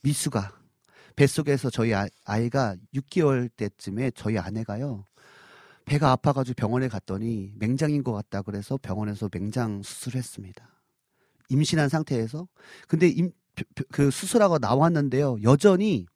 미수가, 0.00 0.60
뱃속에서 1.14 1.68
저희 1.68 1.92
아, 1.94 2.08
아이가 2.24 2.74
6개월 2.94 3.50
때쯤에 3.54 4.12
저희 4.14 4.38
아내가요, 4.38 5.04
배가 5.86 6.12
아파가지고 6.12 6.54
병원에 6.56 6.88
갔더니 6.88 7.52
맹장인 7.56 8.04
것 8.04 8.12
같다 8.12 8.42
그래서 8.42 8.78
병원에서 8.82 9.30
맹장 9.32 9.82
수술을 9.82 10.18
했습니다. 10.18 10.68
임신한 11.48 11.88
상태에서. 11.88 12.48
근데 12.88 13.08
임, 13.08 13.32
그 13.92 14.10
수술하고 14.10 14.58
나왔는데요, 14.58 15.38
여전히 15.44 16.06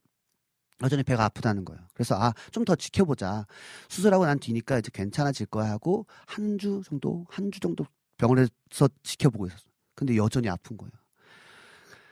여전히 0.83 1.03
배가 1.05 1.25
아프다는 1.27 1.65
거예요. 1.65 1.81
그래서 1.95 2.17
아, 2.17 2.35
좀 2.53 2.65
더 2.65 2.75
지켜보자. 2.77 3.47
수술하고 3.89 4.27
난 4.27 4.39
뒤니까 4.41 4.79
이제 4.79 4.91
괜찮아질 4.93 5.47
거야 5.47 5.71
하고 5.71 6.07
한 6.27 6.59
주 6.59 6.83
정도, 6.87 7.27
한 7.31 7.51
주 7.53 7.61
정도 7.61 7.87
병원에서 8.19 8.89
지켜보고 9.03 9.47
있었어요. 9.47 9.71
근데 9.95 10.17
여전히 10.17 10.49
아픈 10.49 10.77
거예요. 10.79 10.93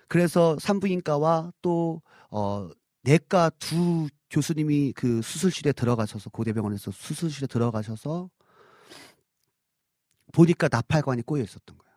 그래서 0.08 0.58
산부인과와 0.60 1.52
또, 1.62 2.02
어, 2.30 2.68
내과 3.02 3.50
두 3.58 4.08
교수님이 4.30 4.92
그 4.92 5.22
수술실에 5.22 5.72
들어가셔서, 5.72 6.30
고대병원에서 6.30 6.90
수술실에 6.90 7.46
들어가셔서 7.46 8.30
보니까 10.32 10.68
나팔관이 10.70 11.22
꼬여 11.22 11.42
있었던 11.42 11.78
거예요. 11.78 11.94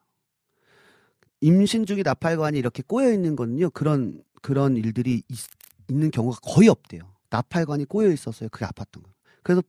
임신 1.42 1.86
중에 1.86 2.04
나팔관이 2.04 2.58
이렇게 2.58 2.84
꼬여 2.84 3.12
있는 3.12 3.36
거는요, 3.36 3.72
그런, 3.72 4.24
그런 4.42 4.78
일들이 4.78 5.24
있, 5.28 5.38
있는 5.90 6.12
경우가 6.12 6.40
거의 6.42 6.70
없대요. 6.70 7.14
나팔관이 7.30 7.86
꼬여 7.86 8.12
있었어요. 8.12 8.50
그게 8.50 8.66
아팠던 8.66 9.04
거예요. 9.04 9.16
그래서 9.44 9.62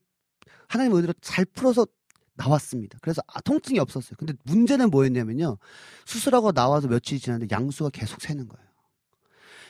하나님 0.68 0.96
은혜로 0.96 1.14
잘 1.20 1.44
풀어서 1.44 1.86
나왔습니다. 2.34 2.98
그래서 3.02 3.22
아, 3.26 3.40
통증이 3.40 3.78
없었어요. 3.78 4.16
근데 4.18 4.32
문제는 4.44 4.90
뭐였냐면요. 4.90 5.58
수술하고 6.06 6.52
나와서 6.52 6.88
며칠이 6.88 7.20
지났는데 7.20 7.54
양수가 7.54 7.90
계속 7.90 8.20
새는 8.20 8.48
거예요. 8.48 8.66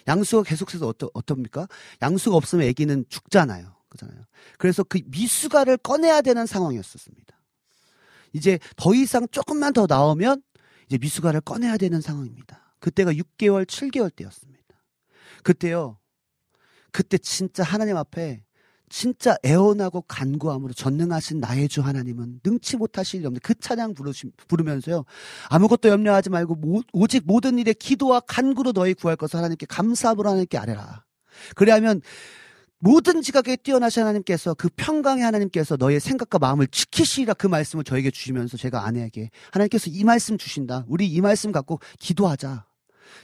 양수가 0.08 0.44
계속 0.44 0.70
새서 0.70 0.86
어떠, 0.88 1.10
어떻습니까? 1.14 1.66
양수가 2.00 2.36
없으면 2.36 2.68
아기는 2.68 3.04
죽잖아요. 3.08 3.74
그잖아요. 3.88 4.24
그래서 4.58 4.82
그 4.82 5.00
미수가를 5.06 5.76
꺼내야 5.78 6.22
되는 6.22 6.46
상황이었었습니다. 6.46 7.36
이제 8.32 8.58
더 8.76 8.94
이상 8.94 9.28
조금만 9.28 9.72
더 9.72 9.86
나오면 9.88 10.42
이제 10.86 10.98
미수가를 10.98 11.42
꺼내야 11.42 11.76
되는 11.76 12.00
상황입니다. 12.00 12.74
그때가 12.80 13.12
6개월, 13.12 13.66
7개월 13.66 14.14
때였습니다. 14.14 14.62
그때요. 15.42 15.98
그때 16.90 17.18
진짜 17.18 17.62
하나님 17.62 17.96
앞에 17.96 18.42
진짜 18.92 19.34
애원하고 19.42 20.02
간구함으로 20.02 20.74
전능하신 20.74 21.40
나의 21.40 21.70
주 21.70 21.80
하나님은 21.80 22.40
능치 22.44 22.76
못하실 22.76 23.20
일 23.20 23.26
없는 23.26 23.40
그 23.42 23.54
찬양 23.54 23.94
부르시, 23.94 24.30
부르면서요. 24.48 25.06
아무것도 25.48 25.88
염려하지 25.88 26.28
말고 26.28 26.56
모, 26.56 26.82
오직 26.92 27.22
모든 27.24 27.58
일에 27.58 27.72
기도와 27.72 28.20
간구로 28.20 28.74
너희 28.74 28.92
구할 28.92 29.16
것을 29.16 29.38
하나님께 29.38 29.64
감사함으로 29.64 30.28
하나님께 30.28 30.58
아뢰라. 30.58 31.04
그래야면 31.56 32.02
모든 32.80 33.22
지각에 33.22 33.56
뛰어나신 33.56 34.02
하나님께서 34.02 34.52
그 34.52 34.68
평강의 34.76 35.24
하나님께서 35.24 35.76
너의 35.78 35.98
생각과 35.98 36.38
마음을 36.38 36.66
지키시리라 36.66 37.32
그 37.32 37.46
말씀을 37.46 37.84
저에게 37.84 38.10
주시면서 38.10 38.58
제가 38.58 38.84
아내에게 38.84 39.30
하나님께서 39.52 39.88
이 39.88 40.04
말씀 40.04 40.36
주신다. 40.36 40.84
우리 40.86 41.06
이 41.06 41.22
말씀 41.22 41.50
갖고 41.50 41.80
기도하자. 41.98 42.66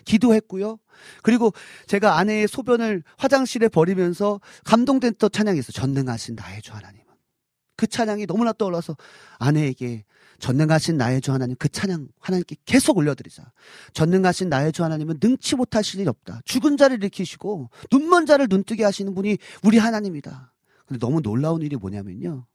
기도했고요. 0.05 0.79
그리고 1.23 1.53
제가 1.87 2.19
아내의 2.19 2.49
소변을 2.49 3.03
화장실에 3.17 3.69
버리면서 3.69 4.41
감동된 4.65 5.15
또 5.19 5.29
찬양이 5.29 5.59
있어. 5.61 5.73
전능하신 5.73 6.35
나의 6.35 6.63
주 6.63 6.73
하나님은. 6.73 7.07
그 7.77 7.87
찬양이 7.87 8.27
너무나 8.27 8.53
떠올라서 8.53 8.97
아내에게 9.39 10.05
전능하신 10.41 10.97
나의 10.97 11.21
주 11.21 11.33
하나님 11.33 11.57
그 11.59 11.69
찬양 11.69 12.09
하나님께 12.21 12.57
계속 12.65 12.97
올려드리자. 12.97 13.53
전능하신 13.93 14.49
나의 14.49 14.73
주 14.73 14.85
하나님은 14.85 15.19
능치 15.21 15.57
못하실 15.57 16.01
일 16.01 16.09
없다. 16.09 16.41
죽은 16.45 16.77
자를 16.77 16.97
일으키시고 16.97 17.71
눈먼 17.93 18.27
자를 18.27 18.47
눈뜨게 18.51 18.85
하시는 18.85 19.15
분이 19.15 19.39
우리 19.63 19.79
하나님이다. 19.79 20.53
근데 20.87 20.99
너무 20.99 21.23
놀라운 21.23 21.63
일이 21.63 21.77
뭐냐면요. 21.77 22.47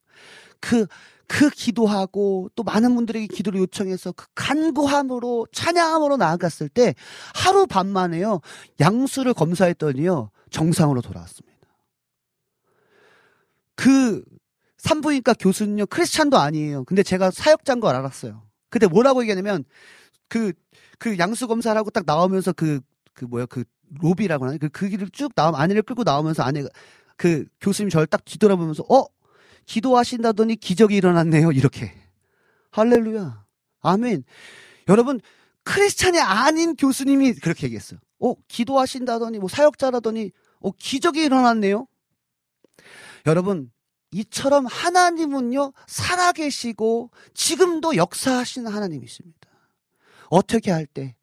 그, 0.63 0.87
그 1.27 1.49
기도하고 1.49 2.49
또 2.55 2.63
많은 2.63 2.95
분들에게 2.95 3.27
기도를 3.27 3.59
요청해서 3.59 4.13
그 4.13 4.27
간구함으로 4.33 5.47
찬양함으로 5.51 6.15
나아갔을 6.15 6.69
때 6.69 6.95
하루 7.35 7.67
반 7.67 7.89
만에요. 7.89 8.39
양수를 8.79 9.33
검사했더니요. 9.33 10.31
정상으로 10.51 11.01
돌아왔습니다. 11.01 11.57
그 13.75 14.23
산부인과 14.77 15.33
교수는요. 15.33 15.85
크리스찬도 15.87 16.37
아니에요. 16.37 16.85
근데 16.85 17.03
제가 17.03 17.31
사역자인 17.31 17.81
걸 17.81 17.93
알았어요. 17.95 18.43
근데 18.69 18.87
뭐라고 18.87 19.21
얘기하냐면 19.23 19.65
그, 20.29 20.53
그 20.97 21.17
양수 21.17 21.47
검사를 21.47 21.77
하고 21.77 21.89
딱 21.89 22.05
나오면서 22.05 22.53
그, 22.53 22.79
그 23.13 23.25
뭐야, 23.25 23.47
그 23.47 23.65
로비라고 24.01 24.45
하나? 24.45 24.57
그, 24.57 24.69
그 24.69 24.87
길을 24.87 25.09
쭉 25.09 25.33
나오면 25.35 25.59
아내를 25.59 25.81
끌고 25.81 26.03
나오면서 26.03 26.43
아내가 26.43 26.69
그 27.17 27.45
교수님 27.59 27.89
저를 27.89 28.07
딱 28.07 28.23
뒤돌아보면서 28.23 28.83
어? 28.89 29.05
기도하신다더니 29.65 30.55
기적이 30.55 30.97
일어났네요. 30.97 31.51
이렇게. 31.51 31.93
할렐루야. 32.71 33.45
아멘. 33.81 34.23
여러분, 34.87 35.19
크리스찬이 35.63 36.19
아닌 36.19 36.75
교수님이 36.75 37.33
그렇게 37.35 37.65
얘기했어요. 37.65 37.99
어, 38.19 38.35
기도하신다더니, 38.47 39.39
뭐 39.39 39.49
사역자라더니, 39.49 40.31
어, 40.61 40.71
기적이 40.71 41.23
일어났네요. 41.23 41.87
여러분, 43.25 43.71
이처럼 44.11 44.65
하나님은요, 44.65 45.73
살아계시고, 45.87 47.11
지금도 47.33 47.95
역사하시는 47.95 48.71
하나님이십니다. 48.71 49.49
어떻게 50.29 50.71
할 50.71 50.85
때? 50.85 51.15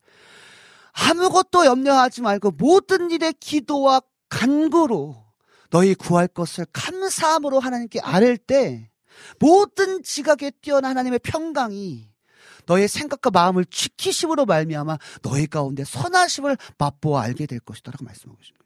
아무것도 0.93 1.67
염려하지 1.67 2.23
말고, 2.23 2.53
모든 2.53 3.11
일에 3.11 3.33
기도와 3.33 4.01
간구로, 4.29 5.30
너희 5.71 5.95
구할 5.95 6.29
것을 6.29 6.67
감사함으로 6.73 7.61
하나님께 7.61 8.01
아랠 8.01 8.37
때 8.37 8.91
모든 9.39 10.03
지각에 10.03 10.51
뛰어난 10.63 10.91
하나님의 10.91 11.21
평강이 11.21 12.11
너의 12.67 12.89
생각과 12.89 13.31
마음을 13.31 13.65
지키심으로 13.65 14.47
말미암아 14.47 14.99
너희 15.23 15.47
가운데 15.47 15.85
선하심을 15.85 16.57
맛보아 16.79 17.23
알게 17.23 17.47
될 17.47 17.61
것이다라고 17.61 18.05
말씀하고 18.05 18.39
계십니다. 18.39 18.61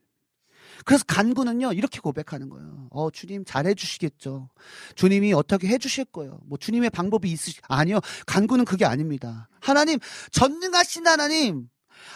그래서 0.85 1.05
간구는요 1.07 1.73
이렇게 1.73 2.01
고백하는 2.01 2.49
거예요. 2.49 2.89
어 2.91 3.11
주님 3.11 3.45
잘해 3.45 3.75
주시겠죠. 3.75 4.51
주님이 4.97 5.33
어떻게 5.33 5.69
해 5.69 5.79
주실 5.79 6.05
거예요. 6.05 6.41
뭐 6.45 6.59
주님의 6.59 6.91
방법이 6.91 7.31
있으시 7.31 7.61
아니요 7.69 8.01
간구는 8.27 8.65
그게 8.65 8.85
아닙니다. 8.85 9.49
하나님 9.61 9.99
전능하신 10.33 11.07
하나님 11.07 11.69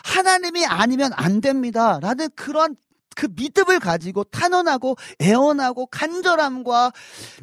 하나님이 0.04 0.66
아니면 0.66 1.12
안 1.14 1.40
됩니다라는 1.40 2.30
그런 2.34 2.76
그 3.18 3.26
믿음을 3.34 3.80
가지고 3.80 4.22
탄원하고 4.22 4.94
애원하고 5.20 5.86
간절함과 5.86 6.92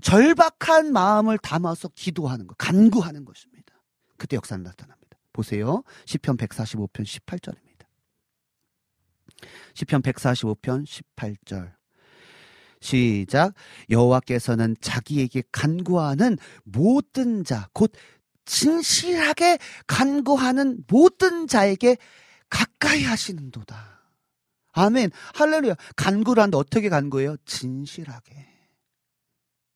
절박한 0.02 0.93
마음을 0.93 1.38
담아서 1.38 1.89
기도하는 1.89 2.47
것, 2.47 2.57
간구하는 2.57 3.26
것입니다. 3.26 3.73
그때 4.15 4.38
역사는 4.38 4.64
나타납니다. 4.64 5.18
보세요. 5.34 5.84
시편 6.06 6.38
145편 6.38 7.03
18절입니다. 7.03 7.85
시편 9.73 10.02
145편 10.02 10.85
18절. 10.85 11.73
시작. 12.80 13.53
여호와께서는 13.89 14.77
자기에게 14.80 15.43
간구하는 15.52 16.38
모든 16.64 17.43
자, 17.43 17.68
곧 17.73 17.91
진실하게 18.45 19.57
간구하는 19.88 20.85
모든 20.88 21.47
자에게 21.47 21.97
가까이 22.49 23.03
하시는도다. 23.03 23.94
아멘. 24.76 25.10
할렐루야. 25.34 25.76
간구를 25.95 26.41
하는데 26.41 26.57
어떻게 26.57 26.89
간구해요? 26.89 27.38
진실하게. 27.45 28.45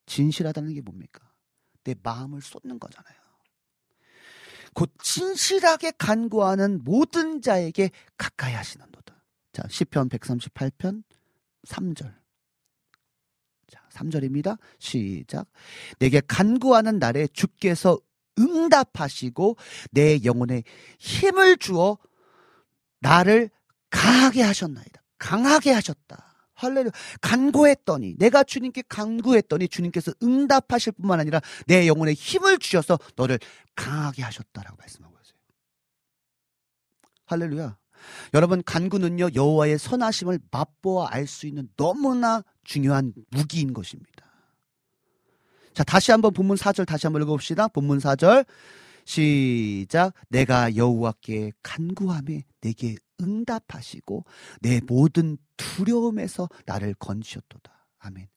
진실하다는 0.05 0.73
게 0.73 0.81
뭡니까? 0.81 1.21
내 1.83 1.95
마음을 2.03 2.41
쏟는 2.41 2.79
거잖아요. 2.79 3.17
곧 4.73 4.91
진실하게 5.01 5.93
간구하는 5.97 6.83
모든 6.83 7.41
자에게 7.41 7.91
가까이 8.17 8.53
하시는도다. 8.53 9.23
자, 9.53 9.63
시편 9.69 10.09
138편 10.09 11.03
3절. 11.65 12.13
자, 13.67 13.81
3절입니다. 13.91 14.57
시작. 14.79 15.47
내게 15.99 16.21
간구하는 16.21 16.99
날에 16.99 17.27
주께서 17.27 17.99
응답하시고 18.37 19.55
내 19.91 20.23
영혼에 20.23 20.63
힘을 20.99 21.57
주어 21.57 21.97
나를 22.99 23.49
강하게 23.89 24.43
하셨나이다. 24.43 25.01
강하게 25.17 25.71
하셨다. 25.71 26.29
할렐루야. 26.53 26.91
간구했더니 27.21 28.15
내가 28.17 28.43
주님께 28.43 28.83
간구했더니 28.89 29.69
주님께서 29.69 30.11
응답하실 30.21 30.93
뿐만 30.93 31.19
아니라 31.19 31.39
내 31.67 31.87
영혼에 31.87 32.13
힘을 32.13 32.59
주셔서 32.59 32.99
너를 33.15 33.39
강하게 33.75 34.23
하셨다라고 34.23 34.75
말씀하고 34.77 35.15
있어요. 35.23 35.39
할렐루야. 37.25 37.77
여러분 38.33 38.61
간구는요 38.63 39.29
여호와의 39.35 39.77
선하심을 39.77 40.39
맛보아 40.51 41.09
알 41.11 41.27
수 41.27 41.47
있는 41.47 41.69
너무나 41.77 42.43
중요한 42.63 43.13
무기인 43.31 43.73
것입니다. 43.73 44.25
자 45.73 45.83
다시 45.83 46.11
한번 46.11 46.33
본문 46.33 46.57
4절 46.57 46.85
다시 46.85 47.07
한번 47.07 47.21
읽어봅시다. 47.21 47.67
본문 47.69 47.99
4절 47.99 48.45
시작 49.05 50.13
내가 50.27 50.75
여호와께 50.75 51.53
간구함에 51.63 52.43
내게 52.61 52.95
응답하시고 53.21 54.25
내 54.61 54.81
모든 54.85 55.37
두려움에서 55.57 56.49
나를 56.65 56.93
건지셨도다. 56.95 57.87
아멘. 57.99 58.27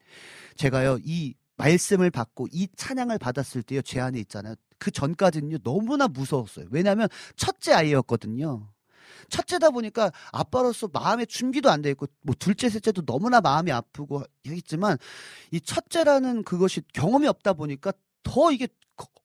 제가요 0.57 0.99
이 1.05 1.35
말씀을 1.57 2.11
받고 2.11 2.49
이 2.51 2.69
찬양을 2.77 3.19
받았을 3.19 3.63
때요 3.63 3.83
제 3.83 4.01
안에 4.01 4.19
있잖아요. 4.21 4.55
그 4.79 4.91
전까지는요 4.91 5.59
너무나 5.59 6.09
무서웠어요. 6.09 6.67
왜냐하면 6.71 7.09
첫째 7.37 7.73
아이였거든요. 7.73 8.69
첫째다 9.29 9.71
보니까 9.71 10.11
아빠로서 10.33 10.89
마음의 10.93 11.27
준비도 11.27 11.71
안 11.71 11.83
돼 11.83 11.91
있고 11.91 12.07
뭐 12.23 12.35
둘째 12.39 12.69
셋째도 12.69 13.05
너무나 13.05 13.41
마음이 13.41 13.71
아프고 13.71 14.23
했지만 14.47 14.99
이 15.53 15.61
첫째라는 15.61 16.43
그것이 16.43 16.81
경험이 16.93 17.29
없다 17.29 17.53
보니까 17.53 17.93
더 18.23 18.51
이게 18.51 18.69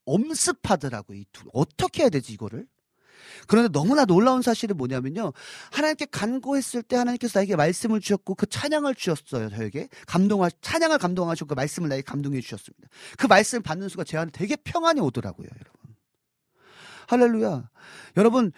엄습하더라고 0.04 1.14
이 1.14 1.24
둘. 1.32 1.48
어떻게 1.52 2.02
해야 2.02 2.08
되지 2.10 2.32
이거를? 2.32 2.66
그런데 3.46 3.70
너무나 3.70 4.04
놀라운 4.04 4.42
사실이 4.42 4.74
뭐냐면요. 4.74 5.32
하나님께 5.72 6.06
간구했을 6.06 6.82
때 6.82 6.96
하나님께서 6.96 7.38
나에게 7.38 7.56
말씀을 7.56 8.00
주셨고 8.00 8.34
그 8.34 8.46
찬양을 8.46 8.94
주셨어요. 8.94 9.50
저에게. 9.50 9.88
감동하 10.06 10.48
찬양을 10.60 10.98
감동하시고 10.98 11.48
그 11.48 11.54
말씀을 11.54 11.88
나에게 11.88 12.02
감동해 12.02 12.40
주셨습니다. 12.40 12.88
그 13.16 13.26
말씀을 13.26 13.62
받는 13.62 13.88
수가 13.88 14.04
제 14.04 14.16
안에 14.18 14.30
되게 14.32 14.56
평안이 14.56 15.00
오더라고요, 15.00 15.48
여러분. 15.48 15.96
할렐루야. 17.08 17.68
여러분 18.16 18.52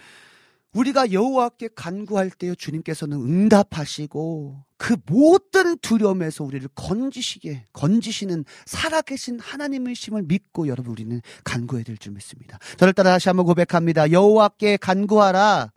우리가 0.72 1.12
여호와께 1.12 1.70
간구할 1.74 2.30
때요 2.30 2.54
주님께서는 2.54 3.16
응답하시고 3.18 4.64
그 4.76 4.96
모든 5.06 5.76
두려움에서 5.78 6.44
우리를 6.44 6.66
건지시게 6.74 7.66
건지시는 7.72 8.44
살아계신 8.66 9.40
하나님의 9.40 9.94
심을 9.94 10.22
믿고 10.22 10.68
여러분 10.68 10.92
우리는 10.92 11.20
간구해야 11.44 11.84
될 11.84 11.96
줄 11.98 12.12
믿습니다. 12.12 12.58
저를 12.78 12.92
따라 12.94 13.10
다시 13.10 13.28
한번 13.28 13.44
고백합니다. 13.46 14.10
여호와께 14.10 14.78
간구하라. 14.78 15.70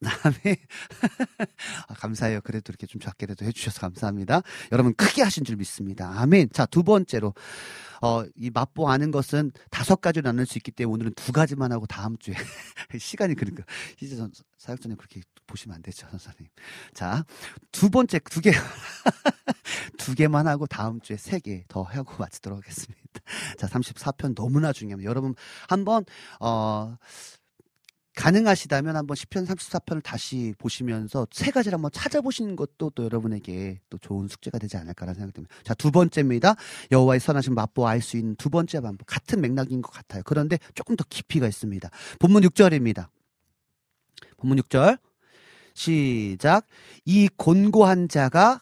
다음에 0.00 0.56
아, 1.88 1.94
감사해요. 1.94 2.40
그래도 2.42 2.70
이렇게 2.70 2.86
좀 2.86 3.00
작게라도 3.00 3.44
해주셔서 3.46 3.80
감사합니다. 3.80 4.42
여러분 4.72 4.94
크게 4.94 5.22
하신 5.22 5.44
줄 5.44 5.56
믿습니다. 5.56 6.10
아멘. 6.20 6.50
자 6.52 6.66
두 6.66 6.82
번째로 6.84 7.34
어, 8.02 8.24
이 8.36 8.50
맛보 8.50 8.88
아는 8.90 9.10
것은 9.10 9.52
다섯 9.70 10.00
가지로 10.00 10.22
나눌 10.24 10.46
수 10.46 10.56
있기 10.58 10.70
때문에 10.70 10.94
오늘은 10.94 11.14
두 11.14 11.32
가지만 11.32 11.72
하고 11.72 11.86
다음 11.86 12.16
주에 12.18 12.34
시간이 12.98 13.34
그러니까 13.34 13.64
이제 14.00 14.16
전 14.16 14.30
사역자님 14.58 14.96
그렇게 14.96 15.20
보시면 15.46 15.76
안 15.76 15.82
되죠, 15.82 16.06
선생님. 16.10 16.48
자, 16.94 17.24
두 17.72 17.90
번째 17.90 18.20
두 18.20 18.40
개, 18.40 18.52
두 19.98 20.14
개만 20.14 20.46
하고 20.46 20.66
다음 20.66 21.00
주에 21.00 21.16
세 21.16 21.40
개 21.40 21.64
더 21.68 21.82
하고 21.82 22.14
마치도록 22.18 22.58
하겠습니다. 22.58 23.00
자, 23.58 23.66
34편 23.66 24.34
너무나 24.34 24.72
중요합니다. 24.72 25.08
여러분 25.08 25.34
한번 25.68 26.04
어 26.40 26.96
가능하시다면 28.16 28.96
한번 28.96 29.16
10편 29.16 29.46
34편을 29.46 30.02
다시 30.02 30.54
보시면서 30.58 31.26
세 31.30 31.50
가지를 31.50 31.76
한번 31.76 31.90
찾아보시는 31.92 32.56
것도 32.56 32.90
또 32.90 33.04
여러분에게 33.04 33.80
또 33.88 33.98
좋은 33.98 34.28
숙제가 34.28 34.58
되지 34.58 34.76
않을까라는 34.76 35.14
생각이 35.14 35.32
듭니다. 35.32 35.54
자, 35.62 35.74
두 35.74 35.90
번째입니다. 35.90 36.56
여호와의 36.90 37.20
선하신 37.20 37.54
맛보아 37.54 37.90
알수 37.90 38.16
있는 38.16 38.34
두 38.36 38.50
번째 38.50 38.80
방법. 38.80 39.06
같은 39.06 39.40
맥락인 39.40 39.80
것 39.80 39.92
같아요. 39.92 40.22
그런데 40.24 40.58
조금 40.74 40.96
더 40.96 41.04
깊이가 41.08 41.46
있습니다. 41.46 41.88
본문 42.18 42.42
6절입니다. 42.42 43.08
본문 44.38 44.58
6절. 44.58 44.98
시작. 45.74 46.66
이 47.04 47.28
곤고한 47.36 48.08
자가 48.08 48.60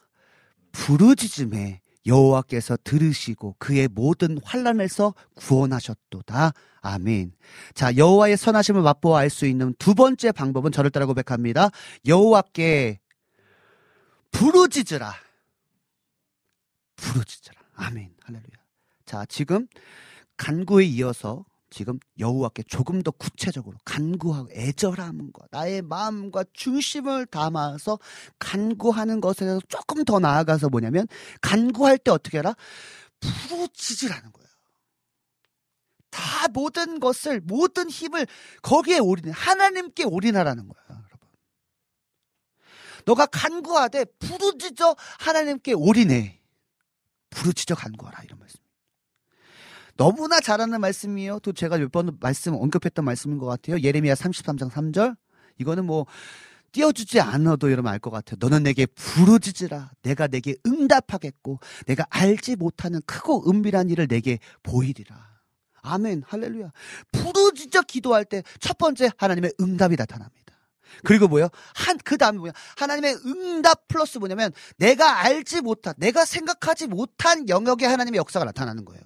부르짖음에 0.72 1.80
여호와께서 2.08 2.78
들으시고 2.82 3.56
그의 3.58 3.88
모든 3.88 4.38
환란에서 4.42 5.14
구원하셨도다. 5.36 6.52
아멘. 6.80 7.32
자, 7.74 7.96
여호와의 7.96 8.36
선하심을 8.36 8.82
맛보아 8.82 9.20
알 9.20 9.30
수 9.30 9.46
있는 9.46 9.74
두 9.78 9.94
번째 9.94 10.32
방법은 10.32 10.72
저를 10.72 10.90
따라 10.90 11.06
고백합니다. 11.06 11.70
여호와께 12.06 12.98
부르짖으라. 14.32 15.14
부르짖으라. 16.96 17.60
아멘. 17.74 18.10
할렐루야. 18.22 18.58
자, 19.04 19.24
지금 19.26 19.66
간구에 20.36 20.84
이어서 20.86 21.44
지금 21.70 21.98
여호와께 22.18 22.62
조금 22.64 23.02
더 23.02 23.10
구체적으로 23.10 23.76
간구하고 23.84 24.50
애절함과 24.52 25.46
나의 25.50 25.82
마음과 25.82 26.44
중심을 26.52 27.26
담아서 27.26 27.98
간구하는 28.38 29.20
것에서 29.20 29.60
조금 29.68 30.04
더 30.04 30.18
나아가서 30.18 30.70
뭐냐면 30.70 31.06
간구할 31.40 31.98
때 31.98 32.10
어떻게 32.10 32.38
하라? 32.38 32.54
부르짖으라는 33.20 34.32
거예요. 34.32 34.48
다 36.10 36.48
모든 36.48 37.00
것을 37.00 37.40
모든 37.40 37.90
힘을 37.90 38.26
거기에 38.62 38.98
올인해 38.98 39.30
하나님께 39.34 40.04
올인하라는 40.04 40.68
거야, 40.68 40.82
여러분. 40.88 41.28
너가 43.04 43.26
간구하되 43.26 44.06
부르짖어 44.18 44.96
하나님께 45.18 45.74
올인해. 45.74 46.40
부르짖어 47.30 47.76
간구하라 47.76 48.22
이런 48.24 48.38
말씀. 48.38 48.58
너무나 49.98 50.40
잘하는 50.40 50.80
말씀이에요. 50.80 51.40
또 51.40 51.52
제가 51.52 51.76
몇 51.78 51.90
번 51.90 52.16
말씀 52.20 52.54
언급했던 52.54 53.04
말씀인 53.04 53.38
것 53.38 53.46
같아요. 53.46 53.78
예레미야 53.80 54.14
33장 54.14 54.70
3절. 54.70 55.16
이거는 55.58 55.84
뭐 55.86 56.06
띄워주지 56.72 57.20
않아도 57.20 57.70
여러분 57.72 57.90
알 57.92 57.98
것 57.98 58.10
같아요. 58.10 58.36
너는 58.40 58.62
내게 58.62 58.86
부르짖으라. 58.86 59.90
내가 60.02 60.28
내게 60.28 60.54
응답하겠고 60.66 61.58
내가 61.86 62.06
알지 62.10 62.56
못하는 62.56 63.00
크고 63.06 63.50
은밀한 63.50 63.90
일을 63.90 64.06
내게 64.08 64.38
보이리라. 64.62 65.16
아멘. 65.82 66.22
할렐루야. 66.26 66.70
부르짖어 67.12 67.82
기도할 67.88 68.24
때 68.24 68.42
첫 68.60 68.78
번째 68.78 69.10
하나님의 69.16 69.54
응답이 69.60 69.96
나타납니다. 69.96 70.37
그리고 71.04 71.28
뭐요? 71.28 71.48
한, 71.74 71.98
그 71.98 72.18
다음에 72.18 72.38
뭐야? 72.38 72.52
하나님의 72.76 73.18
응답 73.26 73.88
플러스 73.88 74.18
뭐냐면 74.18 74.52
내가 74.76 75.20
알지 75.20 75.60
못한, 75.60 75.94
내가 75.98 76.24
생각하지 76.24 76.86
못한 76.86 77.48
영역에 77.48 77.86
하나님의 77.86 78.18
역사가 78.18 78.44
나타나는 78.44 78.84
거예요. 78.84 79.02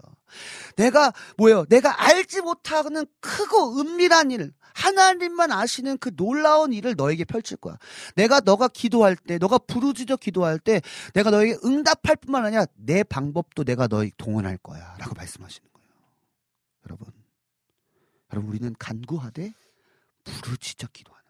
내가 0.76 1.12
뭐예요? 1.36 1.64
내가 1.68 2.08
알지 2.08 2.40
못하는 2.40 3.06
크고 3.20 3.80
은밀한 3.80 4.30
일, 4.30 4.52
하나님만 4.74 5.52
아시는 5.52 5.98
그 5.98 6.14
놀라운 6.16 6.72
일을 6.72 6.94
너에게 6.96 7.24
펼칠 7.24 7.56
거야. 7.58 7.76
내가 8.16 8.40
너가 8.40 8.68
기도할 8.68 9.16
때, 9.16 9.38
너가 9.38 9.58
부르짖어 9.58 10.16
기도할 10.16 10.58
때, 10.58 10.80
내가 11.14 11.30
너에게 11.30 11.56
응답할 11.64 12.16
뿐만 12.16 12.44
아니라 12.46 12.66
내 12.74 13.02
방법도 13.02 13.64
내가 13.64 13.86
너에게 13.86 14.12
동원할 14.16 14.58
거야라고 14.58 15.14
말씀하시는 15.14 15.68
거예요. 15.72 15.88
여러분, 16.86 17.06
여러분 18.32 18.50
우리는 18.50 18.74
간구하되 18.78 19.52
부르짖어 20.24 20.88
거예요. 20.88 21.21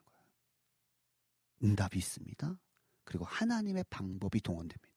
응답이 1.63 1.99
있습니다. 1.99 2.59
그리고 3.05 3.25
하나님의 3.25 3.85
방법이 3.91 4.41
동원됩니다. 4.41 4.93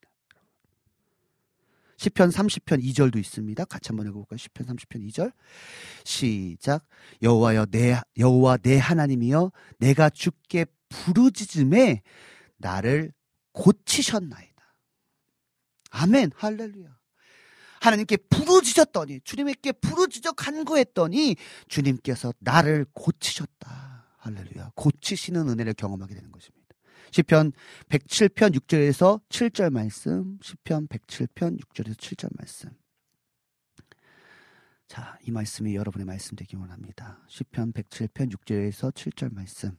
10편 1.97 2.31
30편 2.31 2.83
2절도 2.83 3.17
있습니다. 3.17 3.65
같이 3.65 3.89
한번 3.89 4.07
읽어 4.07 4.15
볼까요? 4.15 4.37
10편 4.37 4.67
30편 4.67 5.09
2절. 5.09 5.33
시작. 6.03 6.85
여호와여 7.21 7.67
내 7.67 7.99
여호와 8.17 8.57
내 8.57 8.77
하나님이여 8.77 9.51
내가 9.79 10.09
주께 10.09 10.65
부르짖음에 10.89 12.01
나를 12.57 13.13
고치셨나이다. 13.53 14.75
아멘. 15.91 16.31
할렐루야. 16.35 16.95
하나님께 17.79 18.17
부르짖었더니 18.17 19.21
주님께 19.23 19.71
부르짖어 19.73 20.33
간구했더니 20.33 21.35
주님께서 21.67 22.33
나를 22.39 22.85
고치셨다. 22.93 23.94
할렐루야. 24.26 24.72
고치시는 24.73 25.49
은혜를 25.49 25.76
경험하게 25.76 26.15
되는 26.15 26.31
것입니다. 26.31 26.65
시편 27.11 27.52
107편 27.89 28.56
6절에서 28.56 29.22
7절 29.30 29.69
말씀, 29.69 30.39
시편 30.41 30.88
107편 30.88 31.60
6절에서 31.61 31.95
7절 31.95 32.30
말씀. 32.35 32.72
자, 34.88 35.18
이 35.22 35.31
말씀이 35.31 35.76
여러분의 35.76 36.06
말씀 36.06 36.35
되기 36.35 36.56
원합니다. 36.56 37.23
시편 37.27 37.73
107편 37.73 38.35
6절에서 38.35 38.91
7절 38.91 39.34
말씀. 39.34 39.77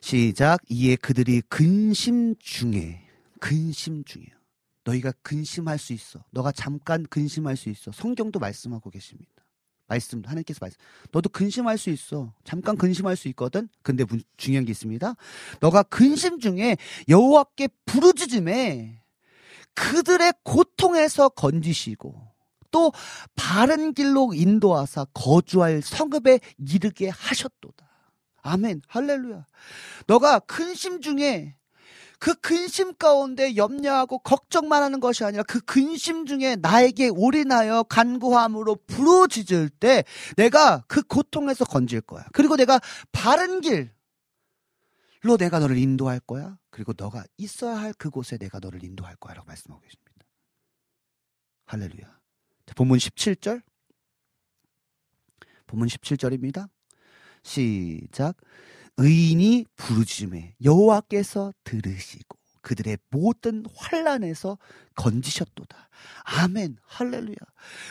시작. 0.00 0.60
이에 0.68 0.96
그들이 0.96 1.40
근심 1.42 2.34
중에 2.40 3.08
근심 3.40 4.04
중이에요. 4.04 4.34
너희가 4.82 5.12
근심할 5.22 5.78
수 5.78 5.92
있어. 5.92 6.24
너가 6.32 6.50
잠깐 6.50 7.04
근심할 7.04 7.56
수 7.56 7.70
있어. 7.70 7.92
성경도 7.92 8.40
말씀하고 8.40 8.90
계십니다. 8.90 9.33
말씀 9.86 10.22
하나님께서 10.24 10.58
말씀. 10.60 10.78
너도 11.12 11.28
근심할 11.28 11.78
수 11.78 11.90
있어. 11.90 12.32
잠깐 12.44 12.76
근심할 12.76 13.16
수 13.16 13.28
있거든. 13.28 13.68
근데 13.82 14.04
문- 14.04 14.22
중요한 14.36 14.64
게 14.64 14.70
있습니다. 14.72 15.14
너가 15.60 15.82
근심 15.84 16.40
중에 16.40 16.76
여호와께 17.08 17.68
부르짖음에 17.84 19.02
그들의 19.74 20.32
고통에서 20.42 21.28
건지시고 21.30 22.14
또 22.70 22.92
바른 23.36 23.92
길로 23.92 24.32
인도하사 24.34 25.04
거주할 25.12 25.82
성읍에 25.82 26.40
이르게 26.58 27.08
하셨도다. 27.08 27.86
아멘. 28.42 28.82
할렐루야. 28.88 29.46
너가 30.06 30.38
근심 30.40 31.00
중에 31.00 31.56
그 32.18 32.34
근심 32.34 32.94
가운데 32.94 33.56
염려하고 33.56 34.18
걱정만 34.18 34.82
하는 34.82 35.00
것이 35.00 35.24
아니라 35.24 35.42
그 35.42 35.60
근심 35.60 36.26
중에 36.26 36.56
나에게 36.56 37.08
올인하여 37.08 37.84
간구함으로 37.84 38.76
부르짖을 38.86 39.68
때 39.68 40.04
내가 40.36 40.84
그 40.86 41.02
고통에서 41.02 41.64
건질 41.64 42.00
거야. 42.00 42.24
그리고 42.32 42.56
내가 42.56 42.80
바른 43.12 43.60
길로 43.60 43.88
내가 45.38 45.58
너를 45.58 45.76
인도할 45.76 46.20
거야. 46.20 46.58
그리고 46.70 46.92
너가 46.96 47.24
있어야 47.36 47.76
할 47.76 47.92
그곳에 47.92 48.38
내가 48.38 48.58
너를 48.58 48.82
인도할 48.84 49.16
거야. 49.16 49.34
라고 49.34 49.46
말씀하고 49.46 49.80
계십니다. 49.82 50.04
할렐루야. 51.66 52.06
자, 52.66 52.74
본문 52.74 52.98
17절. 52.98 53.62
본문 55.66 55.88
17절입니다. 55.88 56.68
시작. 57.42 58.36
의인이 58.96 59.66
부르짖음에 59.76 60.54
여호와께서 60.64 61.52
들으시고 61.64 62.38
그들의 62.62 62.98
모든 63.10 63.64
환란에서 63.74 64.58
건지셨도다. 64.94 65.88
아멘. 66.24 66.78
할렐루야. 66.86 67.36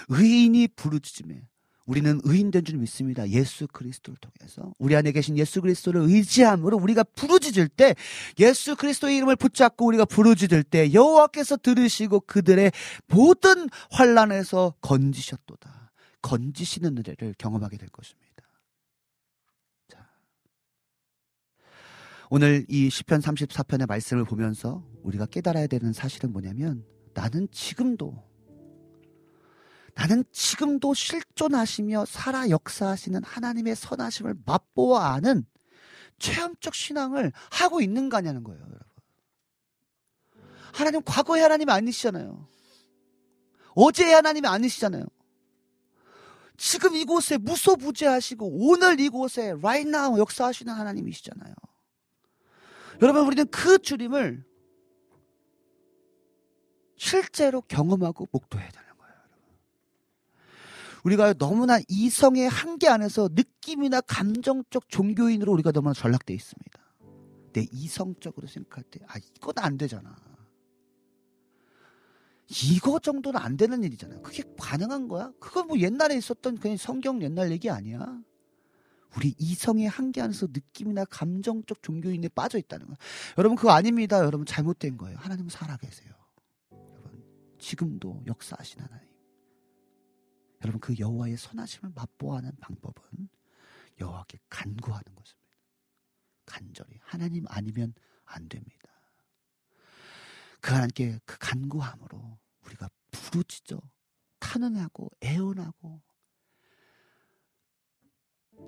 의인이 0.10 0.70
부르짖음에 0.76 1.44
우리는 1.86 2.20
의인된 2.24 2.64
줄 2.64 2.78
믿습니다. 2.78 3.28
예수 3.30 3.68
그리스도를 3.68 4.18
통해서 4.18 4.74
우리 4.80 4.96
안에 4.96 5.12
계신 5.12 5.38
예수 5.38 5.62
그리스도를 5.62 6.02
의지함으로 6.02 6.78
우리가 6.78 7.04
부르짖을 7.04 7.68
때 7.68 7.94
예수 8.40 8.76
그리스도의 8.76 9.18
이름을 9.18 9.36
붙잡고 9.36 9.86
우리가 9.86 10.06
부르짖을 10.06 10.64
때 10.64 10.94
여호와께서 10.94 11.58
들으시고 11.58 12.22
그들의 12.22 12.72
모든 13.08 13.68
환란에서 13.92 14.76
건지셨도다. 14.82 15.92
건지시는 16.22 16.98
은혜를 16.98 17.36
경험하게 17.38 17.78
될 17.78 17.90
것입니다. 17.90 18.33
오늘 22.36 22.66
이 22.68 22.90
시편 22.90 23.20
34편의 23.22 23.88
말씀을 23.88 24.26
보면서 24.26 24.84
우리가 25.04 25.28
깨달아야 25.28 25.68
되는 25.68 25.94
사실은 25.94 26.34
뭐냐면 26.34 26.84
나는 27.14 27.48
지금도 27.52 28.28
나는 29.94 30.24
지금도 30.32 30.96
실존하시며 30.96 32.06
살아 32.06 32.50
역사하시는 32.50 33.24
하나님의 33.24 33.76
선하심을 33.76 34.34
맛보아 34.48 35.14
아는 35.14 35.46
체험적 36.18 36.74
신앙을 36.74 37.32
하고 37.52 37.82
있는 37.82 38.10
거냐는 38.10 38.44
거예요, 38.44 38.62
여러분. 38.62 38.80
하나님 40.74 41.04
과거의 41.04 41.44
하나님이 41.44 41.72
아니시잖아요. 41.72 42.48
어제의 43.76 44.12
하나님이 44.12 44.48
아니시잖아요. 44.48 45.06
지금 46.58 46.96
이곳에 46.96 47.38
무소부재하시고 47.38 48.70
오늘 48.70 49.00
이곳에 49.00 49.52
right 49.52 49.88
now 49.88 50.18
역사하시는 50.18 50.74
하나님이시잖아요. 50.74 51.54
여러분 53.04 53.28
우리는 53.28 53.46
그 53.52 53.80
주님을 53.80 54.46
실제로 56.96 57.60
경험하고 57.62 58.30
목도해야 58.32 58.70
되는 58.70 58.88
거예요. 58.98 59.14
여러분. 59.14 59.60
우리가 61.04 61.34
너무나 61.34 61.80
이성의 61.90 62.48
한계 62.48 62.88
안에서 62.88 63.28
느낌이나 63.34 64.00
감정적 64.00 64.88
종교인으로 64.88 65.52
우리가 65.52 65.74
너무나 65.74 65.94
전락돼 65.94 66.34
있습니다. 66.34 66.80
내 67.52 67.68
이성적으로 67.74 68.48
생각할 68.48 68.86
때, 68.86 69.02
아, 69.08 69.18
이건 69.18 69.54
안 69.58 69.78
되잖아. 69.78 70.16
이거 72.72 73.00
정도는 73.00 73.38
안 73.38 73.58
되는 73.58 73.84
일이잖아요. 73.84 74.22
그게 74.22 74.44
가능한 74.58 75.10
거야? 75.10 75.34
그건 75.42 75.68
뭐 75.68 75.78
옛날에 75.78 76.16
있었던 76.16 76.58
그냥 76.58 76.78
성경 76.78 77.22
옛날 77.22 77.52
얘기 77.52 77.70
아니야? 77.70 78.22
우리 79.16 79.36
이성의 79.38 79.88
한계 79.88 80.22
안에서 80.22 80.48
느낌이나 80.52 81.06
감정적 81.06 81.84
종교인에 81.84 82.30
빠져 82.30 82.58
있다는 82.58 82.88
거예요. 82.88 82.98
여러분 83.38 83.56
그거 83.56 83.72
아닙니다. 83.72 84.20
여러분 84.20 84.46
잘못된 84.46 84.98
거예요. 84.98 85.18
하나님은 85.18 85.50
살아 85.50 85.78
계세요. 85.78 86.12
여러분 86.72 87.24
지금도 87.60 88.24
역사하신 88.26 88.82
하나님. 88.82 89.08
여러분 90.64 90.80
그 90.80 90.98
여호와의 90.98 91.38
선하심을 91.38 91.92
맛보아하는 91.94 92.52
방법은 92.60 93.30
여호와께 94.00 94.40
간구하는 94.50 95.16
것입니다. 95.16 95.44
간절히 96.46 97.00
하나님 97.04 97.46
아니면 97.48 97.94
안 98.26 98.50
됩니다. 98.50 98.90
그 100.62 100.72
하나님께 100.72 101.20
그 101.26 101.38
간구함으로 101.40 102.40
우리가 102.66 102.90
부르짖어 103.12 103.82
탄원하고 104.40 105.12
애원하고 105.24 106.02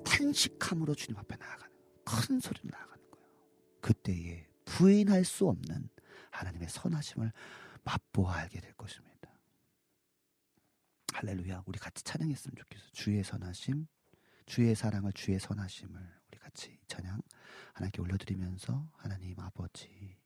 탄식함으로 0.04 0.96
주님 0.96 1.18
앞에 1.18 1.36
나아가는 1.36 1.76
큰 2.04 2.40
소리로 2.40 2.70
나아가는 2.72 3.12
거예요. 3.12 3.28
그때에 3.82 4.48
부인할 4.66 5.26
수 5.26 5.48
없는 5.48 5.90
하나님의 6.32 6.70
선하심을 6.70 7.32
맛보아 7.84 8.36
알게 8.36 8.60
될 8.60 8.74
것입니다. 8.74 9.16
할렐루야. 11.14 11.64
우리 11.66 11.80
같이 11.80 12.04
찬양했으면 12.04 12.56
좋겠어요. 12.58 12.90
주의 12.92 13.24
선하심, 13.24 13.88
주의 14.46 14.76
사랑을 14.76 15.14
주의 15.14 15.40
선하심을 15.40 16.00
우리 16.28 16.40
같이 16.40 16.78
찬양 16.88 17.22
하나님께 17.74 18.02
올려드리면서 18.02 18.90
하나님 18.98 19.40
아버지 19.40 20.18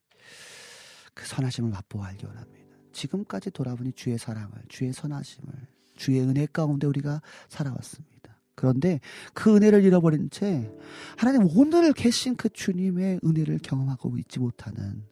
그 1.14 1.26
선하심을 1.26 1.70
맛보아 1.70 2.08
알기 2.08 2.26
원합니다. 2.26 2.76
지금까지 2.92 3.50
돌아보니 3.50 3.92
주의 3.92 4.18
사랑을, 4.18 4.64
주의 4.68 4.92
선하심을, 4.92 5.68
주의 5.96 6.20
은혜 6.20 6.46
가운데 6.46 6.86
우리가 6.86 7.22
살아왔습니다. 7.48 8.19
그런데 8.60 9.00
그 9.32 9.56
은혜를 9.56 9.84
잃어버린 9.84 10.28
채 10.28 10.70
하나님 11.16 11.48
오늘 11.56 11.94
계신 11.94 12.36
그 12.36 12.50
주님의 12.50 13.20
은혜를 13.24 13.60
경험하고 13.62 14.18
있지 14.18 14.38
못하는 14.38 15.02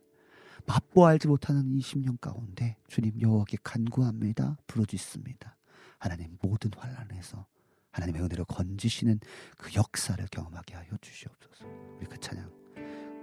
맛보아 0.67 1.09
알지 1.13 1.29
못하는 1.29 1.65
20년 1.79 2.21
가운데 2.21 2.77
주님 2.89 3.19
여호와께 3.19 3.57
간구합니다. 3.65 4.59
부르짖습니다. 4.67 5.57
하나님 5.97 6.37
모든 6.43 6.71
환란에서 6.77 7.47
하나님의 7.93 8.21
은혜로 8.21 8.45
건지시는 8.45 9.19
그 9.57 9.71
역사를 9.75 10.23
경험하게 10.31 10.75
하여 10.75 10.89
주시옵소서. 11.01 11.65
우리 11.97 12.05
그 12.05 12.21
찬양 12.21 12.51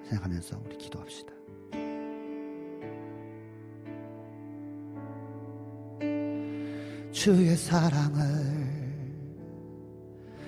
찬양하면서 0.09 0.63
우리 0.65 0.75
기도합시다. 0.79 1.33
주의 7.11 7.55
사랑을 7.55 8.64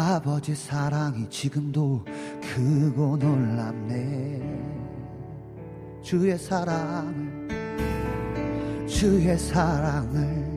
아버지 0.00 0.54
사랑이 0.54 1.28
지금도 1.28 2.02
크고 2.40 3.18
놀랍네. 3.18 4.40
주의 6.00 6.38
사랑을 6.38 7.46
주의 8.88 9.36
사랑을 9.36 10.48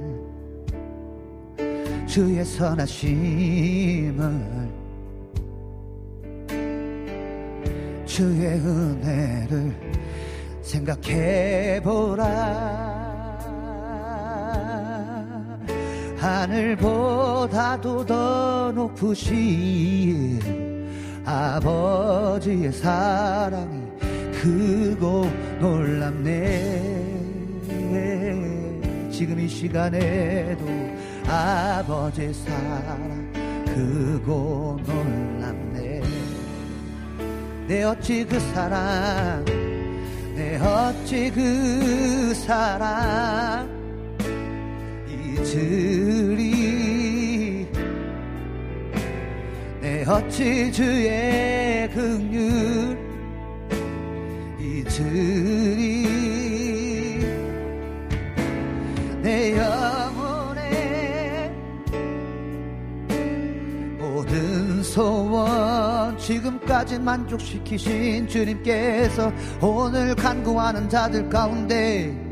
주의 2.07 2.45
선하심을 2.45 4.23
주의 8.05 8.47
은혜를 8.47 9.75
생각해보라 10.61 12.23
하늘보다도 16.23 18.05
더 18.05 18.71
높으신 18.71 20.39
아버지의 21.25 22.71
사랑이 22.71 23.83
크고 24.31 25.29
놀랍네. 25.59 26.93
지금 29.11 29.37
이 29.37 29.49
시간에도 29.49 30.65
아버지의 31.27 32.33
사랑 32.33 33.33
크고 33.65 34.79
놀랍네. 34.85 36.01
내 37.67 37.83
어찌 37.83 38.25
그 38.25 38.39
사랑 38.39 39.43
내 40.37 40.57
어찌 40.57 41.29
그 41.31 42.33
사랑 42.33 43.82
잊으리 45.33 46.45
내 49.81 50.03
어찌 50.05 50.71
주의 50.71 51.89
긍휼 51.89 52.95
잊으리 54.59 56.03
내 59.21 59.57
영혼의 59.57 61.51
모든 63.97 64.83
소원 64.83 66.15
지금까지 66.17 66.99
만족시키신 66.99 68.27
주님께서 68.27 69.31
오늘 69.61 70.13
간구하는 70.15 70.87
자들 70.89 71.27
가운데 71.29 72.22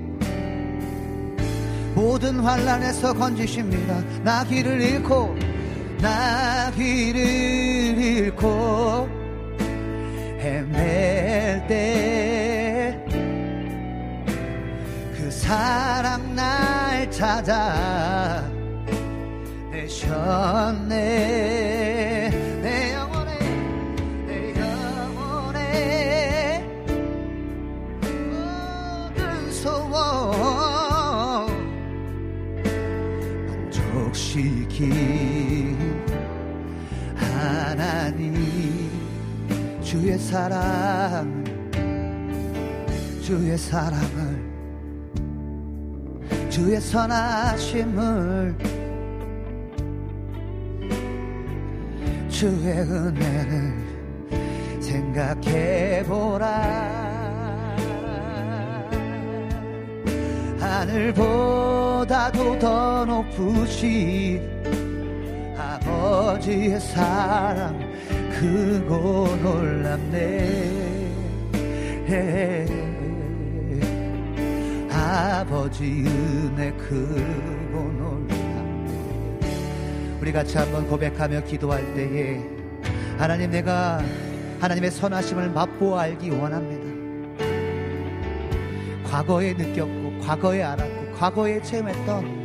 모든 2.02 2.40
환란에서 2.40 3.14
건지십니다. 3.14 4.02
나 4.24 4.44
길을 4.44 4.82
잃고 4.82 5.36
나 6.02 6.72
길을 6.72 7.20
잃고 8.00 9.08
헤맬 10.40 11.68
때 11.68 12.52
그 15.32 15.38
사랑 15.38 16.36
날 16.36 17.10
찾아 17.12 18.44
내셨네 19.72 21.12
만족시킨 34.82 35.78
하나님 37.16 38.90
주의 39.82 40.18
사랑 40.18 41.44
주의 43.22 43.58
사랑을 43.58 44.52
주의 46.50 46.82
선하심을 46.82 48.56
주의 52.30 52.80
은혜를 52.80 53.74
생각해보라. 54.82 56.48
하늘보다도 60.60 62.60
더 62.60 63.06
높으신 63.06 64.61
아버지의 66.02 66.80
사랑 66.80 67.80
크고 68.32 69.28
놀랍네. 69.44 70.72
아버지 74.90 76.04
은혜 76.04 76.72
크고 76.72 77.76
놀랍네. 78.00 78.90
우리 80.20 80.32
같이 80.32 80.58
한번 80.58 80.88
고백하며 80.88 81.44
기도할 81.44 81.94
때에 81.94 82.42
하나님 83.20 83.52
내가 83.52 84.02
하나님의 84.60 84.90
선하심을 84.90 85.52
맛보아 85.52 86.02
알기 86.02 86.32
원합니다. 86.32 86.82
과거에 89.08 89.54
느꼈고 89.54 90.18
과거에 90.20 90.64
알았고 90.64 91.12
과거에 91.14 91.62
체험했던 91.62 92.42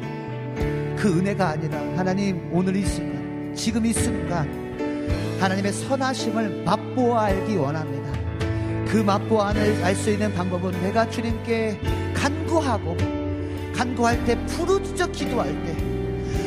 그 0.97 1.19
은혜가 1.19 1.49
아니라 1.49 1.79
하나님 1.97 2.51
오늘 2.53 2.77
이 2.77 2.85
순간 2.85 3.16
지금 3.57 3.87
이 3.87 3.93
순간 3.93 4.49
하나님의 5.41 5.73
선하심을 5.73 6.63
맛보아 6.65 7.25
알기 7.25 7.57
원합니다. 7.57 8.07
그 8.87 8.99
맛보아 8.99 9.49
알 9.83 9.95
수 9.97 10.11
있는 10.11 10.33
방법은 10.35 10.71
내가 10.83 11.09
주님께 11.11 11.81
간구하고 12.15 12.97
간구할 13.75 14.25
때 14.25 14.37
부르짖어 14.47 15.09
기도할 15.09 15.49
때 15.65 15.77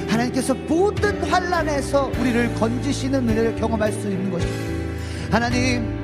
하나님께서 0.10 0.54
모든 0.54 1.22
환란에서 1.24 2.12
우리를 2.20 2.56
건지시는 2.56 3.28
은혜를 3.28 3.56
경험할 3.58 3.92
수 3.92 4.10
있는 4.10 4.32
것입니다. 4.32 4.70
하나님 5.32 6.00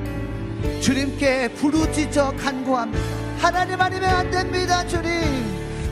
주님께 0.80 1.48
부르짖어 1.54 2.32
간구합니다. 2.36 3.02
하나님 3.38 3.80
아니면 3.80 4.10
안 4.10 4.30
됩니다 4.30 4.86
주님. 4.86 5.10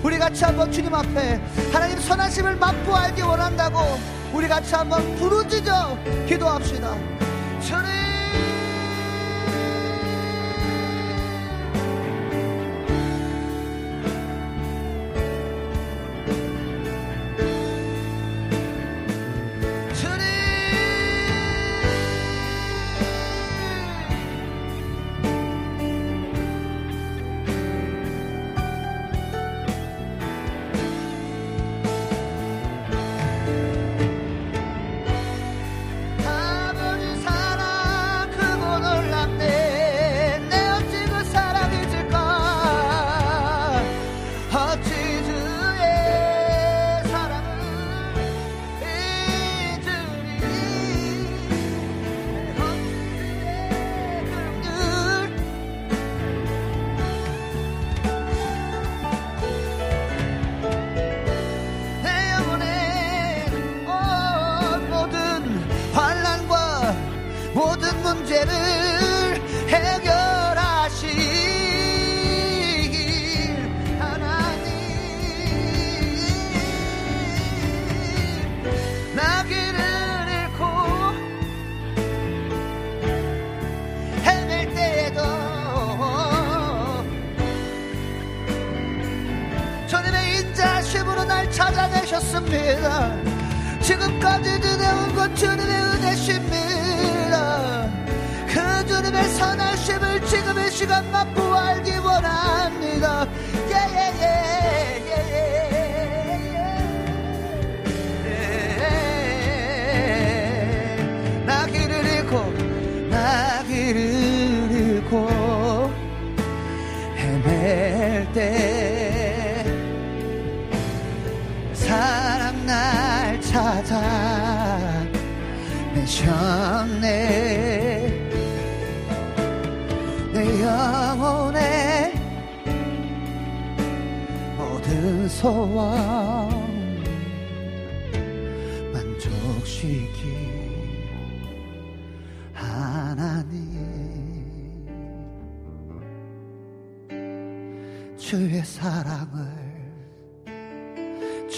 우리 0.02 0.18
같이 0.18 0.44
한번 0.44 0.70
주님 0.70 0.94
앞에 0.94 1.40
하나님 1.72 1.98
선하심을 1.98 2.56
맛보 2.56 2.94
알기 2.94 3.22
원한다고 3.22 3.78
우리 4.34 4.48
같이 4.48 4.74
한번 4.74 5.14
부르짖어 5.14 5.96
기도합시다. 6.26 6.96
주님 7.60 8.03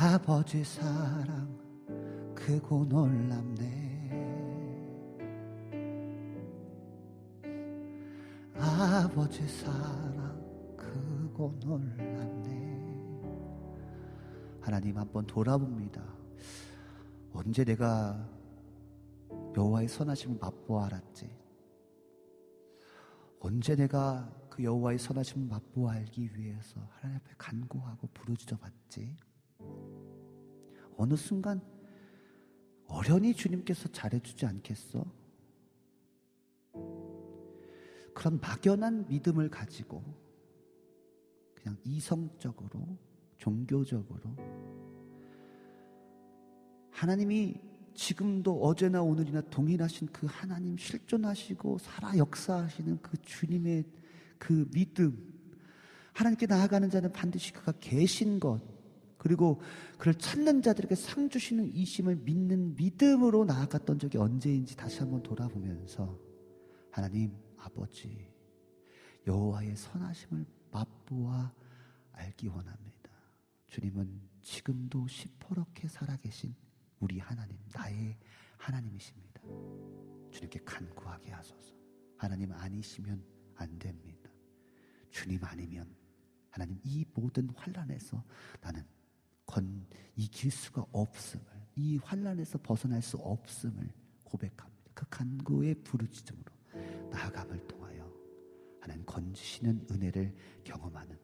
아버지 0.00 0.62
사랑 0.62 1.58
크고 2.32 2.84
놀랍네. 2.84 3.66
아버지 8.54 9.48
사랑 9.48 10.76
크고 10.76 11.58
놀랍네. 11.58 12.78
하나님 14.60 14.96
한번 14.96 15.26
돌아봅니다. 15.26 16.00
언제 17.32 17.64
내가 17.64 18.24
여호와의 19.56 19.88
선하심을 19.88 20.38
맛보아 20.40 20.86
알았지? 20.86 21.28
언제 23.40 23.74
내가 23.74 24.32
그 24.48 24.62
여호와의 24.62 25.00
선하심을 25.00 25.48
맛보아 25.48 25.94
알기 25.94 26.36
위해서 26.36 26.88
하나님 26.92 27.16
앞에 27.16 27.34
간구하고 27.36 28.06
부르짖어 28.14 28.58
봤지? 28.58 29.16
어느 30.96 31.14
순간 31.14 31.60
어련히 32.86 33.34
주님께서 33.34 33.88
잘해주지 33.88 34.46
않겠어? 34.46 35.04
그런 38.14 38.40
막연한 38.40 39.06
믿음을 39.06 39.48
가지고 39.48 40.02
그냥 41.54 41.78
이성적으로 41.84 42.98
종교적으로 43.36 44.36
하나님이 46.90 47.60
지금도 47.94 48.60
어제나 48.60 49.02
오늘이나 49.02 49.40
동일하신 49.42 50.08
그 50.08 50.26
하나님 50.28 50.76
실존하시고 50.76 51.78
살아 51.78 52.16
역사하시는 52.16 53.00
그 53.02 53.16
주님의 53.22 53.84
그 54.38 54.68
믿음 54.70 55.32
하나님께 56.12 56.46
나아가는 56.46 56.90
자는 56.90 57.12
반드시 57.12 57.52
그가 57.52 57.72
계신 57.78 58.40
것 58.40 58.60
그리고 59.18 59.60
그를 59.98 60.14
찾는 60.14 60.62
자들에게 60.62 60.94
상 60.94 61.28
주시는 61.28 61.74
이심을 61.74 62.16
믿는 62.16 62.76
믿음으로 62.76 63.44
나아갔던 63.44 63.98
적이 63.98 64.18
언제인지 64.18 64.76
다시 64.76 65.00
한번 65.00 65.22
돌아보면서 65.22 66.18
하나님 66.90 67.36
아버지 67.56 68.32
여호와의 69.26 69.76
선하심을 69.76 70.46
맛보아 70.70 71.52
알기 72.12 72.48
원합니다. 72.48 73.10
주님은 73.66 74.20
지금도 74.40 75.06
시퍼렇게 75.08 75.88
살아계신 75.88 76.54
우리 77.00 77.18
하나님, 77.18 77.56
나의 77.74 78.16
하나님이십니다. 78.56 79.42
주님께 80.30 80.60
간구하게 80.64 81.32
하소서. 81.32 81.74
하나님 82.16 82.52
아니시면 82.52 83.22
안 83.56 83.78
됩니다. 83.78 84.30
주님 85.10 85.44
아니면 85.44 85.94
하나님 86.50 86.80
이 86.82 87.04
모든 87.14 87.48
환란에서 87.50 88.24
나는 88.60 88.84
건 89.48 89.86
이길 90.14 90.50
수가 90.50 90.84
없음을 90.92 91.44
이 91.76 91.96
환란에서 91.96 92.58
벗어날 92.62 93.02
수 93.02 93.16
없음을 93.16 93.88
고백합니다. 94.22 94.90
그 94.94 95.06
간구의 95.08 95.76
부르짖음으로 95.84 96.44
나아감을 97.10 97.66
통하여 97.66 98.12
하나님 98.80 99.04
건지시는 99.06 99.86
은혜를 99.90 100.34
경험하는 100.64 101.16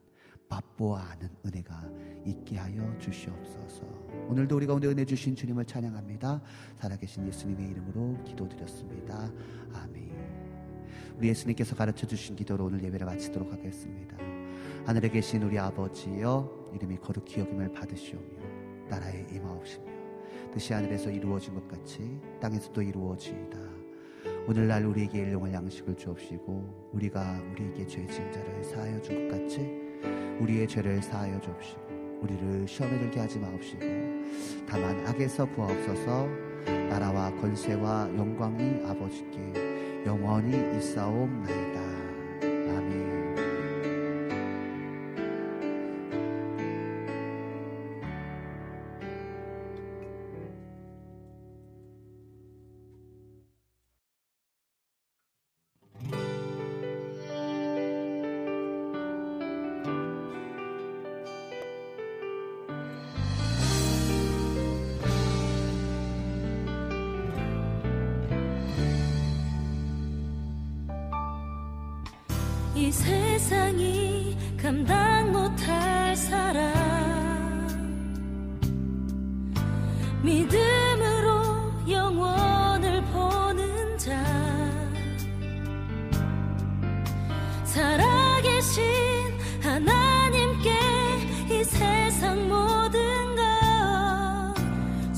맛보아 0.48 1.02
아는 1.10 1.28
은혜가 1.44 1.90
있게 2.24 2.56
하여 2.56 2.98
주시옵소서. 2.98 3.84
오늘도 4.28 4.56
우리 4.56 4.66
가운데 4.66 4.88
은혜 4.88 5.04
주신 5.04 5.34
주님을 5.34 5.64
찬양합니다. 5.64 6.40
살아계신 6.76 7.26
예수님의 7.26 7.70
이름으로 7.70 8.22
기도드렸습니다. 8.24 9.32
아멘. 9.72 10.14
우리 11.18 11.28
예수님께서 11.28 11.74
가르쳐 11.74 12.06
주신 12.06 12.36
기도로 12.36 12.66
오늘 12.66 12.82
예배를 12.84 13.06
마치도록 13.06 13.52
하겠습니다. 13.52 14.16
하늘에 14.86 15.08
계신 15.08 15.42
우리 15.42 15.58
아버지여 15.58 16.63
이름이 16.74 16.98
거룩히 16.98 17.40
여김을 17.40 17.72
받으시오며 17.72 18.24
나라에 18.88 19.26
임하옵시며 19.32 19.84
뜻이 20.52 20.72
하늘에서 20.72 21.10
이루어진 21.10 21.54
것 21.54 21.66
같이 21.66 22.18
땅에서도 22.40 22.80
이루어지이다. 22.82 23.58
오늘날 24.46 24.84
우리에게 24.84 25.20
일용할 25.20 25.52
양식을 25.54 25.96
주옵시고 25.96 26.90
우리가 26.92 27.40
우리에게 27.52 27.86
죄 27.86 28.06
지은 28.06 28.30
자를 28.30 28.62
사하여 28.64 29.00
준 29.00 29.28
것 29.28 29.38
같이 29.38 29.60
우리의 30.40 30.68
죄를 30.68 31.02
사하여 31.02 31.40
주옵시고 31.40 31.80
우리를 32.22 32.68
시험에 32.68 32.98
들게 32.98 33.20
하지 33.20 33.38
마옵시고 33.38 33.80
다만 34.68 35.06
악에서 35.06 35.46
구하옵소서 35.50 36.28
나라와 36.90 37.30
권세와 37.40 38.10
영광이 38.16 38.84
아버지께 38.86 40.04
영원히 40.06 40.76
있사옵나이다 40.76 41.80
아멘 42.42 43.03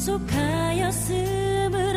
속하였음을 0.07 1.97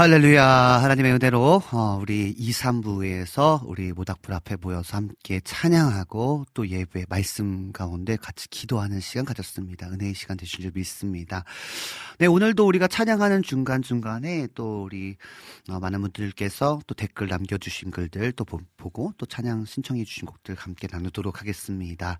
할렐루야. 0.00 0.42
하나님의 0.42 1.12
은혜로, 1.12 1.62
어, 1.72 1.98
우리 2.00 2.30
2, 2.30 2.52
3부에서 2.52 3.60
우리 3.66 3.92
모닥불 3.92 4.32
앞에 4.32 4.56
모여서 4.56 4.96
함께 4.96 5.42
찬양하고 5.44 6.46
또 6.54 6.66
예배 6.66 7.04
말씀 7.10 7.70
가운데 7.70 8.16
같이 8.16 8.48
기도하는 8.48 9.00
시간 9.00 9.26
가졌습니다. 9.26 9.90
은혜의 9.90 10.14
시간 10.14 10.38
되신 10.38 10.62
줄 10.62 10.72
믿습니다. 10.74 11.44
네, 12.18 12.24
오늘도 12.24 12.66
우리가 12.66 12.88
찬양하는 12.88 13.42
중간중간에 13.42 14.48
또 14.54 14.84
우리 14.84 15.16
어, 15.68 15.78
많은 15.78 16.00
분들께서 16.00 16.80
또 16.86 16.94
댓글 16.94 17.28
남겨주신 17.28 17.90
글들 17.90 18.32
또 18.32 18.46
보고 18.78 19.12
또 19.18 19.26
찬양 19.26 19.66
신청해 19.66 20.04
주신 20.04 20.24
곡들 20.24 20.54
함께 20.54 20.88
나누도록 20.90 21.42
하겠습니다. 21.42 22.16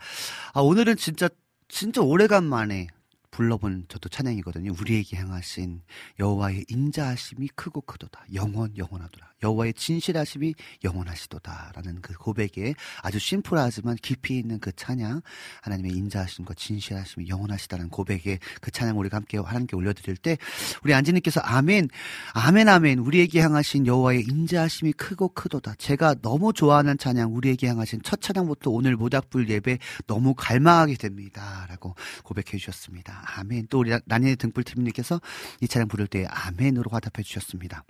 아, 0.53 0.61
오늘은 0.61 0.97
진짜, 0.97 1.31
진짜 1.67 2.03
오래간만에 2.03 2.89
불러본 3.31 3.87
저도 3.89 4.09
찬양이거든요. 4.09 4.73
우리에게 4.81 5.17
향하신 5.17 5.83
여호와의 6.19 6.67
인자하심이 6.69 7.49
크고 7.55 7.83
크도다. 7.83 8.25
영원 8.35 8.77
영원하도다. 8.77 9.35
여호와의 9.43 9.75
진실하심이 9.75 10.55
영원하시도다라는 10.85 12.03
그 12.03 12.15
고백에 12.15 12.75
아주 13.03 13.19
심플하지만 13.19 13.97
깊이 14.03 14.39
있는 14.39 14.59
그 14.59 14.73
찬양 14.73 15.23
하나님의 15.63 15.93
인자하심과 15.93 16.55
진실하심이 16.55 17.29
영원하시다는 17.29 17.89
고백에 17.89 18.39
그 18.61 18.71
찬양 18.71 18.99
우리가 18.99 19.17
함께 19.17 19.39
하나님께 19.39 19.77
올려드릴 19.77 20.17
때 20.17 20.37
우리 20.83 20.93
안지님께서 20.93 21.41
아멘 21.41 21.89
아멘 22.35 22.69
아멘 22.69 22.99
우리에게 22.99 23.41
향하신 23.41 23.87
여호와의 23.87 24.23
인자하심이 24.23 24.93
크고 24.95 25.29
크도다. 25.29 25.75
제가 25.79 26.17
너무 26.21 26.53
좋아하는 26.53 26.99
찬양 26.99 27.35
우리에게 27.35 27.69
향하신 27.69 28.01
첫 28.03 28.21
찬양부터 28.21 28.71
오늘 28.71 28.97
모닥불 28.97 29.49
예배 29.49 29.79
너무 30.07 30.35
갈망하게 30.35 30.95
됩니다라고 30.95 31.95
고백해 32.25 32.59
주셨습니다. 32.59 33.20
아멘. 33.25 33.67
또 33.69 33.81
우리 33.81 33.93
난의 34.05 34.37
등불팀님께서 34.37 35.21
이 35.61 35.69
찬양 35.69 35.89
부를 35.89 36.07
때 36.07 36.27
아멘으로 36.29 36.91
화답해 36.91 37.23
주셨습니다. 37.23 37.85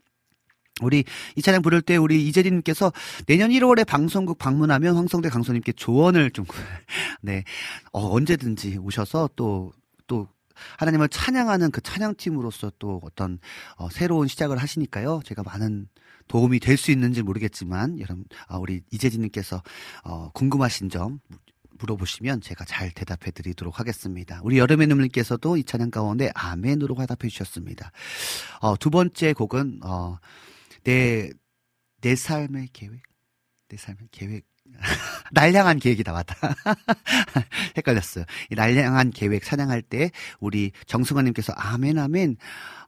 우리 0.83 1.05
이 1.37 1.43
찬양 1.43 1.63
부를 1.63 1.83
때 1.83 1.97
우리 1.97 2.27
이재진님께서 2.29 2.93
내년 3.27 3.51
1월에 3.51 3.87
방송국 3.87 4.39
방문하면 4.39 4.97
황성대 4.97 5.29
강소님께 5.29 5.73
조언을 5.73 6.31
좀, 6.31 6.47
네, 7.21 7.45
어, 7.93 8.15
언제든지 8.15 8.79
오셔서 8.79 9.31
또, 9.37 9.73
또, 10.07 10.29
하나님을 10.77 11.09
찬양하는 11.09 11.71
그 11.71 11.81
찬양팀으로서 11.81 12.73
또 12.79 13.01
어떤 13.03 13.39
어, 13.77 13.89
새로운 13.89 14.29
시작을 14.29 14.59
하시니까요. 14.59 15.23
제가 15.25 15.43
많은 15.43 15.89
도움이 16.29 16.61
될 16.61 16.77
수 16.77 16.91
있는지 16.93 17.23
모르겠지만 17.23 17.99
여러분 17.99 18.25
어, 18.49 18.59
우리 18.59 18.83
이재진님께서 18.91 19.63
어, 20.05 20.31
궁금하신 20.33 20.89
점 20.91 21.21
물어보시면 21.81 22.41
제가 22.41 22.65
잘 22.65 22.91
대답해 22.91 23.31
드리도록 23.31 23.81
하겠습니다. 23.81 24.41
우리 24.45 24.59
여름의 24.59 24.87
눈물께서도 24.87 25.57
이 25.57 25.65
찬양 25.65 25.91
가운데 25.91 26.31
아멘으로 26.35 26.95
화답해 26.95 27.29
주셨습니다. 27.29 27.93
어, 28.61 28.77
두 28.77 28.91
번째 28.91 29.33
곡은, 29.33 29.81
어, 29.83 30.19
내, 30.85 31.31
내 32.01 32.15
삶의 32.17 32.69
계획? 32.73 33.03
내 33.69 33.77
삶의 33.77 34.09
계획. 34.11 34.45
날 35.33 35.53
향한 35.55 35.79
계획이 35.79 36.03
나왔다. 36.05 36.37
헷갈렸어요. 37.77 38.25
이날 38.51 38.77
향한 38.77 39.11
계획 39.11 39.45
찬양할 39.45 39.83
때 39.83 40.11
우리 40.41 40.73
정승환님께서 40.87 41.53
아멘 41.55 41.99
아멘 41.99 42.37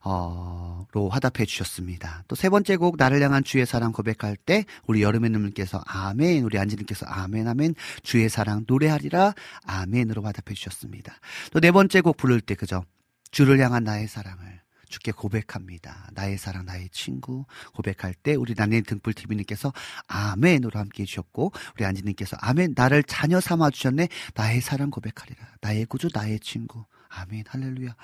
어, 0.05 0.85
로 0.91 1.09
화답해 1.09 1.45
주셨습니다. 1.45 2.23
또 2.27 2.35
세 2.35 2.49
번째 2.49 2.75
곡 2.77 2.95
나를 2.97 3.21
향한 3.21 3.43
주의 3.43 3.65
사랑 3.65 3.91
고백할 3.93 4.35
때 4.35 4.65
우리 4.85 5.01
여름의 5.01 5.29
눈물께서 5.29 5.81
아멘 5.85 6.43
우리 6.43 6.57
안지님께서 6.59 7.05
아멘 7.05 7.47
아멘 7.47 7.75
주의 8.03 8.27
사랑 8.29 8.65
노래하리라 8.67 9.33
아멘으로 9.65 10.23
화답해 10.23 10.55
주셨습니다. 10.55 11.13
또 11.51 11.59
네 11.59 11.71
번째 11.71 12.01
곡 12.01 12.17
부를 12.17 12.41
때 12.41 12.55
그죠? 12.55 12.83
주를 13.31 13.59
향한 13.59 13.83
나의 13.83 14.07
사랑을 14.07 14.62
주께 14.93 15.11
고백합니다. 15.11 16.07
나의 16.13 16.37
사랑, 16.37 16.65
나의 16.65 16.87
친구 16.91 17.45
고백할 17.73 18.13
때 18.13 18.35
우리 18.35 18.53
나의 18.55 18.83
등불 18.83 19.15
TV님께서 19.15 19.73
아멘으로 20.07 20.79
함께 20.79 21.01
해주셨고 21.01 21.51
우리 21.75 21.85
안지님께서 21.85 22.37
아멘 22.39 22.73
나를 22.75 23.01
자녀 23.03 23.39
삼아 23.39 23.71
주셨네 23.71 24.07
나의 24.35 24.61
사랑 24.61 24.91
고백하리라 24.91 25.47
나의 25.61 25.85
구주 25.85 26.09
나의 26.13 26.39
친구 26.41 26.85
아멘 27.09 27.45
할렐루야. 27.47 27.95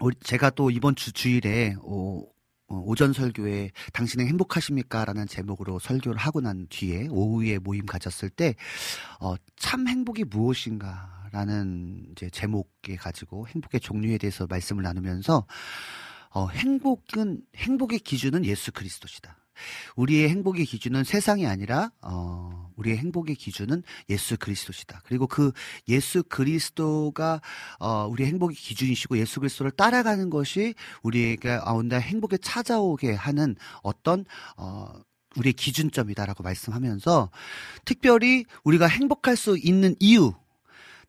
우리 0.00 0.16
제가 0.22 0.50
또 0.50 0.70
이번 0.70 0.96
주 0.96 1.12
주일에 1.12 1.76
어, 1.80 2.22
어, 2.68 2.76
오전 2.84 3.14
설교에 3.14 3.70
당신은 3.94 4.26
행복하십니까? 4.26 5.06
라는 5.06 5.26
제목으로 5.26 5.78
설교를 5.78 6.18
하고 6.18 6.42
난 6.42 6.66
뒤에 6.68 7.06
오후에 7.08 7.58
모임 7.58 7.86
가졌을 7.86 8.28
때, 8.28 8.54
어, 9.20 9.34
참 9.56 9.86
행복이 9.86 10.24
무엇인가? 10.24 11.21
라는 11.32 12.06
이제 12.12 12.30
제목에 12.30 12.96
가지고 12.96 13.48
행복의 13.48 13.80
종류에 13.80 14.18
대해서 14.18 14.46
말씀을 14.46 14.82
나누면서, 14.82 15.46
어, 16.30 16.48
행복은, 16.48 17.42
행복의 17.56 17.98
기준은 18.00 18.44
예수 18.44 18.70
그리스도시다. 18.72 19.36
우리의 19.96 20.28
행복의 20.30 20.64
기준은 20.64 21.04
세상이 21.04 21.46
아니라 21.46 21.90
어 22.00 22.70
우리의 22.76 22.96
행복의 22.98 23.36
기준은 23.36 23.82
예수 24.08 24.36
그리스도시다. 24.36 25.02
그리고 25.04 25.26
그 25.26 25.52
예수 25.88 26.22
그리스도가 26.22 27.40
어 27.78 28.06
우리의 28.06 28.30
행복의 28.30 28.56
기준이시고 28.56 29.18
예수 29.18 29.40
그리스도를 29.40 29.72
따라가는 29.72 30.30
것이 30.30 30.74
우리에게 31.02 31.58
아온다 31.62 31.98
행복에 31.98 32.38
찾아오게 32.38 33.14
하는 33.14 33.56
어떤 33.82 34.24
어 34.56 34.88
우리의 35.36 35.54
기준점이다라고 35.54 36.42
말씀하면서 36.42 37.30
특별히 37.84 38.44
우리가 38.64 38.86
행복할 38.86 39.36
수 39.36 39.56
있는 39.56 39.94
이유 39.98 40.34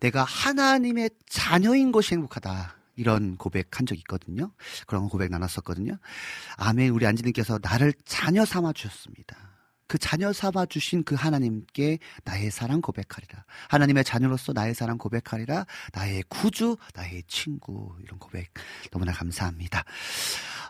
내가 0.04 0.26
하나님의 0.26 1.12
자녀인 1.30 1.94
것이 1.94 2.14
행복하다. 2.14 2.76
이런 2.98 3.38
고백한 3.38 3.86
적 3.88 3.98
있거든요. 4.00 4.52
그런 4.86 5.08
고백 5.08 5.32
나눴었거든요. 5.32 5.98
아멘. 6.58 6.92
우리 6.92 7.08
안지님께서 7.08 7.60
나를 7.62 7.94
자녀 8.06 8.44
삼아 8.44 8.74
주셨습니다. 8.74 9.53
그 9.88 9.98
자녀 9.98 10.34
삼아 10.34 10.66
주신 10.68 11.04
그 11.04 11.16
하나님께 11.16 12.00
나의 12.24 12.52
사랑 12.52 12.82
고백하리라. 12.82 13.46
하나님의 13.70 14.04
자녀로서 14.04 14.54
나의 14.54 14.74
사랑 14.74 14.98
고백하리라. 14.98 15.66
나의 15.94 16.24
구주, 16.30 16.78
나의 16.94 17.24
친구 17.28 17.96
이런 18.04 18.20
고백 18.20 18.52
너무나 18.92 19.12
감사합니다. 19.12 19.84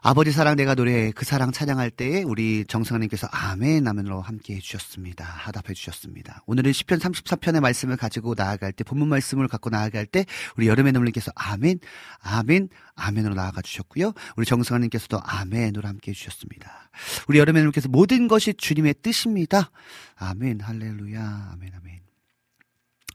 아버지 0.06 0.34
사랑 0.34 0.57
내가 0.57 0.76
노래 0.76 1.11
그 1.11 1.23
사랑 1.23 1.53
찬양할 1.53 1.90
때에 1.90 2.23
우리 2.23 2.65
정승아님께서 2.68 3.27
아멘 3.31 3.88
아멘으로 3.88 4.19
함께 4.19 4.56
해주셨습니다. 4.56 5.23
하답해 5.23 5.73
주셨습니다. 5.73 6.44
오늘은 6.45 6.73
시편 6.73 6.99
34편의 6.99 7.61
말씀을 7.61 7.95
가지고 7.95 8.35
나아갈 8.35 8.73
때 8.73 8.84
본문 8.84 9.07
말씀을 9.07 9.48
갖고 9.48 9.69
나아갈 9.69 10.06
때 10.06 10.26
우리 10.57 10.68
여름의 10.68 10.91
눈물님께서 10.91 11.31
아멘 11.35 11.80
아멘 12.19 12.68
아멘으로 12.95 13.34
나아가 13.34 13.61
주셨고요. 13.61 14.11
우리 14.35 14.45
정승아님께서도 14.45 15.22
아멘으로 15.23 15.88
함께 15.88 16.11
해주셨습니다. 16.11 16.90
우리 17.30 17.40
여름의 17.40 17.61
눈물께서 17.61 17.88
모든 17.88 18.27
것이 18.27 18.53
주님의 18.53 18.95
뜻 19.02 19.12
입니다. 19.14 19.72
아멘 20.15 20.61
할렐루야 20.61 21.52
아멘 21.53 21.72
아멘. 21.76 22.02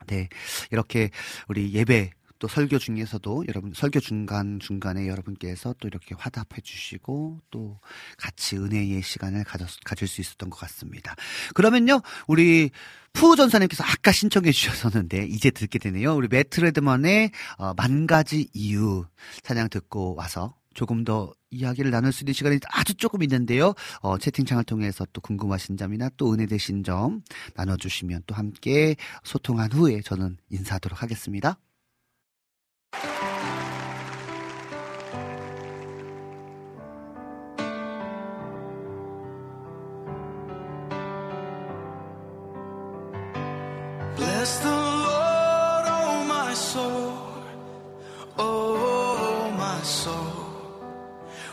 네 0.06 0.28
이렇게 0.70 1.10
우리 1.48 1.72
예배 1.72 2.12
또 2.38 2.46
설교 2.46 2.78
중에서도 2.78 3.44
여러분 3.48 3.72
설교 3.74 4.00
중간 4.00 4.60
중간에 4.60 5.08
여러분께서 5.08 5.74
또 5.80 5.88
이렇게 5.88 6.14
화답해 6.16 6.60
주시고 6.62 7.40
또 7.50 7.80
같이 8.16 8.56
은혜의 8.56 9.02
시간을 9.02 9.44
가졌, 9.44 9.68
가질 9.84 10.06
수 10.06 10.20
있었던 10.20 10.50
것 10.50 10.58
같습니다. 10.60 11.14
그러면요 11.54 12.00
우리 12.26 12.70
푸우 13.12 13.34
전사님께서 13.36 13.82
아까 13.84 14.12
신청해 14.12 14.52
주셨었는데 14.52 15.26
이제 15.26 15.50
듣게 15.50 15.78
되네요. 15.78 16.14
우리 16.14 16.28
매트레드먼의 16.28 17.32
어, 17.56 17.74
만 17.74 18.06
가지 18.06 18.48
이유 18.52 19.04
찬양 19.42 19.68
듣고 19.70 20.14
와서 20.14 20.54
조금 20.74 21.04
더 21.04 21.32
이야기를 21.50 21.90
나눌 21.90 22.12
수 22.12 22.24
있는 22.24 22.34
시간이 22.34 22.58
아주 22.68 22.94
조금 22.94 23.22
있는데요. 23.22 23.74
어, 24.00 24.18
채팅창을 24.18 24.64
통해서 24.64 25.06
또 25.12 25.20
궁금하신 25.20 25.76
점이나 25.76 26.10
또 26.16 26.32
은혜 26.32 26.46
되신 26.46 26.84
점 26.84 27.22
나눠주시면 27.54 28.22
또 28.26 28.34
함께 28.34 28.96
소통한 29.24 29.72
후에 29.72 30.00
저는 30.02 30.36
인사하도록 30.50 31.02
하겠습니다. 31.02 31.58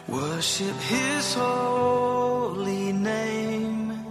Worship 0.08 0.76
His 0.76 1.34
holy 1.34 2.94
name. 2.94 4.06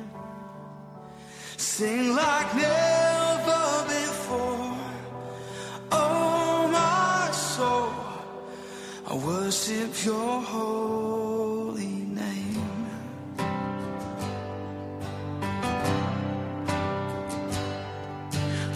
Sing 1.56 2.14
like 2.14 2.54
never 2.56 3.84
before, 3.86 4.76
oh 5.92 6.68
my 6.72 7.30
soul. 7.32 7.90
I 9.06 9.14
worship 9.24 10.04
Your 10.04 10.40
holy 10.40 11.86
name. 11.86 12.86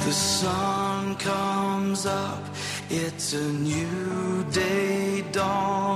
The 0.05 0.13
sun 0.13 1.17
comes 1.17 2.07
up, 2.07 2.45
it's 2.89 3.33
a 3.33 3.53
new 3.53 4.45
day 4.53 5.25
dawning. 5.33 5.88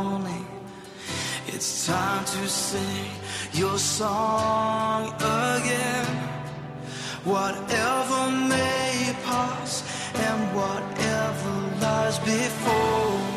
It's 1.65 1.87
time 1.87 2.25
to 2.25 2.49
sing 2.49 3.07
your 3.53 3.79
song 3.79 5.15
again. 5.15 6.07
Whatever 7.23 8.31
may 8.49 9.15
pass 9.23 9.85
and 10.13 10.57
whatever 10.57 11.53
lies 11.81 12.19
before. 12.19 13.32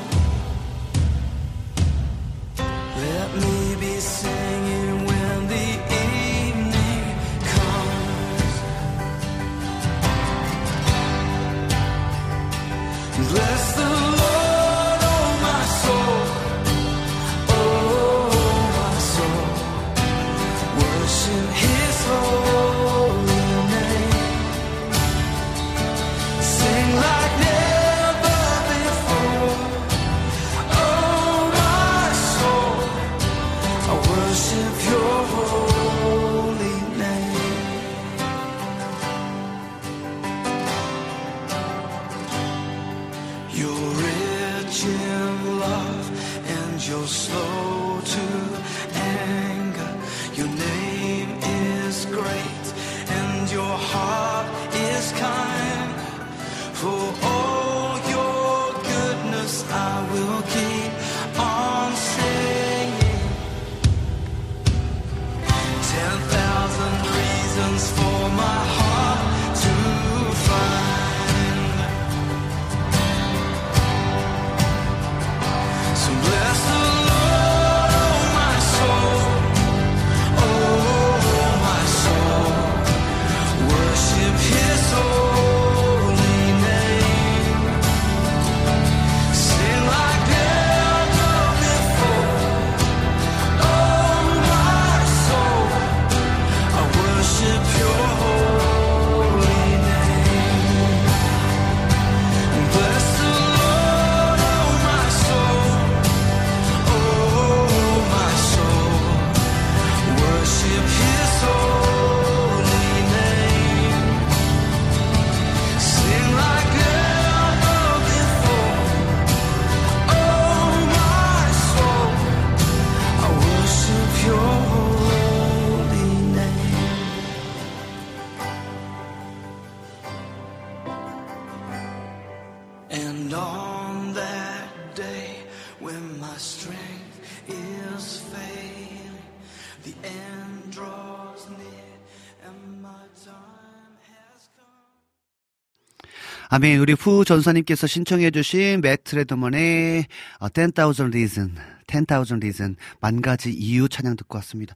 아멘. 146.56 146.80
우리 146.80 146.94
후 146.94 147.26
전사님께서 147.26 147.86
신청해주신 147.86 148.80
매트 148.80 149.18
레더먼의 149.18 150.06
10,000 150.40 151.08
Reason, 151.10 151.54
10,000 151.86 152.38
Reason, 152.38 152.78
만 153.02 153.22
가지 153.22 153.52
이유 153.52 153.90
찬양 153.90 154.16
듣고 154.16 154.38
왔습니다. 154.38 154.74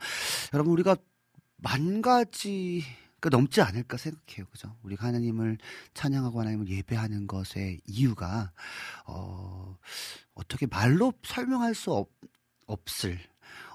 여러분, 0.54 0.74
우리가 0.74 0.98
만 1.56 2.02
가지가 2.02 3.30
넘지 3.32 3.62
않을까 3.62 3.96
생각해요. 3.96 4.46
그죠? 4.52 4.76
우리가 4.84 5.08
하나님을 5.08 5.58
찬양하고 5.94 6.42
하나님을 6.42 6.68
예배하는 6.68 7.28
것의 7.28 7.80
이유가, 7.88 8.52
어, 9.06 9.78
어떻게 10.34 10.66
말로 10.66 11.14
설명할 11.24 11.76
수 11.76 11.94
없, 11.94 12.10
없을 12.68 13.18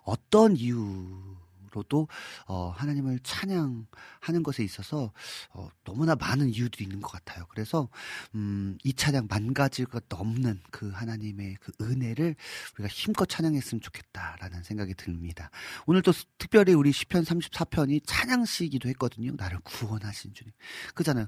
어떤 0.03 0.59
이유 0.59 1.34
로도 1.75 2.09
어, 2.47 2.73
하나님을 2.77 3.21
찬양하는 3.23 4.43
것에 4.45 4.63
있어서 4.65 5.13
어, 5.51 5.69
너무나 5.85 6.15
많은 6.15 6.49
이유들이 6.49 6.85
있는 6.85 7.01
것 7.01 7.11
같아요. 7.11 7.45
그래서 7.49 7.89
음, 8.35 8.79
이 8.85 8.93
찬양 8.93 9.27
만 9.29 9.53
가지가 9.53 10.01
넘는 10.09 10.61
그 10.71 10.91
하나님의 10.91 11.57
그 11.61 11.73
은혜를 11.81 12.37
우리가 12.75 12.89
힘껏 12.89 13.29
찬양했으면 13.29 13.81
좋겠다라는 13.81 14.63
생각이 14.63 14.95
듭니다. 14.95 15.51
오늘 15.87 16.03
또 16.03 16.13
특별히 16.39 16.73
우리 16.75 16.93
시편 16.93 17.25
34편이 17.25 18.03
찬양시이기도 18.07 18.89
했거든요. 18.91 19.33
나를 19.37 19.59
구원하신 19.65 20.35
주님. 20.35 20.53
그잖아요. 20.95 21.27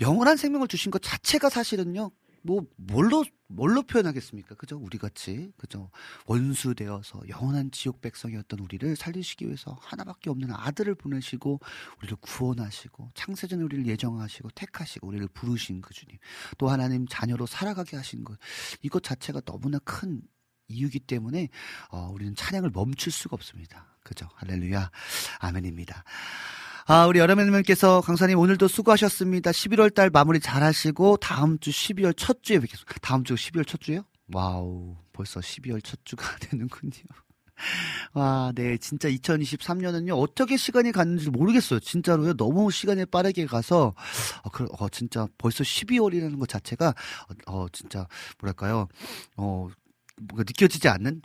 영원한 0.00 0.36
생명을 0.36 0.68
주신 0.68 0.90
것 0.90 1.00
자체가 1.02 1.48
사실은요. 1.48 2.10
뭐 2.42 2.66
뭘로 2.76 3.24
뭘로 3.48 3.82
표현하겠습니까? 3.82 4.54
그죠? 4.54 4.78
우리 4.78 4.96
같이 4.96 5.52
그죠? 5.56 5.90
원수 6.26 6.74
되어서 6.74 7.20
영원한 7.28 7.70
지옥 7.72 8.00
백성이었던 8.00 8.60
우리를 8.60 8.94
살리시기 8.96 9.46
위해서 9.46 9.76
하나밖에 9.80 10.30
없는 10.30 10.52
아들을 10.52 10.94
보내시고 10.94 11.60
우리를 11.98 12.16
구원하시고 12.20 13.10
창세전에 13.14 13.62
우리를 13.64 13.86
예정하시고 13.86 14.50
택하시고 14.54 15.08
우리를 15.08 15.26
부르신 15.28 15.80
그 15.80 15.92
주님. 15.92 16.16
또 16.58 16.68
하나님 16.68 17.06
자녀로 17.08 17.46
살아가게 17.46 17.96
하신 17.96 18.24
것. 18.24 18.38
이것 18.82 19.02
자체가 19.02 19.40
너무나 19.40 19.78
큰 19.80 20.22
이유기 20.68 21.00
때문에 21.00 21.48
어, 21.90 22.08
우리는 22.12 22.34
찬양을 22.34 22.70
멈출 22.70 23.12
수가 23.12 23.34
없습니다. 23.34 23.96
그죠? 24.04 24.28
할렐루야. 24.36 24.90
아멘입니다. 25.40 26.04
아, 26.86 27.06
우리 27.06 27.18
여러분들께서 27.18 28.00
강사님 28.00 28.38
오늘도 28.38 28.68
수고하셨습니다. 28.68 29.50
11월 29.50 29.94
달 29.94 30.10
마무리 30.10 30.40
잘 30.40 30.62
하시고 30.62 31.18
다음 31.18 31.58
주 31.58 31.70
12월 31.70 32.14
첫 32.16 32.42
주에 32.42 32.58
뵙겠습니다. 32.58 32.94
다음 33.02 33.24
주 33.24 33.34
12월 33.34 33.66
첫 33.66 33.80
주요? 33.80 34.02
와우. 34.32 34.96
벌써 35.12 35.40
12월 35.40 35.82
첫 35.84 36.00
주가 36.04 36.24
되는군요. 36.40 36.92
와, 38.14 38.52
네. 38.54 38.78
진짜 38.78 39.08
2023년은요, 39.10 40.18
어떻게 40.18 40.56
시간이 40.56 40.92
갔는지 40.92 41.28
모르겠어요. 41.28 41.78
진짜로요. 41.80 42.32
너무 42.34 42.70
시간이 42.70 43.04
빠르게 43.06 43.44
가서, 43.44 43.94
어, 44.42 44.48
그, 44.50 44.66
어, 44.78 44.88
진짜 44.88 45.26
벌써 45.36 45.62
12월이라는 45.62 46.38
것 46.38 46.48
자체가, 46.48 46.88
어, 47.46 47.52
어, 47.52 47.66
진짜, 47.70 48.06
뭐랄까요. 48.40 48.88
어, 49.36 49.68
뭔가 50.20 50.44
느껴지지 50.46 50.88
않는 50.88 51.22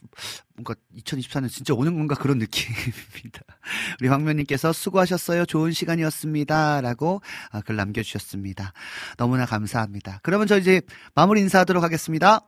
뭔가 0.56 0.74
2024년 0.98 1.50
진짜 1.50 1.74
오는 1.74 1.96
건가 1.96 2.16
그런 2.16 2.38
느낌입니다. 2.38 3.42
우리 4.00 4.08
황면님께서 4.08 4.72
수고하셨어요. 4.72 5.46
좋은 5.46 5.72
시간이었습니다. 5.72 6.82
라고 6.82 7.22
글 7.66 7.76
남겨주셨습니다. 7.76 8.74
너무나 9.18 9.46
감사합니다. 9.46 10.20
그러면 10.24 10.48
저 10.48 10.58
이제 10.58 10.82
마무리 11.14 11.42
인사하도록 11.42 11.84
하겠습니다. 11.84 12.40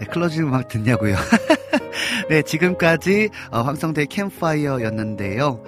네, 0.00 0.06
클로징 0.06 0.48
음악 0.48 0.68
듣냐고요. 0.68 1.16
네, 2.28 2.42
지금까지 2.42 3.30
어, 3.50 3.60
황성대 3.62 4.06
캠파이어였는데요. 4.06 5.62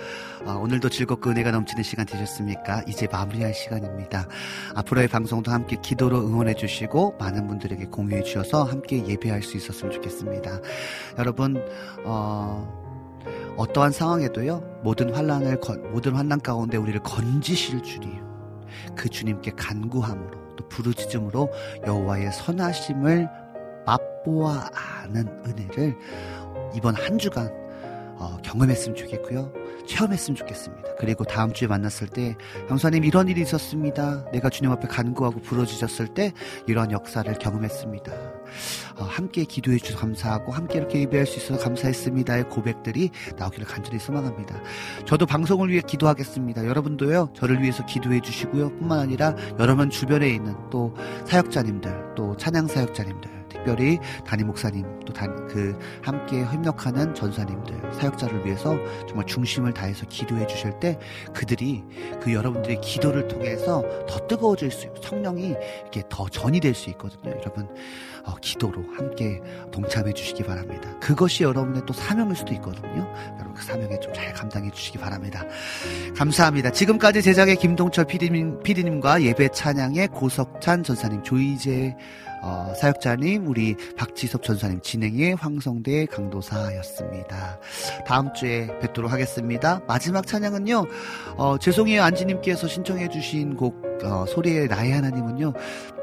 어, 0.45 0.53
오늘도 0.53 0.89
즐겁고 0.89 1.31
은혜가 1.31 1.51
넘치는 1.51 1.83
시간 1.83 2.07
되셨습니까? 2.07 2.83
이제 2.87 3.09
마무리할 3.11 3.53
시간입니다. 3.53 4.29
앞으로의 4.75 5.09
방송도 5.09 5.51
함께 5.51 5.77
기도로 5.83 6.19
응원해 6.21 6.55
주시고 6.55 7.17
많은 7.19 7.47
분들에게 7.49 7.87
공유해 7.87 8.23
주셔서 8.23 8.63
함께 8.65 9.05
예배할 9.07 9.43
수 9.43 9.57
있었으면 9.57 9.93
좋겠습니다. 9.93 10.61
여러분 11.19 11.63
어, 12.05 12.87
어떠한 13.57 13.91
상황에도요 13.91 14.81
모든 14.85 15.13
환란을 15.15 15.59
모든 15.91 16.15
환란 16.15 16.41
가운데 16.41 16.77
우리를 16.77 17.01
건지실 17.01 17.83
주님 17.83 18.23
그 18.95 19.09
주님께 19.09 19.53
간구함으로 19.57 20.55
또 20.57 20.69
부르짖음으로 20.69 21.53
여호와의 21.87 22.33
선하심을 22.33 23.29
맛보아 23.87 24.69
아는 24.75 25.29
은혜를 25.47 25.97
이번 26.75 26.95
한 26.95 27.19
주간 27.19 27.51
어, 28.19 28.39
경험했으면 28.43 28.97
좋겠고요. 28.97 29.53
체험했으면 29.87 30.37
좋겠습니다. 30.37 30.95
그리고 30.99 31.25
다음 31.25 31.53
주에 31.53 31.69
만났을 31.69 32.09
때 32.09 32.35
형사님 32.69 33.05
이런 33.05 33.29
일이 33.29 33.43
있었습니다. 33.43 34.25
내가 34.33 34.49
주님 34.49 34.71
앞에 34.73 34.89
간구하고 34.89 35.41
부러지셨을 35.41 36.09
때 36.09 36.33
이러한 36.67 36.91
역사를 36.91 37.33
경험했습니다. 37.33 38.13
어, 38.97 39.05
함께 39.05 39.45
기도해 39.45 39.77
주셔서 39.79 40.01
감사하고 40.01 40.53
함께 40.53 40.79
이렇게 40.79 41.01
예배할 41.01 41.27
수 41.27 41.39
있어서 41.39 41.63
감사했습니다의 41.63 42.49
고백들이 42.49 43.11
나오기를 43.37 43.67
간절히 43.67 43.99
소망합니다. 43.99 44.61
저도 45.05 45.27
방송을 45.27 45.69
위해 45.69 45.83
기도하겠습니다. 45.87 46.67
여러분도요 46.67 47.31
저를 47.35 47.63
위해서 47.63 47.85
기도해 47.85 48.21
주시고요. 48.21 48.71
뿐만 48.79 48.99
아니라 48.99 49.35
여러분 49.59 49.91
주변에 49.91 50.29
있는 50.31 50.55
또 50.71 50.95
사역자님들 51.27 52.15
또 52.17 52.37
찬양 52.37 52.69
사역자님들 52.69 53.36
특별히 53.49 53.99
담임 54.27 54.47
목사님 54.49 54.85
또 55.01 55.13
그 55.49 55.79
함께 56.03 56.45
협력하는 56.45 57.15
전사님들 57.15 57.93
사역자를 57.95 58.45
위해서 58.45 58.77
정말 59.09 59.25
중심을 59.27 59.73
다해서 59.73 60.05
기도해 60.07 60.47
주실 60.47 60.79
때 60.79 60.99
그들이 61.33 61.83
그 62.21 62.33
여러분들의 62.35 62.81
기도를 62.83 63.29
통해서 63.29 63.83
더 64.07 64.27
뜨거워질 64.27 64.71
수 64.71 64.89
성령이 65.03 65.55
이렇게 65.83 66.03
더 66.09 66.29
전이 66.29 66.61
될 66.61 66.75
수 66.75 66.91
있거든요. 66.91 67.31
여러분 67.31 67.69
어, 68.25 68.35
기도로 68.43 68.85
함께 68.97 69.41
동참해 69.73 70.13
주시기 70.13 70.43
바랍니다. 70.43 70.91
그것이 71.01 71.45
여러분의 71.45 71.83
또 71.87 71.93
사명일 71.95 72.37
수도 72.37 72.53
있거든요. 72.55 73.11
여러분 73.39 73.55
그 73.55 73.63
사명에 73.63 73.99
좀 74.01 74.13
잘 74.13 74.33
감당해 74.33 74.71
주시기 74.71 74.99
바랍니다. 74.99 75.45
감사합니다. 76.17 76.71
지금까지 76.71 77.23
제작의 77.23 77.57
김동철 77.57 78.07
PD님, 78.07 78.63
PD님과 78.63 79.23
예배 79.23 79.49
찬양의 79.51 80.09
고석찬 80.09 80.83
전사님 80.83 81.23
조이제 81.23 81.95
어, 82.47 82.73
사역자님, 82.77 83.49
우리 83.49 83.75
박지섭 83.97 84.45
전사님 84.45 84.81
진행의 84.81 85.35
황성대 85.35 86.07
강도사였습니다. 86.07 87.59
다음 88.07 88.33
주에 88.35 88.69
뵙도록 88.79 89.11
하겠습니다. 89.11 89.81
마지막 89.89 90.25
찬양은요, 90.25 90.87
어, 91.39 91.59
죄송해요 91.59 92.05
안지님께서 92.05 92.69
신청해주신 92.69 93.57
곡, 93.57 93.83
어, 94.05 94.27
소리의 94.27 94.69
나의 94.69 94.93
하나님은요, 94.93 95.55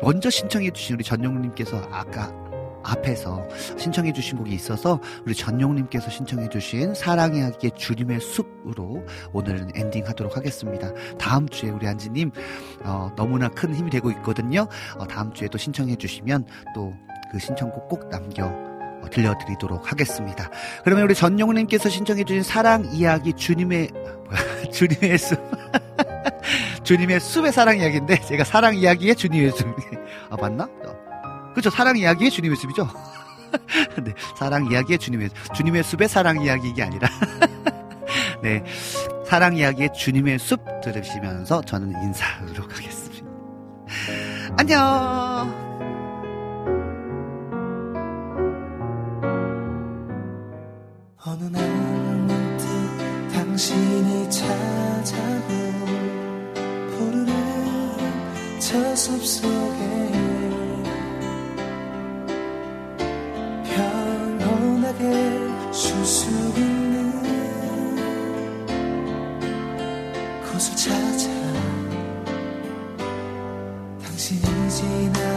먼저 0.01 0.29
신청해주신 0.29 0.95
우리 0.95 1.05
전용님께서 1.05 1.87
아까 1.89 2.42
앞에서 2.83 3.47
신청해 3.77 4.13
주신 4.13 4.37
곡이 4.37 4.51
있어서 4.53 4.99
우리 5.25 5.33
전용님께서 5.33 6.09
신청해 6.09 6.49
주신 6.49 6.93
사랑의 6.93 7.41
하기의 7.43 7.71
주님의 7.75 8.19
숲으로 8.19 9.05
오늘은 9.31 9.71
엔딩 9.75 10.05
하도록 10.07 10.35
하겠습니다. 10.35 10.91
다음 11.17 11.47
주에 11.49 11.69
우리 11.69 11.87
안지님 11.87 12.31
어, 12.83 13.11
너무나 13.15 13.47
큰 13.49 13.73
힘이 13.73 13.89
되고 13.89 14.11
있거든요. 14.11 14.67
어, 14.97 15.07
다음 15.07 15.33
주에 15.33 15.47
또 15.47 15.57
신청해 15.57 15.95
주시면 15.95 16.45
또 16.75 16.93
그 17.33 17.39
신청곡 17.39 17.89
꼭 17.89 18.09
남겨 18.09 18.45
어, 18.45 19.09
들려드리도록 19.11 19.91
하겠습니다. 19.91 20.49
그러면 20.83 21.05
우리 21.05 21.15
전용님께서 21.15 21.89
신청해 21.89 22.23
주신 22.25 22.43
사랑 22.43 22.85
이야기 22.93 23.33
주님의 23.33 23.89
주님의 24.71 25.17
숲 25.17 25.39
주님의 26.83 27.19
숲의 27.19 27.51
사랑 27.51 27.79
이야기인데 27.79 28.21
제가 28.21 28.43
사랑 28.43 28.75
이야기의 28.75 29.15
주님의 29.15 29.51
숲 29.51 29.67
아 30.29 30.35
맞나? 30.39 30.69
그렇죠. 31.53 31.69
사랑 31.69 31.97
이야기의 31.97 32.31
주님의 32.31 32.57
숲이죠. 32.57 32.89
네, 34.03 34.13
사랑 34.37 34.71
이야기의 34.71 34.97
주님의 34.97 35.29
주님의 35.55 35.83
숲의 35.83 36.09
사랑 36.09 36.41
이야기 36.41 36.69
이게 36.69 36.83
아니라 36.83 37.07
네, 38.41 38.63
사랑 39.25 39.55
이야기의 39.55 39.91
주님의 39.93 40.39
숲 40.39 40.59
들으시면서 40.81 41.61
저는 41.61 41.89
인사하도록 42.03 42.75
하겠습니다. 42.75 43.25
안녕. 44.57 45.73
어느 51.25 51.43
날 51.45 51.67
문득 51.69 52.67
당신이 53.33 54.29
찾아오 54.29 55.85
푸르른 56.89 58.59
저 58.59 58.95
숲속 58.95 59.72
그 65.03 65.09
곳을 70.53 70.75
찾아 70.77 71.29
당신이 74.01 74.69
지나 74.69 75.32